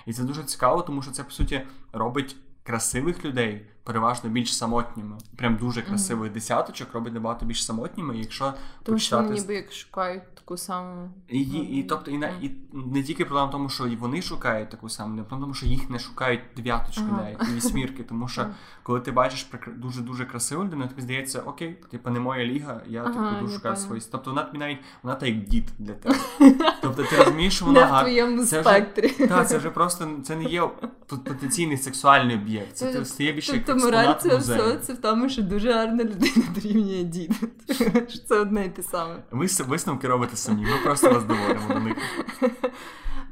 І 0.05 0.13
це 0.13 0.23
дуже 0.23 0.43
цікаво, 0.43 0.81
тому 0.81 1.01
що 1.01 1.11
це 1.11 1.23
по 1.23 1.31
суті 1.31 1.61
робить 1.93 2.35
красивих 2.63 3.25
людей 3.25 3.65
переважно 3.89 4.29
більш 4.29 4.57
самотніми. 4.57 5.17
Прям 5.35 5.55
дуже 5.55 5.81
красивих 5.81 6.31
mm-hmm. 6.31 6.33
десяточок 6.33 6.93
робить 6.93 7.13
набагато 7.13 7.45
більш 7.45 7.65
самотніми. 7.65 8.17
Якщо 8.17 8.53
Тому 8.83 8.95
почитати... 8.95 9.33
що 9.35 9.41
ніби 9.41 9.53
як 9.55 9.73
шукають 9.73 10.35
таку 10.35 10.57
саму. 10.57 11.09
І, 11.27 11.41
і, 11.41 11.79
і 11.79 11.83
тобто, 11.83 12.11
і, 12.11 12.17
mm-hmm. 12.17 12.41
і 12.41 12.51
не 12.73 13.03
тільки 13.03 13.25
проблема 13.25 13.47
в 13.47 13.51
тому, 13.51 13.69
що 13.69 13.87
і 13.87 13.95
вони 13.95 14.21
шукають 14.21 14.69
таку 14.69 14.89
саму, 14.89 15.15
не 15.15 15.23
тому, 15.23 15.53
що 15.53 15.65
їх 15.65 15.89
не 15.89 15.99
шукають 15.99 16.41
дев'яточки 16.55 17.03
uh-huh. 17.03 17.23
навіть 17.23 17.49
і 17.51 17.55
вісьмірки. 17.55 18.03
Тому 18.03 18.27
що 18.27 18.47
коли 18.83 18.99
ти 18.99 19.11
бачиш 19.11 19.47
дуже 19.67 20.01
дуже 20.01 20.25
красиву 20.25 20.63
людину, 20.63 20.87
тобі 20.87 21.01
здається, 21.01 21.39
окей, 21.39 21.73
типу 21.91 22.09
не 22.09 22.19
моя 22.19 22.45
ліга, 22.45 22.81
я 22.87 23.03
ага, 23.03 23.29
типу 23.29 23.41
дуже 23.41 23.55
шукаю 23.55 23.75
свої. 23.75 24.01
Тобто 24.11 24.29
вона 24.29 24.43
тобі 24.43 24.57
навіть 24.57 24.79
вона 25.03 25.15
та 25.15 25.25
як 25.25 25.43
дід 25.45 25.69
для 25.79 25.93
тебе. 25.93 26.15
Тобто 26.81 27.03
ти 27.03 27.15
розумієш, 27.17 27.55
що 27.55 27.65
вона 27.65 27.85
гарна. 27.85 28.45
Це 28.45 28.61
вже, 28.61 28.81
та, 29.27 29.45
це 29.45 29.57
вже 29.57 29.69
просто 29.69 30.09
це 30.23 30.35
не 30.35 30.43
є 30.43 30.69
потенційний 31.07 31.77
сексуальний 31.77 32.35
об'єкт. 32.35 32.77
Це 32.77 32.93
ти 32.93 33.05
стає 33.05 33.31
більше 33.31 33.63
Тобто 33.65 33.85
мораль 33.85 34.15
це 34.21 34.37
все 34.37 34.77
це 34.77 34.93
в 34.93 34.97
тому, 34.97 35.29
що 35.29 35.41
дуже 35.41 35.73
гарна 35.73 36.03
людина 36.03 36.45
дорівнює 36.55 37.03
дід. 37.03 37.31
Це 38.27 38.39
одне 38.39 38.65
і 38.65 38.69
те 38.69 38.83
саме. 38.83 39.15
Ви 39.31 39.47
висновки 39.67 40.07
робите 40.07 40.35
самі, 40.35 40.61
ми 40.61 40.83
просто 40.83 41.11
вас 41.11 41.23
доводимо 41.23 41.73
до 41.73 41.79
них. 41.79 41.97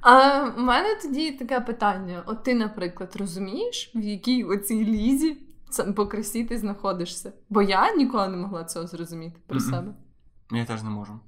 А 0.01 0.43
в 0.43 0.59
мене 0.59 0.97
тоді 1.01 1.31
таке 1.31 1.59
питання: 1.59 2.23
от 2.25 2.43
ти, 2.43 2.53
наприклад, 2.53 3.15
розумієш, 3.19 3.91
в 3.95 3.99
якій 3.99 4.43
оцій 4.43 4.85
лізі 4.85 5.37
по 5.95 6.07
красі 6.07 6.43
ти 6.43 6.57
знаходишся? 6.57 7.33
Бо 7.49 7.61
я 7.61 7.95
ніколи 7.95 8.27
не 8.27 8.37
могла 8.37 8.63
цього 8.63 8.87
зрозуміти 8.87 9.39
про 9.47 9.59
себе. 9.59 9.93
Я 10.51 10.65
теж 10.65 10.83
не 10.83 10.89
можу. 10.89 11.19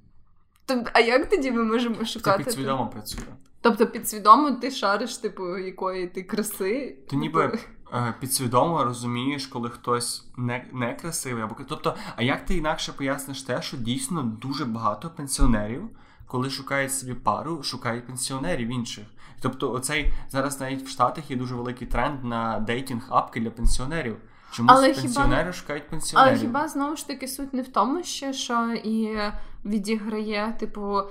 Тобто, 0.66 0.90
а 0.94 1.00
як 1.00 1.28
тоді 1.28 1.50
ми 1.50 1.62
можемо 1.64 2.04
шукати? 2.04 2.38
Це 2.38 2.44
підсвідомо 2.44 2.86
працює. 2.86 3.24
Тобто 3.60 3.86
підсвідомо 3.86 4.50
ти 4.50 4.70
шариш, 4.70 5.16
типу, 5.16 5.58
якої 5.58 6.06
ти 6.06 6.22
краси. 6.22 6.96
Ти 7.10 7.16
ніби 7.16 7.48
типу? 7.48 7.62
е, 7.94 8.14
підсвідомо 8.20 8.84
розумієш, 8.84 9.46
коли 9.46 9.70
хтось 9.70 10.28
не 10.36 10.64
не 10.72 10.94
красивий. 10.94 11.42
Або 11.42 11.56
тобто, 11.68 11.96
а 12.16 12.22
як 12.22 12.46
ти 12.46 12.56
інакше 12.56 12.92
поясниш 12.92 13.42
те, 13.42 13.62
що 13.62 13.76
дійсно 13.76 14.22
дуже 14.22 14.64
багато 14.64 15.10
пенсіонерів, 15.10 15.82
коли 16.26 16.50
шукають 16.50 16.92
собі 16.92 17.14
пару, 17.14 17.62
шукають 17.62 18.06
пенсіонерів 18.06 18.68
інших. 18.68 19.04
Тобто, 19.42 19.72
оцей 19.72 20.12
зараз 20.28 20.60
навіть 20.60 20.86
в 20.86 20.88
Штатах 20.88 21.30
є 21.30 21.36
дуже 21.36 21.54
великий 21.54 21.86
тренд 21.86 22.24
на 22.24 22.60
дейтінг 22.60 23.06
апки 23.10 23.40
для 23.40 23.50
пенсіонерів. 23.50 24.16
Чомусь 24.52 24.80
пенсіонери 24.80 25.42
хіба, 25.42 25.52
шукають 25.52 25.88
пенсіонерів. 25.88 26.32
Але 26.32 26.40
хіба 26.40 26.68
знову 26.68 26.96
ж 26.96 27.06
таки 27.06 27.28
суть 27.28 27.54
не 27.54 27.62
в 27.62 27.68
тому, 27.68 28.02
ще, 28.02 28.32
що 28.32 28.72
і 28.72 29.18
відіграє, 29.64 30.56
типу, 30.60 31.02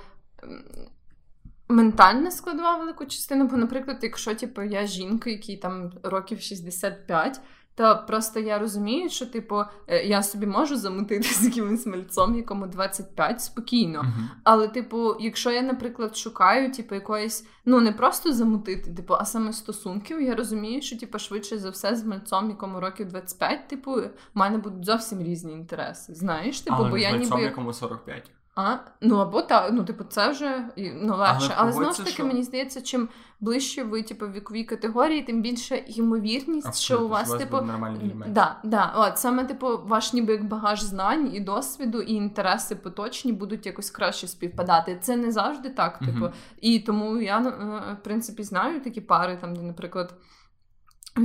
ментальна 1.68 2.30
складова 2.30 2.78
велику 2.78 3.06
частину. 3.06 3.46
Бо, 3.46 3.56
наприклад, 3.56 3.98
якщо 4.02 4.34
типу, 4.34 4.62
я 4.62 4.86
жінка, 4.86 5.30
якій 5.30 5.56
там 5.56 5.92
років 6.02 6.40
65, 6.40 7.40
то 7.74 8.04
просто 8.06 8.40
я 8.40 8.58
розумію, 8.58 9.08
що, 9.08 9.26
типу, 9.26 9.62
е, 9.86 10.06
я 10.06 10.22
собі 10.22 10.46
можу 10.46 10.76
замутити 10.76 11.28
з 11.28 11.44
якимось 11.44 11.86
мальцом, 11.86 12.36
якому 12.36 12.66
25 12.66 13.42
спокійно. 13.42 14.00
Uh-huh. 14.00 14.28
Але, 14.44 14.68
типу, 14.68 15.16
якщо 15.20 15.50
я, 15.50 15.62
наприклад, 15.62 16.16
шукаю, 16.16 16.72
типу, 16.72 16.94
якоїсь, 16.94 17.46
ну 17.64 17.80
не 17.80 17.92
просто 17.92 18.32
замутити, 18.32 18.94
типу, 18.94 19.14
а 19.14 19.24
саме 19.24 19.52
стосунків, 19.52 20.22
я 20.22 20.34
розумію, 20.34 20.82
що 20.82 20.98
типу, 20.98 21.18
швидше 21.18 21.58
за 21.58 21.70
все 21.70 21.96
з 21.96 22.04
мальцом, 22.04 22.50
якому 22.50 22.80
років 22.80 23.08
25, 23.08 23.68
типу, 23.68 23.92
в 23.92 24.10
мене 24.34 24.58
будуть 24.58 24.84
зовсім 24.84 25.22
різні 25.22 25.52
інтереси. 25.52 26.14
Знаєш, 26.14 26.60
типу, 26.60 26.76
Але 26.78 26.90
бо 26.90 26.98
я 26.98 27.16
ніби 27.16 27.42
якому 27.42 27.72
45. 27.72 28.30
А, 28.60 28.78
ну 29.00 29.16
або 29.16 29.42
так, 29.42 29.70
ну 29.72 29.84
типу, 29.84 30.04
це 30.04 30.30
вже 30.30 30.68
ну 30.76 31.16
легше. 31.16 31.52
Але, 31.56 31.56
Але 31.56 31.72
знову 31.72 31.92
ж 31.92 31.98
таки, 31.98 32.10
що... 32.10 32.26
мені 32.26 32.42
здається, 32.42 32.82
чим 32.82 33.08
ближче 33.40 33.84
ви, 33.84 34.02
типу, 34.02 34.26
віковій 34.26 34.64
категорії, 34.64 35.22
тим 35.22 35.42
більше 35.42 35.76
ймовірність, 35.86 36.66
Абсолютно, 36.66 36.96
що 36.96 37.04
у 37.04 37.08
вас, 37.08 37.28
що 37.28 37.38
типу, 37.38 37.56
да, 38.26 38.56
да, 38.64 38.92
от 38.96 39.18
саме 39.18 39.44
типу, 39.44 39.78
ваш 39.84 40.12
ніби 40.12 40.32
як 40.32 40.44
багаж 40.44 40.82
знань 40.82 41.34
і 41.34 41.40
досвіду, 41.40 42.02
і 42.02 42.12
інтереси 42.12 42.76
поточні 42.76 43.32
будуть 43.32 43.66
якось 43.66 43.90
краще 43.90 44.28
співпадати. 44.28 44.98
Це 45.02 45.16
не 45.16 45.32
завжди 45.32 45.70
так, 45.70 45.98
типу. 45.98 46.28
І 46.60 46.78
тому 46.78 47.16
я 47.16 47.40
ну, 47.40 47.48
е, 47.48 47.96
в 48.00 48.02
принципі 48.04 48.42
знаю 48.42 48.80
такі 48.80 49.00
пари, 49.00 49.38
там, 49.40 49.56
де, 49.56 49.62
наприклад, 49.62 50.14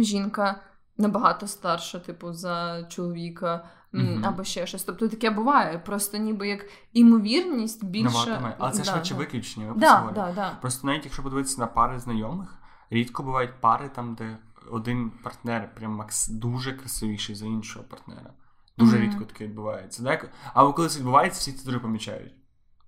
жінка 0.01 0.61
набагато 0.97 1.47
старша, 1.47 1.99
типу, 1.99 2.33
за 2.33 2.83
чоловіка. 2.83 3.65
Mm-hmm. 3.93 4.27
Або 4.27 4.43
ще 4.43 4.67
щось. 4.67 4.83
Тобто 4.83 5.07
таке 5.07 5.29
буває. 5.29 5.79
Просто 5.79 6.17
ніби 6.17 6.47
як 6.47 6.65
імовірність 6.93 7.85
більше. 7.85 8.55
Але 8.59 8.71
це 8.71 8.83
да, 8.83 8.91
швидше 8.91 9.13
да. 9.13 9.19
виключення. 9.19 9.73
Да, 9.77 10.11
да, 10.15 10.31
да. 10.35 10.57
Просто 10.61 10.87
навіть 10.87 11.05
якщо 11.05 11.23
подивитися 11.23 11.61
на 11.61 11.67
пари 11.67 11.99
знайомих, 11.99 12.57
рідко 12.89 13.23
бувають 13.23 13.61
пари 13.61 13.89
там, 13.95 14.15
де 14.15 14.37
один 14.71 15.11
партнер 15.23 15.75
прям 15.75 15.91
макс 15.91 16.27
дуже 16.27 16.73
красивіший 16.73 17.35
за 17.35 17.45
іншого 17.45 17.85
партнера. 17.85 18.33
Дуже 18.77 18.97
mm-hmm. 18.97 19.01
рідко 19.01 19.25
таке 19.25 19.43
відбувається. 19.43 20.03
Так? 20.03 20.31
Або 20.53 20.73
коли 20.73 20.87
це 20.87 20.99
відбувається, 20.99 21.39
всі 21.39 21.53
це 21.53 21.65
дуже 21.65 21.79
помічають. 21.79 22.33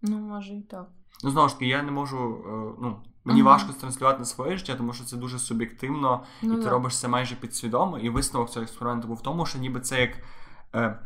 Ну, 0.02 0.18
може 0.18 0.54
і 0.54 0.62
так. 0.62 0.88
Ну, 1.24 1.32
знову 1.32 1.50
ж 1.50 1.54
таки, 1.54 1.68
я 1.68 1.84
не 1.84 1.92
можу. 1.92 2.18
Е, 2.18 2.82
ну, 2.82 3.04
Мені 3.28 3.42
uh-huh. 3.42 3.46
важко 3.46 3.74
транслювати 3.74 4.20
на 4.20 4.26
своє 4.26 4.58
життя, 4.58 4.76
тому 4.76 4.94
що 4.94 5.04
це 5.04 5.18
дуже 5.18 5.40
суб'єктивно, 5.40 6.24
ну, 6.42 6.54
і 6.54 6.58
ти 6.58 6.64
да. 6.64 6.70
робиш 6.70 7.00
це 7.00 7.08
майже 7.08 7.36
підсвідомо. 7.36 8.00
І 8.00 8.10
висновок 8.10 8.50
цього 8.50 8.64
експерименту 8.64 9.08
був 9.08 9.18
в 9.18 9.22
тому, 9.22 9.46
що 9.46 9.60
ніби 9.60 9.80
це 9.80 10.02
як. 10.02 10.12
Е, 10.76 11.00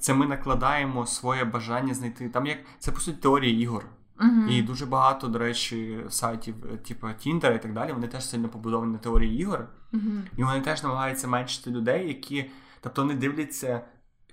це 0.00 0.14
ми 0.14 0.26
накладаємо 0.26 1.06
своє 1.06 1.44
бажання 1.44 1.94
знайти. 1.94 2.28
Там 2.28 2.46
як 2.46 2.58
це 2.78 2.92
по 2.92 3.00
суті 3.00 3.18
теорія 3.20 3.58
ігор. 3.60 3.86
Uh-huh. 4.18 4.48
І 4.48 4.62
дуже 4.62 4.86
багато, 4.86 5.28
до 5.28 5.38
речі, 5.38 5.98
сайтів, 6.08 6.54
е, 6.72 6.76
типу 6.76 7.06
Тіндера 7.18 7.54
і 7.54 7.62
так 7.62 7.72
далі, 7.72 7.92
вони 7.92 8.08
теж 8.08 8.28
сильно 8.28 8.48
побудовані 8.48 8.92
на 8.92 8.98
теорії 8.98 9.40
ігор. 9.40 9.66
Uh-huh. 9.92 10.20
І 10.36 10.44
вони 10.44 10.60
теж 10.60 10.82
намагаються 10.82 11.28
меншити 11.28 11.70
людей, 11.70 12.08
які. 12.08 12.50
Тобто 12.80 13.02
вони 13.02 13.14
дивляться, 13.14 13.80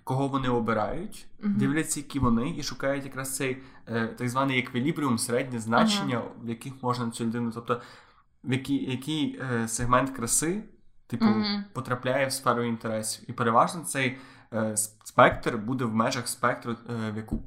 кого 0.08 0.28
вони 0.28 0.49
обирають, 0.49 1.26
uh-huh. 1.43 1.58
дивляться, 1.58 1.99
які 1.99 2.20
вони, 2.20 2.55
і 2.58 2.64
шукають 2.64 3.05
якраз 3.05 3.36
цей 3.36 3.58
е, 3.88 4.08
так 4.08 4.30
званий 4.30 4.60
еквілібріум, 4.60 5.18
середнє 5.18 5.60
значення, 5.60 6.22
в 6.43 6.49
яких 6.49 6.74
можна 6.82 7.12
цю 7.12 7.26
людину. 7.26 7.51
Тобто, 7.53 7.82
в 8.43 8.53
який 8.53 8.91
який 8.91 9.39
е, 9.41 9.68
сегмент 9.68 10.10
краси, 10.10 10.64
типу, 11.08 11.26
потрапляє 11.74 12.28
в 12.28 12.32
сферу 12.32 12.64
інтересів. 12.64 13.30
І 13.30 13.34
переважно 13.34 13.82
цей 13.82 14.18
е, 14.53 14.78
спектр 15.03 15.58
буде 15.58 15.86
в 15.86 15.95
межах 15.95 16.28
спектру, 16.28 16.72
е, 16.72 17.12
в 17.12 17.18
яку 17.18 17.43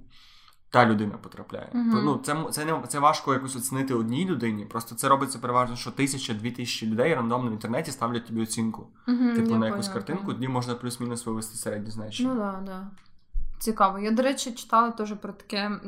та 0.71 0.87
людина 0.87 1.15
потрапляє. 1.23 1.69
Mm-hmm. 1.75 2.03
Ну, 2.05 2.21
Це 2.25 2.37
це, 2.51 2.65
не, 2.65 2.83
це 2.89 2.99
важко 2.99 3.33
якось 3.33 3.57
оцінити 3.57 3.95
одній 3.95 4.27
людині. 4.27 4.65
Просто 4.65 4.95
це 4.95 5.09
робиться 5.09 5.39
переважно, 5.39 5.77
що 5.77 5.91
тисяча-дві 5.91 6.51
тисячі 6.51 6.87
людей 6.87 7.15
рандомно 7.15 7.51
в 7.51 7.53
інтернеті 7.53 7.91
ставлять 7.91 8.27
тобі 8.27 8.43
оцінку. 8.43 8.87
Mm-hmm, 9.07 9.35
типу 9.35 9.55
на 9.55 9.67
якусь 9.67 9.87
поняла, 9.87 9.95
картинку, 9.95 10.33
тоді 10.33 10.49
можна 10.49 10.75
плюс-мінус 10.75 11.27
вивести 11.27 11.57
середні 11.57 11.91
значення. 11.91 12.35
Ну 12.35 12.41
да, 12.41 12.63
да. 12.67 12.87
Цікаво. 13.59 13.99
Я, 13.99 14.11
до 14.11 14.23
речі, 14.23 14.53
читала 14.53 14.91
теж 14.91 15.13
про 15.13 15.33
таке 15.33 15.81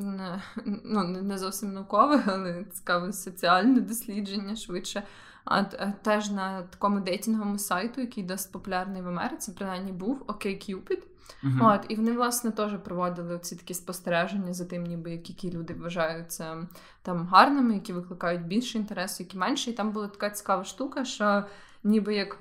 ну, 0.85 1.05
не 1.05 1.39
зовсім 1.39 1.73
наукове, 1.73 2.23
але 2.27 2.65
цікаве 2.73 3.13
соціальне 3.13 3.81
дослідження 3.81 4.57
швидше. 4.57 5.03
А 5.45 5.63
теж 5.93 6.31
на 6.31 6.63
такому 6.63 7.01
дейтинговому 7.01 7.59
сайту, 7.59 8.01
який 8.01 8.25
досить 8.25 8.53
популярний 8.53 9.03
в 9.03 9.09
Америці, 9.09 9.55
принаймні 9.59 9.93
був 9.93 10.23
OkCupid. 10.29 10.99
Uh-huh. 11.45 11.75
От, 11.75 11.87
І 11.89 11.95
вони, 11.95 12.13
власне, 12.13 12.51
теж 12.51 12.73
проводили 12.85 13.39
ці 13.39 13.57
такі 13.57 13.75
спостереження 13.75 14.53
за 14.53 14.65
тим, 14.65 14.85
ніби 14.85 15.11
які 15.11 15.51
люди 15.51 15.75
вважаються 15.75 16.67
там 17.03 17.27
гарними, 17.27 17.75
які 17.75 17.93
викликають 17.93 18.47
більше 18.47 18.79
інтересу, 18.79 19.23
які 19.23 19.39
менше. 19.39 19.71
І 19.71 19.73
там 19.73 19.93
була 19.93 20.09
така 20.09 20.31
цікава 20.31 20.65
штука, 20.65 21.05
що 21.05 21.45
ніби 21.85 22.15
як. 22.15 22.39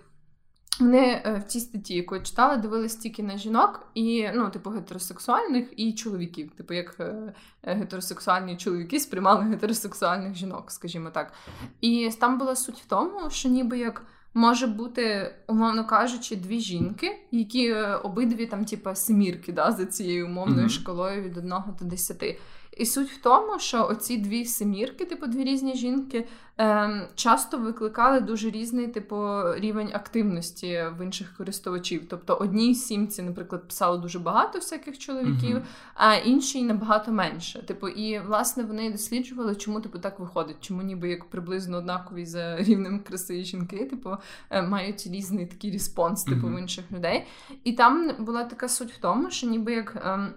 Вони 0.79 1.21
е, 1.25 1.37
в 1.37 1.43
цій 1.43 1.59
статті, 1.59 1.95
яку 1.95 2.15
я 2.15 2.21
читала, 2.21 2.57
дивились 2.57 2.95
тільки 2.95 3.23
на 3.23 3.37
жінок 3.37 3.87
і, 3.93 4.29
ну, 4.33 4.49
типу, 4.49 4.69
гетеросексуальних 4.69 5.67
і 5.77 5.93
чоловіків. 5.93 6.51
Типу, 6.51 6.73
як 6.73 6.95
е, 6.99 7.33
гетеросексуальні 7.63 8.57
чоловіки 8.57 8.99
сприймали 8.99 9.43
гетеросексуальних 9.43 10.35
жінок, 10.35 10.71
скажімо 10.71 11.09
так. 11.09 11.33
І 11.81 12.09
там 12.19 12.37
була 12.37 12.55
суть 12.55 12.79
в 12.79 12.85
тому, 12.85 13.29
що 13.29 13.49
ніби 13.49 13.77
як 13.77 14.03
може 14.33 14.67
бути, 14.67 15.35
умовно 15.47 15.87
кажучи, 15.87 16.35
дві 16.35 16.59
жінки, 16.59 17.19
які 17.31 17.67
е, 17.67 17.95
обидві 17.95 18.45
там, 18.45 18.65
типа, 18.65 18.95
семірки 18.95 19.51
да, 19.51 19.71
за 19.71 19.85
цією 19.85 20.25
умовною 20.25 20.67
mm-hmm. 20.67 20.81
шкалою 20.81 21.21
від 21.21 21.37
1 21.37 21.53
до 21.79 21.85
10. 21.85 22.39
І 22.77 22.85
суть 22.85 23.11
в 23.11 23.21
тому, 23.21 23.59
що 23.59 23.87
оці 23.87 24.17
дві 24.17 24.45
семірки, 24.45 25.05
типу 25.05 25.27
дві 25.27 25.43
різні 25.43 25.75
жінки, 25.75 26.27
ем, 26.57 27.07
часто 27.15 27.57
викликали 27.57 28.19
дуже 28.19 28.49
різний 28.49 28.87
типу 28.87 29.17
рівень 29.55 29.89
активності 29.93 30.83
в 30.97 31.03
інших 31.03 31.37
користувачів. 31.37 32.05
Тобто 32.09 32.35
одній 32.35 32.75
сімці, 32.75 33.21
наприклад, 33.21 33.67
писало 33.67 33.97
дуже 33.97 34.19
багато 34.19 34.59
всяких 34.59 34.97
чоловіків, 34.97 35.57
uh-huh. 35.57 35.63
а 35.95 36.15
іншій 36.15 36.63
набагато 36.63 37.11
менше. 37.11 37.63
Типу, 37.63 37.87
і 37.87 38.19
власне 38.19 38.63
вони 38.63 38.91
досліджували, 38.91 39.55
чому 39.55 39.81
типу 39.81 39.99
так 39.99 40.19
виходить, 40.19 40.57
чому 40.61 40.81
ніби 40.81 41.09
як 41.09 41.29
приблизно 41.29 41.77
однакові 41.77 42.25
за 42.25 42.57
рівнем 42.59 42.99
краси 42.99 43.43
жінки, 43.43 43.85
типу 43.85 44.17
е, 44.49 44.61
мають 44.61 45.07
різний 45.07 45.45
такий 45.45 45.71
респонс, 45.71 46.23
типу 46.23 46.47
uh-huh. 46.47 46.55
в 46.55 46.59
інших 46.59 46.91
людей. 46.91 47.25
І 47.63 47.73
там 47.73 48.11
була 48.19 48.43
така 48.43 48.67
суть 48.69 48.91
в 48.91 48.97
тому, 48.97 49.29
що 49.29 49.47
ніби 49.47 49.73
як. 49.73 50.01
Ем, 50.05 50.33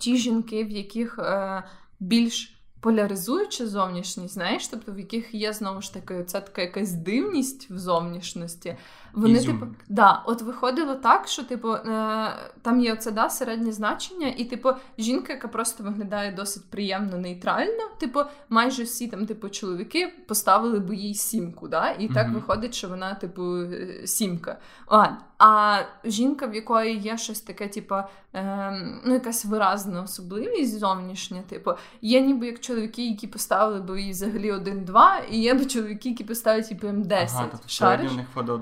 ті 0.00 0.16
жінки, 0.16 0.64
в 0.64 0.70
яких 0.70 1.18
е, 1.18 1.62
більш 2.00 2.52
поляризуюча 2.80 3.66
зовнішність, 3.66 4.34
знаєш, 4.34 4.68
тобто 4.68 4.92
в 4.92 4.98
яких 4.98 5.34
є 5.34 5.52
знову 5.52 5.82
ж 5.82 5.94
таки 5.94 6.24
ця 6.24 6.40
така 6.40 6.62
якась 6.62 6.92
дивність 6.92 7.70
в 7.70 7.78
зовнішності. 7.78 8.76
Вони, 9.16 9.38
Ізюм. 9.38 9.58
типу, 9.58 9.72
да, 9.88 10.22
от 10.26 10.42
виходило 10.42 10.94
так, 10.94 11.28
що, 11.28 11.44
типу, 11.44 11.72
е, 11.72 12.28
там 12.62 12.80
є 12.80 12.92
оце 12.92 13.10
да, 13.10 13.30
середнє 13.30 13.72
значення, 13.72 14.28
і, 14.36 14.44
типу, 14.44 14.70
жінка, 14.98 15.32
яка 15.32 15.48
просто 15.48 15.84
виглядає 15.84 16.32
досить 16.32 16.70
приємно 16.70 17.18
нейтрально, 17.18 17.82
типу, 17.98 18.20
майже 18.48 18.82
всі 18.82 19.08
там, 19.08 19.26
типу, 19.26 19.48
чоловіки 19.48 20.12
поставили 20.28 20.78
би 20.78 20.96
їй 20.96 21.14
сімку, 21.14 21.68
да, 21.68 21.90
і 21.90 22.08
mm-hmm. 22.08 22.14
так 22.14 22.30
виходить, 22.34 22.74
що 22.74 22.88
вона, 22.88 23.14
типу, 23.14 23.56
е, 23.56 24.06
сімка. 24.06 24.58
А, 24.88 25.08
а 25.38 25.80
жінка, 26.04 26.46
в 26.46 26.54
якої 26.54 26.96
є 26.98 27.18
щось 27.18 27.40
таке, 27.40 27.68
типу, 27.68 27.94
е, 28.34 29.00
ну, 29.04 29.14
якась 29.14 29.44
виразна 29.44 30.02
особливість 30.02 30.78
зовнішня, 30.78 31.42
типу, 31.48 31.72
є 32.02 32.20
ніби 32.20 32.46
як 32.46 32.60
чоловіки, 32.60 33.08
які 33.08 33.26
поставили 33.26 33.80
б 33.80 34.00
їй 34.00 34.10
взагалі 34.10 34.52
один-два, 34.52 35.18
і 35.30 35.40
є 35.40 35.54
б 35.54 35.66
чоловіки, 35.66 36.08
які 36.08 36.24
поставили 36.24 36.62
типу, 36.68 36.86
їм 36.86 37.02
10. 37.02 37.36
Ага, 37.38 37.48
тобто 37.52 38.12
у 38.12 38.16
них 38.16 38.26
вода 38.34 38.52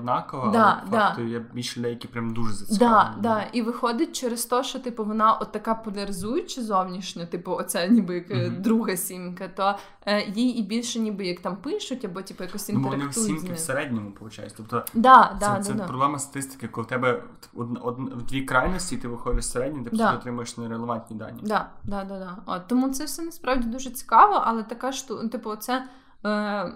однакова, 0.47 0.75
да, 0.75 0.81
але 0.81 0.91
да. 0.91 1.07
факту 1.07 1.21
є 1.21 1.45
більше 1.53 1.89
які 1.89 2.07
прям 2.07 2.33
дуже 2.33 2.53
зацікавлені. 2.53 3.15
Да, 3.17 3.29
да. 3.29 3.43
І 3.53 3.61
виходить 3.61 4.19
через 4.19 4.45
те, 4.45 4.63
що 4.63 4.79
типу 4.79 5.05
вона 5.05 5.33
от 5.33 5.51
така 5.51 5.75
поляризуюча 5.75 6.61
зовнішня, 6.61 7.25
типу, 7.25 7.51
оця 7.51 7.87
ніби 7.87 8.15
як 8.15 8.31
mm-hmm. 8.31 8.61
друга 8.61 8.97
сімка, 8.97 9.47
то 9.47 9.75
е, 10.05 10.21
їй 10.21 10.49
і 10.49 10.63
більше 10.63 10.99
ніби 10.99 11.25
як 11.27 11.39
там 11.39 11.55
пишуть, 11.55 12.05
або 12.05 12.21
типу 12.21 12.43
якось 12.43 12.69
інтерактують. 12.69 13.15
Ну, 13.17 13.23
вони 13.23 13.39
сімки 13.39 13.53
в 13.53 13.59
середньому, 13.59 14.09
виходить. 14.19 14.53
Тобто 14.57 14.85
да, 14.93 15.37
це, 15.41 15.63
це 15.63 15.73
проблема 15.73 16.19
статистики, 16.19 16.67
коли 16.67 16.85
в 16.85 16.87
тебе 16.87 17.23
од, 17.55 17.79
од, 17.81 17.99
в 17.99 18.21
дві 18.21 18.41
крайності, 18.41 18.97
ти 18.97 19.07
виходиш 19.07 19.45
з 19.45 19.51
середньої, 19.51 19.85
ти 19.85 20.03
отримуєш 20.03 20.57
нерелевантні 20.57 21.17
дані. 21.17 21.39
Да, 21.43 21.69
да, 21.83 22.03
да, 22.03 22.19
да. 22.19 22.37
От, 22.45 22.67
Тому 22.67 22.89
це 22.89 23.05
все 23.05 23.21
насправді 23.21 23.67
дуже 23.67 23.89
цікаво, 23.89 24.41
але 24.45 24.63
така 24.63 24.91
штука, 24.91 25.27
типу, 25.27 25.55
це. 25.55 25.87
Е, 26.25 26.71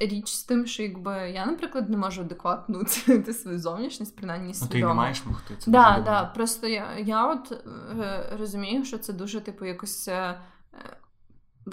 річ 0.00 0.28
з 0.28 0.44
тим, 0.44 0.66
що 0.66 0.82
якби 0.82 1.30
я, 1.30 1.46
наприклад, 1.46 1.90
не 1.90 1.96
можу 1.96 2.20
адекватно 2.20 2.78
оцінити 2.82 3.32
свою 3.32 3.58
зовнішність, 3.58 4.16
принаймні 4.16 4.54
свідомо. 4.54 4.74
Ну, 4.74 4.80
ти 4.80 4.86
не 4.86 4.94
маєш 4.94 5.26
могти. 5.26 5.56
Це 5.58 5.70
да, 5.70 6.02
да, 6.04 6.24
Просто 6.24 6.68
я 6.68 6.98
я 6.98 7.26
от 7.26 7.52
е, 8.00 8.36
розумію, 8.38 8.84
що 8.84 8.98
це 8.98 9.12
дуже, 9.12 9.40
типу, 9.40 9.64
якось 9.64 10.08
е, 10.08 10.40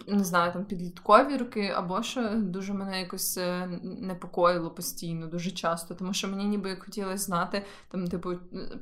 не 0.08 0.24
знаю, 0.24 0.54
там 0.54 0.66
підліткові 0.66 1.38
роки, 1.38 1.74
або 1.76 2.04
що 2.04 2.30
дуже 2.36 2.74
мене 2.74 3.00
якось 3.00 3.38
е, 3.38 3.80
непокоїло 3.84 4.70
постійно, 4.70 5.28
дуже 5.28 5.52
часто. 5.52 5.96
Тому 5.96 6.14
що 6.14 6.28
мені 6.28 6.46
ніби 6.46 6.76
хотілося 6.76 7.18
знати, 7.18 7.66
там, 7.90 8.08
типу, 8.08 8.34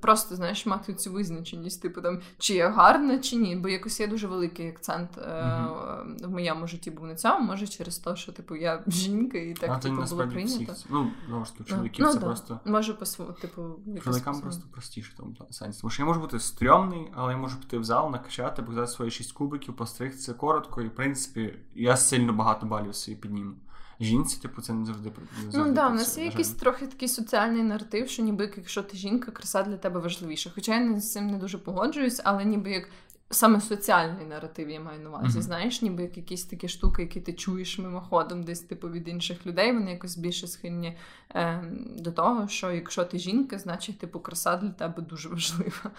просто 0.02 0.36
знаєш, 0.36 0.66
мати 0.66 0.94
цю 0.94 1.12
визначеність, 1.12 1.82
типу 1.82 2.02
там, 2.02 2.22
чи 2.38 2.54
я 2.54 2.70
гарна, 2.70 3.20
чи 3.20 3.36
ні. 3.36 3.56
Бо 3.56 3.70
якось 3.70 4.00
є 4.00 4.08
дуже 4.08 4.28
великий 4.28 4.70
акцент 4.70 5.18
mm-hmm. 5.18 6.28
в 6.28 6.32
моєму 6.32 6.68
житті 6.68 6.92
був 6.92 7.06
на 7.06 7.16
цьому, 7.16 7.46
може 7.46 7.68
через 7.68 7.98
те, 7.98 8.16
що 8.16 8.32
типу 8.32 8.56
я 8.56 8.84
жінка 8.88 9.38
і 9.38 9.54
так 9.54 9.70
а, 9.74 9.80
типу, 9.80 10.04
було 10.10 10.28
прийнято. 10.28 10.74
Всіх, 10.74 10.86
ну, 10.90 11.12
знову 11.28 11.46
ж 11.46 11.58
таки, 11.58 11.70
чоловіків 11.70 12.06
ну, 12.06 12.14
це 12.14 12.20
да. 12.20 12.26
просто. 12.26 12.60
Може, 12.66 12.94
по 12.94 13.06
типу, 13.42 13.62
чоловікам 14.04 14.42
просто 14.42 14.64
простіше 14.72 15.12
в 15.14 15.18
тому 15.18 15.36
сенсі. 15.52 15.82
Тому 15.82 15.92
що 15.92 16.04
я 16.04 16.08
можу 16.08 16.20
бути 16.20 16.40
стрьомний, 16.40 17.12
але 17.16 17.32
я 17.32 17.38
можу 17.38 17.60
піти 17.60 17.78
в 17.78 17.84
зал, 17.84 18.12
накачати, 18.12 18.62
показати 18.62 18.88
свої 18.88 19.12
шість 19.12 19.32
кубиків, 19.32 19.76
постригтися 19.76 20.34
коротко 20.34 20.82
і 20.82 20.90
принципі, 21.06 21.54
я 21.76 21.98
сильно 21.98 22.34
багато 22.34 22.66
балів 22.66 22.96
собі 22.96 23.18
підніму. 23.18 23.54
Жінці, 24.00 24.42
типу, 24.42 24.62
це 24.62 24.74
не 24.74 24.86
завжди 24.86 25.10
не 25.10 25.42
завжди 25.42 25.58
Ну 25.58 25.76
да, 25.76 25.90
у 25.90 25.94
нас 25.94 26.18
є 26.18 26.26
якийсь 26.26 26.50
трохи 26.50 26.88
такий 26.88 27.08
соціальний 27.08 27.64
наратив, 27.64 28.10
що 28.10 28.24
ніби 28.24 28.54
якщо 28.58 28.84
ти 28.84 28.98
жінка, 28.98 29.32
краса 29.32 29.64
для 29.64 29.78
тебе 29.78 30.00
важливіша. 30.00 30.52
Хоча 30.56 30.80
я 30.80 31.00
з 31.00 31.12
цим 31.12 31.28
не 31.28 31.38
дуже 31.38 31.58
погоджуюсь, 31.58 32.22
але 32.24 32.46
ніби 32.46 32.72
як 32.72 32.90
саме 33.30 33.62
соціальний 33.62 34.26
наратив 34.26 34.70
я 34.70 34.80
маю 34.80 35.00
на 35.00 35.10
увазі. 35.10 35.40
Mm-hmm. 35.40 35.42
Знаєш, 35.42 35.82
ніби 35.82 36.04
як 36.04 36.18
якісь 36.18 36.46
такі 36.46 36.68
штуки, 36.68 37.02
які 37.02 37.22
ти 37.22 37.34
чуєш 37.34 37.80
мимоходом, 37.80 38.44
десь 38.44 38.60
типу 38.60 38.90
від 38.90 39.08
інших 39.08 39.46
людей, 39.46 39.74
вони 39.74 39.92
якось 39.92 40.18
більше 40.18 40.48
схильні 40.48 40.98
е, 41.36 41.64
до 41.98 42.12
того, 42.12 42.48
що 42.48 42.72
якщо 42.72 43.06
ти 43.06 43.20
жінка, 43.20 43.60
значить 43.60 44.00
типу 44.00 44.20
краса 44.20 44.58
для 44.58 44.70
тебе 44.70 45.02
дуже 45.02 45.30
важлива. 45.36 45.92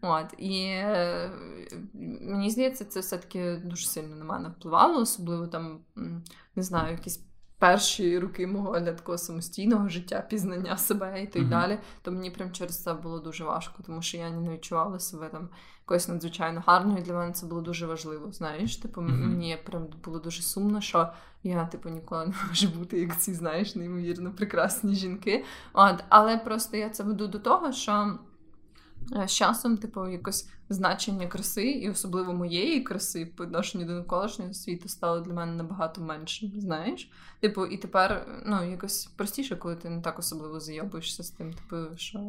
От 0.00 0.34
і 0.38 0.60
е, 0.64 1.30
мені 2.20 2.50
здається, 2.50 2.84
це 2.84 3.00
все-таки 3.00 3.56
дуже 3.64 3.86
сильно 3.86 4.16
на 4.16 4.24
мене 4.24 4.48
впливало, 4.48 5.00
особливо 5.00 5.46
там 5.46 5.78
не 6.56 6.62
знаю, 6.62 6.92
якісь 6.92 7.24
перші 7.64 8.18
роки 8.18 8.46
мого 8.46 8.80
для 8.80 8.92
такого 8.92 9.18
самостійного 9.18 9.88
життя, 9.88 10.26
пізнання 10.30 10.76
себе 10.76 11.22
і 11.22 11.26
так 11.26 11.42
mm-hmm. 11.42 11.48
далі, 11.48 11.78
то 12.02 12.12
мені 12.12 12.30
прям 12.30 12.52
через 12.52 12.82
це 12.82 12.94
було 12.94 13.18
дуже 13.18 13.44
важко, 13.44 13.82
тому 13.86 14.02
що 14.02 14.16
я 14.16 14.30
не 14.30 14.54
відчувала 14.54 14.98
себе 14.98 15.28
там 15.28 15.48
якоюсь 15.82 16.08
надзвичайно 16.08 16.62
гарною. 16.66 17.02
Для 17.02 17.12
мене 17.14 17.32
це 17.32 17.46
було 17.46 17.60
дуже 17.60 17.86
важливо. 17.86 18.32
Знаєш, 18.32 18.76
типу, 18.76 19.00
mm-hmm. 19.00 19.26
мені 19.26 19.58
прям 19.64 19.86
було 20.04 20.18
дуже 20.18 20.42
сумно, 20.42 20.80
що 20.80 21.08
я, 21.42 21.66
типу, 21.66 21.88
ніколи 21.88 22.26
не 22.26 22.34
можу 22.48 22.68
бути 22.68 23.00
як 23.00 23.20
ці, 23.20 23.34
знаєш, 23.34 23.74
неймовірно 23.74 24.32
прекрасні 24.32 24.94
жінки. 24.94 25.44
От, 25.72 26.04
Але 26.08 26.38
просто 26.38 26.76
я 26.76 26.90
це 26.90 27.02
веду 27.02 27.26
до 27.26 27.38
того, 27.38 27.72
що. 27.72 28.18
З 29.26 29.30
часом, 29.32 29.76
типу, 29.76 30.08
якось 30.08 30.48
значення 30.68 31.26
краси, 31.26 31.70
і 31.70 31.90
особливо 31.90 32.32
моєї 32.32 32.80
краси 32.80 33.32
по 33.36 33.44
відношенню 33.44 33.86
до 33.86 33.92
навколишнього 33.92 34.54
світу 34.54 34.88
стало 34.88 35.20
для 35.20 35.32
мене 35.32 35.52
набагато 35.52 36.00
меншим, 36.00 36.52
знаєш? 36.56 37.10
Типу, 37.40 37.66
і 37.66 37.76
тепер 37.76 38.26
ну, 38.46 38.70
якось 38.70 39.06
простіше, 39.06 39.56
коли 39.56 39.76
ти 39.76 39.90
не 39.90 40.00
так 40.00 40.18
особливо 40.18 40.60
зайобуєшся 40.60 41.22
з 41.22 41.30
тим, 41.30 41.52
типу, 41.52 41.76
що 41.96 42.20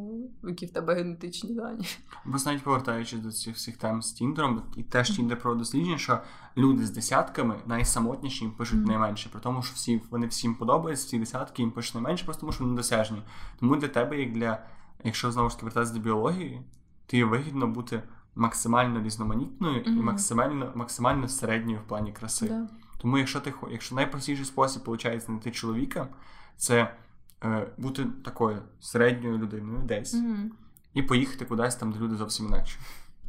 які 0.43 0.65
в 0.65 0.71
тебе 0.71 0.95
генетичні 0.95 1.55
дані. 1.55 1.87
Бо 2.25 2.37
навіть 2.45 2.63
повертаючись 2.63 3.19
до 3.19 3.31
цих 3.31 3.55
всіх 3.55 3.77
тем 3.77 4.01
з 4.01 4.11
Тіндером, 4.11 4.63
і 4.77 4.83
теж 4.83 5.15
Тіндер 5.15 5.39
про 5.39 5.55
дослідження, 5.55 5.97
що 5.97 6.19
люди 6.57 6.85
з 6.85 6.91
десятками 6.91 7.55
найсамотніші 7.65 8.43
їм 8.43 8.53
пишуть 8.53 8.79
mm-hmm. 8.79 8.87
найменше, 8.87 9.29
при 9.31 9.41
тому, 9.41 9.63
що 9.63 9.73
всі 9.75 10.01
вони 10.09 10.27
всім 10.27 10.55
подобаються, 10.55 11.07
ці 11.07 11.19
десятки 11.19 11.61
їм 11.61 11.71
пишуть 11.71 11.95
найменше, 11.95 12.25
просто 12.25 12.41
тому 12.41 12.51
що 12.51 12.63
вони 12.63 12.75
досяжні. 12.75 13.21
Тому 13.59 13.75
для 13.75 13.87
тебе, 13.87 14.19
як 14.19 14.33
для, 14.33 14.63
якщо 15.05 15.31
знову 15.31 15.49
ж 15.49 15.55
таки 15.55 15.65
вертатися 15.65 15.93
до 15.93 15.99
біології, 15.99 16.61
ти 17.05 17.25
вигідно 17.25 17.67
бути 17.67 18.03
максимально 18.35 19.03
різноманітною 19.03 19.83
mm-hmm. 19.83 19.99
і 19.99 20.01
максимально 20.01 20.71
максимально 20.75 21.27
середньою 21.27 21.79
в 21.79 21.87
плані 21.87 22.11
краси. 22.11 22.45
Yeah. 22.45 22.67
Тому, 22.97 23.17
якщо 23.17 23.39
ти 23.39 23.53
якщо 23.71 23.95
найпростіший 23.95 24.45
спосіб 24.45 24.81
виходить 24.85 25.21
знайти 25.21 25.51
чоловіка, 25.51 26.07
це 26.57 26.95
е, 27.43 27.67
бути 27.77 28.05
такою 28.25 28.61
середньою 28.79 29.37
людиною 29.37 29.81
десь 29.85 30.15
mm-hmm. 30.15 30.49
і 30.93 31.01
поїхати 31.01 31.45
кудись 31.45 31.75
там, 31.75 31.91
де 31.91 31.99
люди 31.99 32.15
зовсім 32.15 32.45
інакші. 32.45 32.77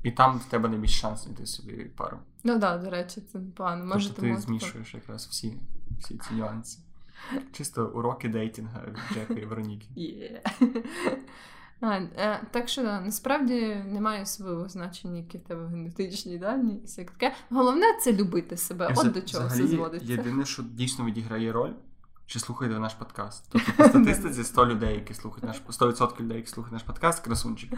І 0.03 0.11
там 0.11 0.39
в 0.39 0.45
тебе 0.45 0.69
найбільше 0.69 1.01
шанс 1.01 1.25
знайти 1.25 1.47
собі 1.47 1.73
пару. 1.73 2.19
Ну 2.45 2.53
так, 2.53 2.61
да, 2.61 2.79
до 2.85 2.91
речі, 2.91 3.21
це 3.33 3.39
непогано. 3.39 3.85
Може, 3.85 4.09
тобто 4.09 4.23
ти 4.23 4.37
змішуєш 4.37 4.95
якраз 4.95 5.27
всі 5.27 5.57
всі 6.01 6.19
ці 6.19 6.35
нюанси. 6.35 6.79
Чисто 7.53 7.87
уроки 7.87 8.29
дейтинга 8.29 8.83
від 8.89 9.17
Джека 9.17 9.35
і 9.35 9.45
Вероніки. 9.45 9.87
Yeah. 9.97 11.17
А, 11.81 11.97
е, 11.97 12.41
Так 12.51 12.69
що 12.69 12.83
насправді 12.83 13.75
немає 13.87 14.23
особливого 14.23 14.69
значення, 14.69 15.17
які 15.19 15.39
в 15.39 15.41
тебе 15.41 15.67
генетичні 15.67 16.39
дані, 16.39 16.75
і 16.75 16.87
все 16.87 17.05
таке. 17.05 17.35
Головне 17.51 17.87
це 18.01 18.13
любити 18.13 18.57
себе. 18.57 18.95
От 18.97 19.13
до 19.13 19.21
чого 19.21 19.49
все 19.49 19.67
зводиться. 19.67 20.13
Єдине, 20.13 20.45
що 20.45 20.63
дійсно 20.63 21.05
відіграє 21.05 21.53
роль, 21.53 21.73
чи 22.27 22.39
слухаєте 22.39 22.79
наш 22.79 22.95
подкаст. 22.95 23.45
Тобто 23.53 23.73
по 23.77 23.85
статистиці 23.85 24.45
100 24.45 24.67
людей, 24.67 24.95
які 24.95 25.15
слухають 25.15 25.45
наш 25.45 25.63
100% 25.69 26.21
людей, 26.21 26.37
які 26.37 26.49
слухають 26.49 26.73
наш 26.73 26.83
подкаст, 26.83 27.25
красунчик. 27.25 27.73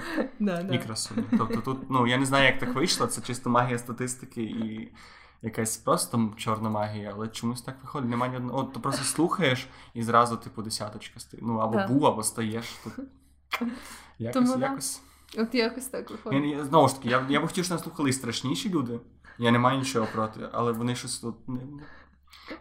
І 0.73 0.79
красуні. 0.79 1.25
Тобто 1.39 1.61
тут, 1.61 1.91
ну 1.91 2.07
я 2.07 2.19
не 2.19 2.27
знаю, 2.27 2.47
як 2.47 2.59
так 2.59 2.75
вийшло, 2.75 3.07
це 3.07 3.21
чисто 3.21 3.51
магія 3.51 3.79
статистики 3.79 4.43
і. 4.43 4.93
Якась 5.43 5.77
просто 5.77 6.33
чорна 6.37 6.71
магія, 6.71 7.13
але 7.15 7.29
чомусь 7.29 7.63
так 7.63 7.77
виходить. 7.83 8.11
Немає 8.11 8.31
ні 8.31 8.37
одного. 8.37 8.59
От 8.59 8.73
ти 8.73 8.81
просто 8.81 9.05
слухаєш 9.05 9.67
і 9.95 10.03
зразу, 10.03 10.37
типу, 10.37 10.63
десяточка 10.63 11.21
стоїть. 11.21 11.47
Ну 11.47 11.57
або 11.59 11.95
бу, 11.95 12.05
або 12.05 12.23
стаєш. 12.23 12.79
Тут 12.85 12.93
Якось, 14.19 14.35
Тому, 14.35 14.61
якось. 14.61 15.03
От 15.37 15.55
якось 15.55 15.87
так 15.87 16.11
виходить. 16.11 16.45
Я, 16.45 16.65
знову 16.65 16.89
ж 16.89 16.97
таки, 16.97 17.09
я 17.09 17.27
я 17.29 17.41
б 17.41 17.47
хотів, 17.47 17.65
щоб 17.65 17.77
нас 17.77 17.85
слухали 17.85 18.11
і 18.11 18.13
страшніші 18.13 18.71
люди. 18.71 19.01
Я 19.39 19.51
не 19.51 19.59
маю 19.59 19.79
нічого 19.79 20.07
проти, 20.13 20.49
але 20.53 20.73
вони 20.73 20.95
щось 20.95 21.19
тут 21.19 21.49
не 21.49 21.61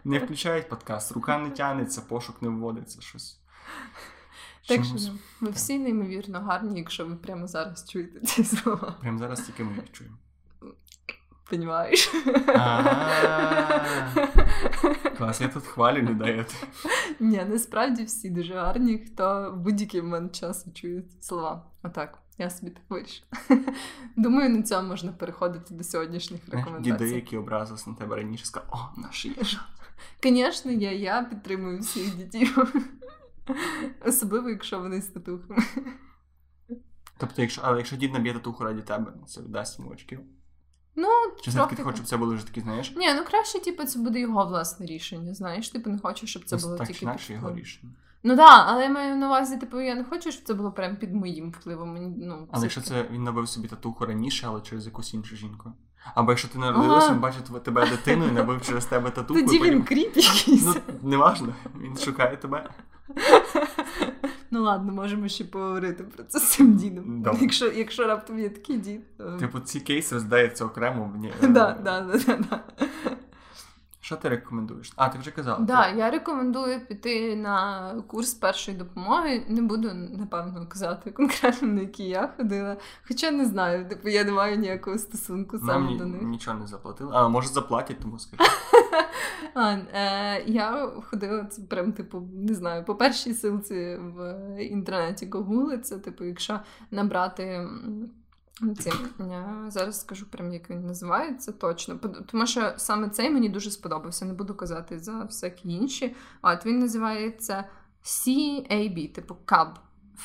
не 0.04 0.20
включають 0.20 0.70
подкаст, 0.70 1.12
рука 1.12 1.38
не 1.38 1.50
тянеться, 1.50 2.02
пошук 2.02 2.42
не 2.42 2.50
вводиться 2.50 3.02
щось. 3.02 3.40
Так 4.68 4.84
що 4.84 4.96
ну, 4.96 5.20
ми 5.40 5.50
всі 5.50 5.80
неймовірно 5.80 6.40
гарні, 6.40 6.80
якщо 6.80 7.06
ви 7.06 7.16
прямо 7.16 7.48
зараз 7.48 7.90
чуєте 7.90 8.20
ці 8.20 8.44
слова. 8.44 8.96
Прямо 9.02 9.18
зараз 9.18 9.42
тільки 9.42 9.64
ми 9.64 9.74
їх 9.76 9.92
чуємо. 9.92 10.18
Понімаєш? 11.50 12.12
Клас, 15.18 15.42
я 15.42 15.48
тут 15.48 15.64
хвалю 15.64 16.04
не 16.04 16.14
даєте. 16.14 16.54
Ні, 17.20 17.46
насправді 17.50 18.04
всі 18.04 18.30
дуже 18.30 18.54
гарні, 18.54 18.98
хто 18.98 19.52
в 19.52 19.58
будь-який 19.58 20.02
момент 20.02 20.36
часу 20.36 20.72
чує 20.74 21.04
слова. 21.22 21.66
Отак, 21.84 22.20
я 22.38 22.50
собі 22.50 22.72
так 22.72 22.84
вирішила. 22.90 23.28
Думаю, 24.16 24.50
на 24.50 24.64
цьому 24.64 24.88
можна 24.88 25.12
переходити 25.12 25.74
до 25.74 25.84
сьогоднішніх 25.84 26.42
рекомендацій. 26.50 27.06
Діди, 27.06 27.16
які 27.16 27.38
образились 27.38 27.88
на 27.88 27.94
тебе 27.94 28.16
раніше, 28.16 28.46
сказали, 28.46 28.72
о, 28.74 29.02
наш 29.02 29.26
є 29.26 29.34
Звісно, 30.24 30.72
я 30.72 30.92
я 30.92 31.24
підтримую 31.24 31.80
всіх 31.80 32.16
дітей. 32.16 32.50
Особливо, 34.06 34.50
якщо 34.50 34.80
вони 34.80 35.02
з 35.02 35.08
татухами. 35.08 35.64
Тобто, 37.18 37.42
якщо, 37.42 37.62
але 37.64 37.78
якщо 37.78 37.96
дід 37.96 38.14
наб'є 38.14 38.34
татуху 38.34 38.64
раді 38.64 38.82
тебе, 38.82 39.14
це 39.28 39.42
віддасть 39.42 39.80
йому 39.80 39.92
очків. 39.92 40.20
Ну, 41.00 41.08
Чи 41.42 41.50
все-таки 41.52 41.76
ти 41.76 41.84
хочеш, 41.84 41.98
щоб 41.98 42.08
це 42.08 42.18
були 42.18 42.36
вже 42.36 42.46
такі, 42.48 42.62
знаєш? 42.62 42.94
Ні, 42.96 43.14
ну 43.14 43.24
краще, 43.24 43.60
типу, 43.60 43.84
це 43.84 44.00
буде 44.00 44.20
його 44.20 44.46
власне 44.46 44.86
рішення. 44.86 45.34
Знаєш, 45.34 45.70
типу 45.70 45.90
не 45.90 46.00
хочеш, 46.00 46.30
щоб 46.30 46.46
це 46.46 46.56
ну, 46.56 46.62
було 46.62 46.78
так, 46.78 46.88
тільки 46.88 47.06
інакше 47.06 47.34
його 47.34 47.56
рішення. 47.56 47.94
Ну 48.24 48.36
так, 48.36 48.48
да, 48.48 48.64
але 48.68 48.84
я 48.84 48.90
маю 48.90 49.16
на 49.16 49.28
увазі, 49.28 49.58
типу, 49.58 49.82
я 49.82 49.96
не 49.96 50.04
хочу, 50.04 50.32
щоб 50.32 50.44
це 50.44 50.54
було 50.54 50.72
прям 50.72 50.96
під 50.96 51.14
моїм 51.14 51.52
впливом. 51.52 52.14
Ну, 52.18 52.48
Але 52.52 52.64
якщо 52.64 52.82
це 52.82 53.06
він 53.12 53.24
набив 53.24 53.50
собі 53.50 53.68
татуху 53.68 54.06
раніше, 54.06 54.46
але 54.50 54.62
через 54.62 54.86
якусь 54.86 55.14
іншу 55.14 55.36
жінку. 55.36 55.74
Або 56.16 56.32
якщо 56.32 56.48
ти 56.48 56.60
народилася, 56.60 57.12
він 57.12 57.20
бачить 57.20 57.64
тебе 57.64 57.90
дитиною, 57.90 58.32
набив 58.32 58.62
через 58.62 58.86
тебе 58.86 59.12
татуху. 59.12 59.42
Тоді 59.42 59.60
він 59.60 59.84
кріп 59.84 60.18
якийсь. 60.18 60.66
Ну, 60.66 60.76
неважно, 61.02 61.54
він 61.82 61.98
шукає 61.98 62.38
тебе. 62.38 62.70
Ну 64.52 64.64
ладно, 64.64 64.94
можемо 64.94 65.28
ще 65.28 65.44
поговорити 65.44 66.04
про 66.04 66.24
це 66.24 66.40
з 66.40 66.52
цим 66.52 66.76
дідом. 66.76 67.22
Да. 67.22 67.36
Якщо 67.42 67.72
якщо 67.72 68.08
раптом 68.08 68.40
є 68.40 68.50
такий 68.50 68.78
дід. 68.78 69.18
То... 69.18 69.38
Типу, 69.38 69.60
ці 69.60 69.80
кейси 69.80 70.16
роздається 70.16 70.66
окремо. 70.66 71.24
Так, 71.42 71.84
так, 71.84 72.24
так. 72.50 72.87
Що 74.08 74.16
ти 74.16 74.30
рекомендуєш? 74.30 74.94
А, 74.96 75.10
ти 75.10 75.20
вже 75.20 75.32
казала. 75.32 75.58
Так, 75.58 75.66
да, 75.66 75.90
я 75.90 76.12
рекомендую 76.12 76.86
піти 76.88 77.36
на 77.36 77.92
курс 78.08 78.34
першої 78.34 78.78
допомоги. 78.78 79.46
Не 79.48 79.62
буду, 79.62 79.94
напевно, 79.94 80.68
казати 80.68 81.12
конкретно, 81.12 81.68
на 81.68 81.82
який 81.82 82.08
я 82.08 82.34
ходила. 82.38 82.78
Хоча 83.08 83.32
не 83.32 83.46
знаю, 83.46 83.90
типу 83.90 84.10
я 84.10 84.24
не 84.24 84.32
маю 84.32 84.58
ніякого 84.58 84.98
стосунку 84.98 85.60
саме 85.60 85.74
Нам 85.74 85.98
до 85.98 86.06
них. 86.06 86.22
Нічого 86.22 86.60
не 86.60 86.68
заплатили, 86.68 87.12
а 87.14 87.28
може 87.28 87.48
заплатять, 87.48 88.00
тому 88.00 88.20
скажу. 88.20 88.52
Е, 89.94 90.44
Я 90.46 90.92
ходила 91.10 91.46
це 91.46 91.62
прям, 91.62 91.94
типу, 91.94 92.30
не 92.34 92.54
знаю, 92.54 92.86
по 92.86 92.96
першій 92.96 93.34
силці 93.34 93.98
в 94.00 94.36
інтернеті 94.64 95.30
гугли, 95.34 95.78
це, 95.78 95.98
типу, 95.98 96.24
якщо 96.24 96.60
набрати. 96.92 97.68
Ці, 98.80 98.92
я 99.20 99.66
зараз 99.68 100.00
скажу 100.00 100.26
прям, 100.26 100.54
як 100.54 100.70
він 100.70 100.86
називається 100.86 101.52
точно. 101.52 102.00
Тому 102.26 102.48
що 102.48 102.74
саме 102.78 103.10
цей 103.10 103.30
мені 103.30 103.50
дуже 103.50 103.72
сподобався. 103.72 104.26
Не 104.26 104.34
буду 104.34 104.56
казати 104.56 105.00
за 105.00 105.24
всякі 105.24 105.70
інші. 105.70 106.16
От 106.42 106.66
він 106.66 106.80
називається 106.80 107.64
CAB, 108.04 109.14
типу 109.14 109.38
CAB, 109.46 109.74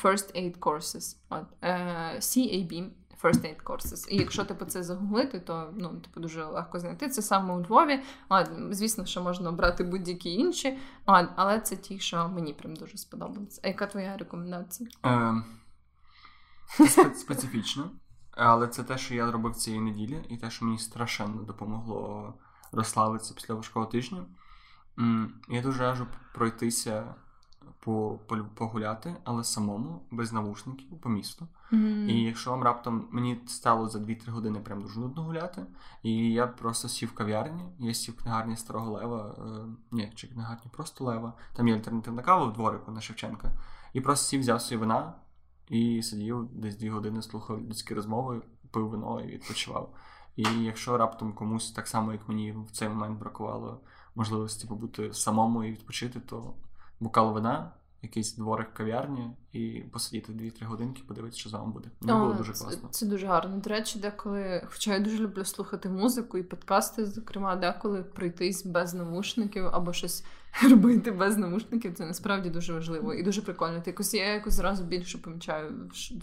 First 0.03 0.35
Aid 0.35 0.59
Courses. 0.59 1.17
От, 1.29 1.45
е, 1.61 2.15
CAB. 2.19 2.89
First 3.23 3.41
Aid 3.41 3.63
Courses. 3.63 4.09
І 4.09 4.17
якщо 4.17 4.45
типу 4.45 4.65
це 4.65 4.83
загуглити, 4.83 5.39
то 5.39 5.73
ну 5.77 5.89
типу 5.89 6.19
дуже 6.19 6.45
легко 6.45 6.79
знайти. 6.79 7.09
Це 7.09 7.21
саме 7.21 7.53
у 7.53 7.61
Львові. 7.61 7.99
А, 8.29 8.45
звісно, 8.71 9.05
що 9.05 9.21
можна 9.21 9.49
обрати 9.49 9.83
будь-які 9.83 10.33
інші, 10.33 10.77
а, 11.05 11.27
але 11.35 11.59
це 11.59 11.75
ті, 11.75 11.99
що 11.99 12.29
мені 12.29 12.53
прям 12.53 12.75
дуже 12.75 12.97
сподобалися. 12.97 13.61
А 13.63 13.67
яка 13.67 13.87
твоя 13.87 14.17
рекомендація? 14.17 14.89
Е, 15.05 15.33
Специфічно. 17.15 17.91
Але 18.35 18.67
це 18.67 18.83
те, 18.83 18.97
що 18.97 19.15
я 19.15 19.27
зробив 19.27 19.55
цієї 19.55 19.81
неділі, 19.81 20.25
і 20.29 20.37
те, 20.37 20.49
що 20.49 20.65
мені 20.65 20.77
страшенно 20.77 21.41
допомогло 21.41 22.33
розслабитися 22.71 23.33
після 23.33 23.53
важкого 23.53 23.85
тижня. 23.85 24.25
Я 25.49 25.61
дуже 25.61 25.83
раджу 25.83 26.07
пройтися 26.33 27.15
по, 27.79 28.19
погуляти, 28.55 29.15
але 29.23 29.43
самому, 29.43 30.01
без 30.11 30.33
навушників, 30.33 30.99
по 31.01 31.09
місту. 31.09 31.47
Mm-hmm. 31.71 32.05
І 32.07 32.23
якщо 32.23 32.51
вам 32.51 32.63
раптом 32.63 33.07
мені 33.11 33.41
стало 33.47 33.89
за 33.89 33.99
2-3 33.99 34.31
години 34.31 34.59
прям 34.59 34.81
дуже 34.81 34.99
нудно 34.99 35.23
гуляти, 35.23 35.65
і 36.03 36.31
я 36.33 36.47
просто 36.47 36.87
сів 36.87 37.09
в 37.09 37.13
кав'ярні, 37.13 37.63
я 37.79 37.93
сів 37.93 38.13
в 38.13 38.17
книгарні 38.23 38.57
старого 38.57 38.91
лева, 38.91 39.35
е, 39.37 39.65
ні, 39.91 40.11
чи 40.15 40.27
книгарні, 40.27 40.71
просто 40.71 41.03
лева. 41.03 41.33
Там 41.53 41.67
є 41.67 41.75
альтернативна 41.75 42.21
кава 42.21 42.45
в 42.45 42.53
дворику 42.53 42.91
на 42.91 43.01
Шевченка. 43.01 43.51
І 43.93 44.01
просто 44.01 44.25
сів, 44.25 44.39
взяв 44.39 44.61
свої 44.61 44.79
вина 44.79 45.13
і 45.69 46.03
сидів 46.03 46.47
десь 46.51 46.77
2 46.77 46.91
години, 46.91 47.21
слухав 47.21 47.61
людські 47.61 47.93
розмови, 47.93 48.41
пив 48.71 48.89
вино 48.89 49.21
і 49.21 49.27
відпочивав. 49.27 49.93
І 50.35 50.43
якщо 50.43 50.97
раптом 50.97 51.33
комусь 51.33 51.71
так 51.71 51.87
само, 51.87 52.11
як 52.11 52.29
мені 52.29 52.51
в 52.51 52.71
цей 52.71 52.89
момент 52.89 53.19
бракувало 53.19 53.79
можливості 54.15 54.67
побути 54.67 55.13
самому 55.13 55.63
і 55.63 55.71
відпочити, 55.71 56.19
то 56.19 56.53
бокал 56.99 57.33
вина 57.33 57.71
якийсь 58.03 58.35
дворик 58.35 58.73
кав'ярні 58.73 59.31
і 59.51 59.83
посидіти 59.91 60.33
2-3 60.33 60.65
годинки, 60.65 61.03
подивитися, 61.07 61.39
що 61.39 61.49
з 61.49 61.53
вами 61.53 61.71
буде. 61.71 61.89
Мені 62.01 62.19
було 62.19 62.33
дуже 62.33 62.53
класно. 62.53 62.89
Це, 62.89 62.99
це 62.99 63.05
дуже 63.05 63.27
гарно. 63.27 63.57
До 63.57 63.69
речі, 63.69 63.99
деколи, 63.99 64.67
хоча 64.71 64.93
я 64.93 64.99
дуже 64.99 65.17
люблю 65.17 65.45
слухати 65.45 65.89
музику 65.89 66.37
і 66.37 66.43
подкасти, 66.43 67.05
зокрема, 67.05 67.55
деколи 67.55 68.03
пройтись 68.03 68.65
без 68.65 68.93
навушників 68.93 69.65
або 69.65 69.93
щось 69.93 70.25
робити 70.69 71.11
без 71.11 71.37
навушників, 71.37 71.93
це 71.93 72.05
насправді 72.05 72.49
дуже 72.49 72.73
важливо 72.73 73.13
і 73.13 73.23
дуже 73.23 73.41
прикольно. 73.41 73.81
Ти 73.81 73.89
якось 73.89 74.13
я 74.13 74.33
якось 74.33 74.53
зразу 74.53 74.83
більше 74.83 75.17
помічаю, 75.17 75.71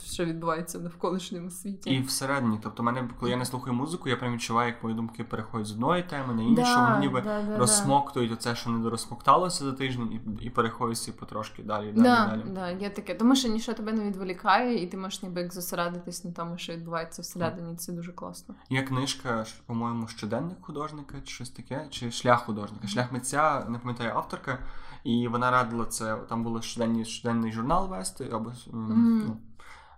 що 0.04 0.24
відбувається 0.24 0.78
в 0.78 0.82
навколишньому 0.82 1.50
світі. 1.50 1.90
І 1.90 2.00
всередині. 2.02 2.58
Тобто, 2.62 2.82
мене, 2.82 3.08
коли 3.20 3.30
я 3.30 3.36
не 3.36 3.44
слухаю 3.44 3.76
музику, 3.76 4.08
я 4.08 4.16
прям 4.16 4.34
відчуваю, 4.34 4.68
як 4.68 4.82
мої 4.82 4.96
думки 4.96 5.24
переходять 5.24 5.66
з 5.66 5.72
одної 5.72 6.02
теми 6.02 6.34
на 6.34 6.42
іншу. 6.42 6.62
Да, 6.62 6.88
Вони 6.88 7.00
ніби 7.00 7.20
да, 7.20 7.42
да, 7.42 7.58
розсмоктують 7.58 8.32
оце, 8.32 8.54
що 8.54 8.70
не 8.70 8.78
дорозсмокталося 8.78 9.64
за 9.64 9.72
тиждень, 9.72 10.20
і, 10.40 10.44
і 10.44 10.50
переходять 10.50 11.16
потрошки 11.20 11.62
далі. 11.62 11.92
далі, 11.92 12.04
да, 12.04 12.26
далі. 12.26 12.42
Да, 12.54 12.70
є 12.70 12.90
таке. 12.90 13.14
Тому 13.14 13.36
що 13.36 13.48
нічого 13.48 13.76
тебе 13.76 13.92
не 13.92 14.04
відволікає, 14.04 14.82
і 14.82 14.86
ти 14.86 14.96
можеш 14.96 15.22
ніби 15.22 15.40
як 15.40 15.54
зосередитись 15.54 16.24
на 16.24 16.32
тому, 16.32 16.58
що 16.58 16.72
відбувається 16.72 17.22
всередині. 17.22 17.76
Це 17.76 17.92
дуже 17.92 18.12
класно. 18.12 18.54
Є 18.70 18.82
книжка, 18.82 19.44
по-моєму, 19.66 20.08
щоденник 20.08 20.58
художника, 20.60 21.16
чи 21.24 21.34
щось 21.34 21.50
таке, 21.50 21.86
чи 21.90 22.10
шлях 22.10 22.44
художника. 22.44 22.88
Шлях 22.88 23.12
митця, 23.12 23.66
не 23.68 23.78
пам'ятаю 23.78 24.12
авторка, 24.20 24.58
і 25.04 25.28
вона 25.28 25.50
радила 25.50 25.84
це. 25.84 26.16
Там 26.28 26.44
було 26.44 26.62
щоденний, 26.62 27.04
щоденний 27.04 27.52
журнал 27.52 27.88
вести, 27.88 28.28
або 28.32 28.52
ну, 28.72 29.36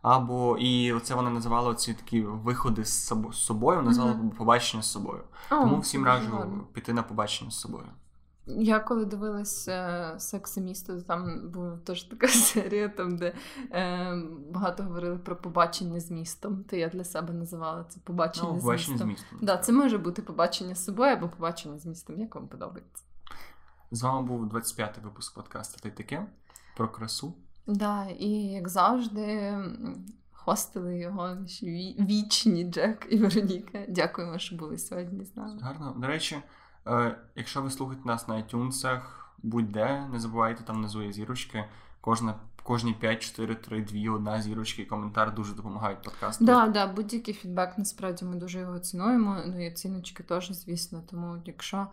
або 0.03 0.57
і 0.59 0.93
оце 0.93 1.15
вона 1.15 1.31
називала 1.31 1.75
ці 1.75 1.95
такі 1.95 2.23
виходи 2.23 2.85
з 2.85 3.13
собо- 3.13 3.33
з 3.33 3.37
собою, 3.37 3.83
називала 3.83 4.15
Мгм. 4.15 4.31
побачення 4.31 4.83
з 4.83 4.91
собою. 4.91 5.21
О, 5.51 5.55
Тому 5.55 5.79
всім 5.79 6.05
раджу 6.05 6.31
гарно. 6.33 6.65
піти 6.73 6.93
на 6.93 7.03
побачення 7.03 7.51
з 7.51 7.61
собою. 7.61 7.85
Я 8.47 8.81
коли 8.81 9.05
дивилась 9.05 9.69
е, 9.69 10.15
секс 10.19 10.57
і 10.57 10.61
місто, 10.61 11.01
там 11.01 11.51
була 11.51 11.77
теж 11.85 12.03
така 12.03 12.29
серія, 12.29 12.89
там 12.89 13.17
де 13.17 13.35
е, 13.73 14.23
багато 14.51 14.83
говорили 14.83 15.19
про 15.19 15.37
побачення 15.37 16.01
з 16.01 16.11
містом. 16.11 16.65
То 16.65 16.77
я 16.77 16.89
для 16.89 17.05
себе 17.05 17.33
називала 17.33 17.85
це 17.89 18.01
побачення 18.05 18.49
Ну, 18.53 18.59
з 18.59 18.63
побачення 18.63 18.87
з 18.87 18.91
містом. 19.05 19.09
містом. 19.09 19.39
Да, 19.43 19.57
це 19.57 19.73
може 19.73 19.99
бути 19.99 20.23
побачення 20.23 20.75
з 20.75 20.85
собою 20.85 21.13
або 21.13 21.29
побачення 21.29 21.79
з 21.79 21.87
містом. 21.87 22.21
Як 22.21 22.35
вам 22.35 22.49
подобається? 22.49 23.05
З 23.93 24.03
вами 24.03 24.27
був 24.27 24.45
25-й 24.45 25.01
випуск 25.05 25.35
подкасту 25.35 25.81
«Та 25.83 25.89
й 25.89 25.93
таке 25.93 26.27
про 26.77 26.89
красу. 26.89 27.35
Да, 27.67 28.07
і 28.19 28.29
як 28.31 28.69
завжди, 28.69 29.55
хостили 30.33 30.99
його 30.99 31.35
наші 31.35 31.97
вічні 32.01 32.65
Джек 32.65 33.07
і 33.11 33.19
Вероніка. 33.19 33.79
Дякуємо, 33.89 34.39
що 34.39 34.57
були 34.57 34.79
сьогодні 34.79 35.25
з 35.25 35.37
нами. 35.37 35.61
Гарно. 35.63 35.95
До 35.99 36.07
речі, 36.07 36.37
е, 36.87 37.19
якщо 37.37 37.63
ви 37.63 37.71
слухаєте 37.71 38.09
нас 38.09 38.29
на 38.29 38.35
iTunes, 38.35 39.01
будь-де, 39.43 40.09
не 40.13 40.21
забувайте, 40.21 40.63
там 40.65 40.77
внизу 40.77 41.03
є 41.03 41.13
зірочки. 41.13 41.65
Кожна, 42.01 42.35
кожні 42.63 42.93
5, 42.93 43.23
4, 43.23 43.55
3, 43.55 43.83
2, 43.83 44.15
одна 44.15 44.43
зірочка 44.43 44.83
і 44.83 44.85
коментар 44.85 45.35
дуже 45.35 45.55
допомагають 45.55 46.03
подкасту. 46.03 46.45
Да, 46.45 46.67
да, 46.67 46.87
будь-який 46.87 47.35
фідбек, 47.35 47.79
насправді 47.79 48.25
ми 48.25 48.37
дуже 48.37 48.61
його 48.61 48.79
цінуємо. 48.79 49.39
Ну 49.47 49.67
і 49.67 49.71
оціночки 49.71 50.23
теж, 50.23 50.53
звісно. 50.53 51.03
Тому 51.11 51.43
якщо 51.45 51.87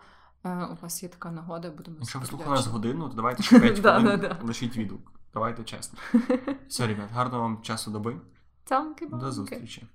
у 0.43 0.81
вас 0.81 1.03
є 1.03 1.09
така 1.09 1.31
нагода, 1.31 1.69
будемо 1.71 1.97
Якщо 1.99 2.19
ви 2.19 2.25
слухали 2.25 2.55
нас 2.55 2.67
годину, 2.67 3.09
то 3.09 3.15
давайте 3.15 3.43
ще 3.49 3.59
5 3.59 3.79
хвилин 3.79 4.35
лишіть 4.43 4.77
відгук. 4.77 5.11
Давайте 5.33 5.63
чесно. 5.63 5.99
Все, 6.67 6.87
ребят, 6.87 7.11
гарного 7.13 7.43
вам 7.43 7.61
часу 7.61 7.91
доби. 7.91 8.21
До 9.19 9.31
зустрічі. 9.31 9.87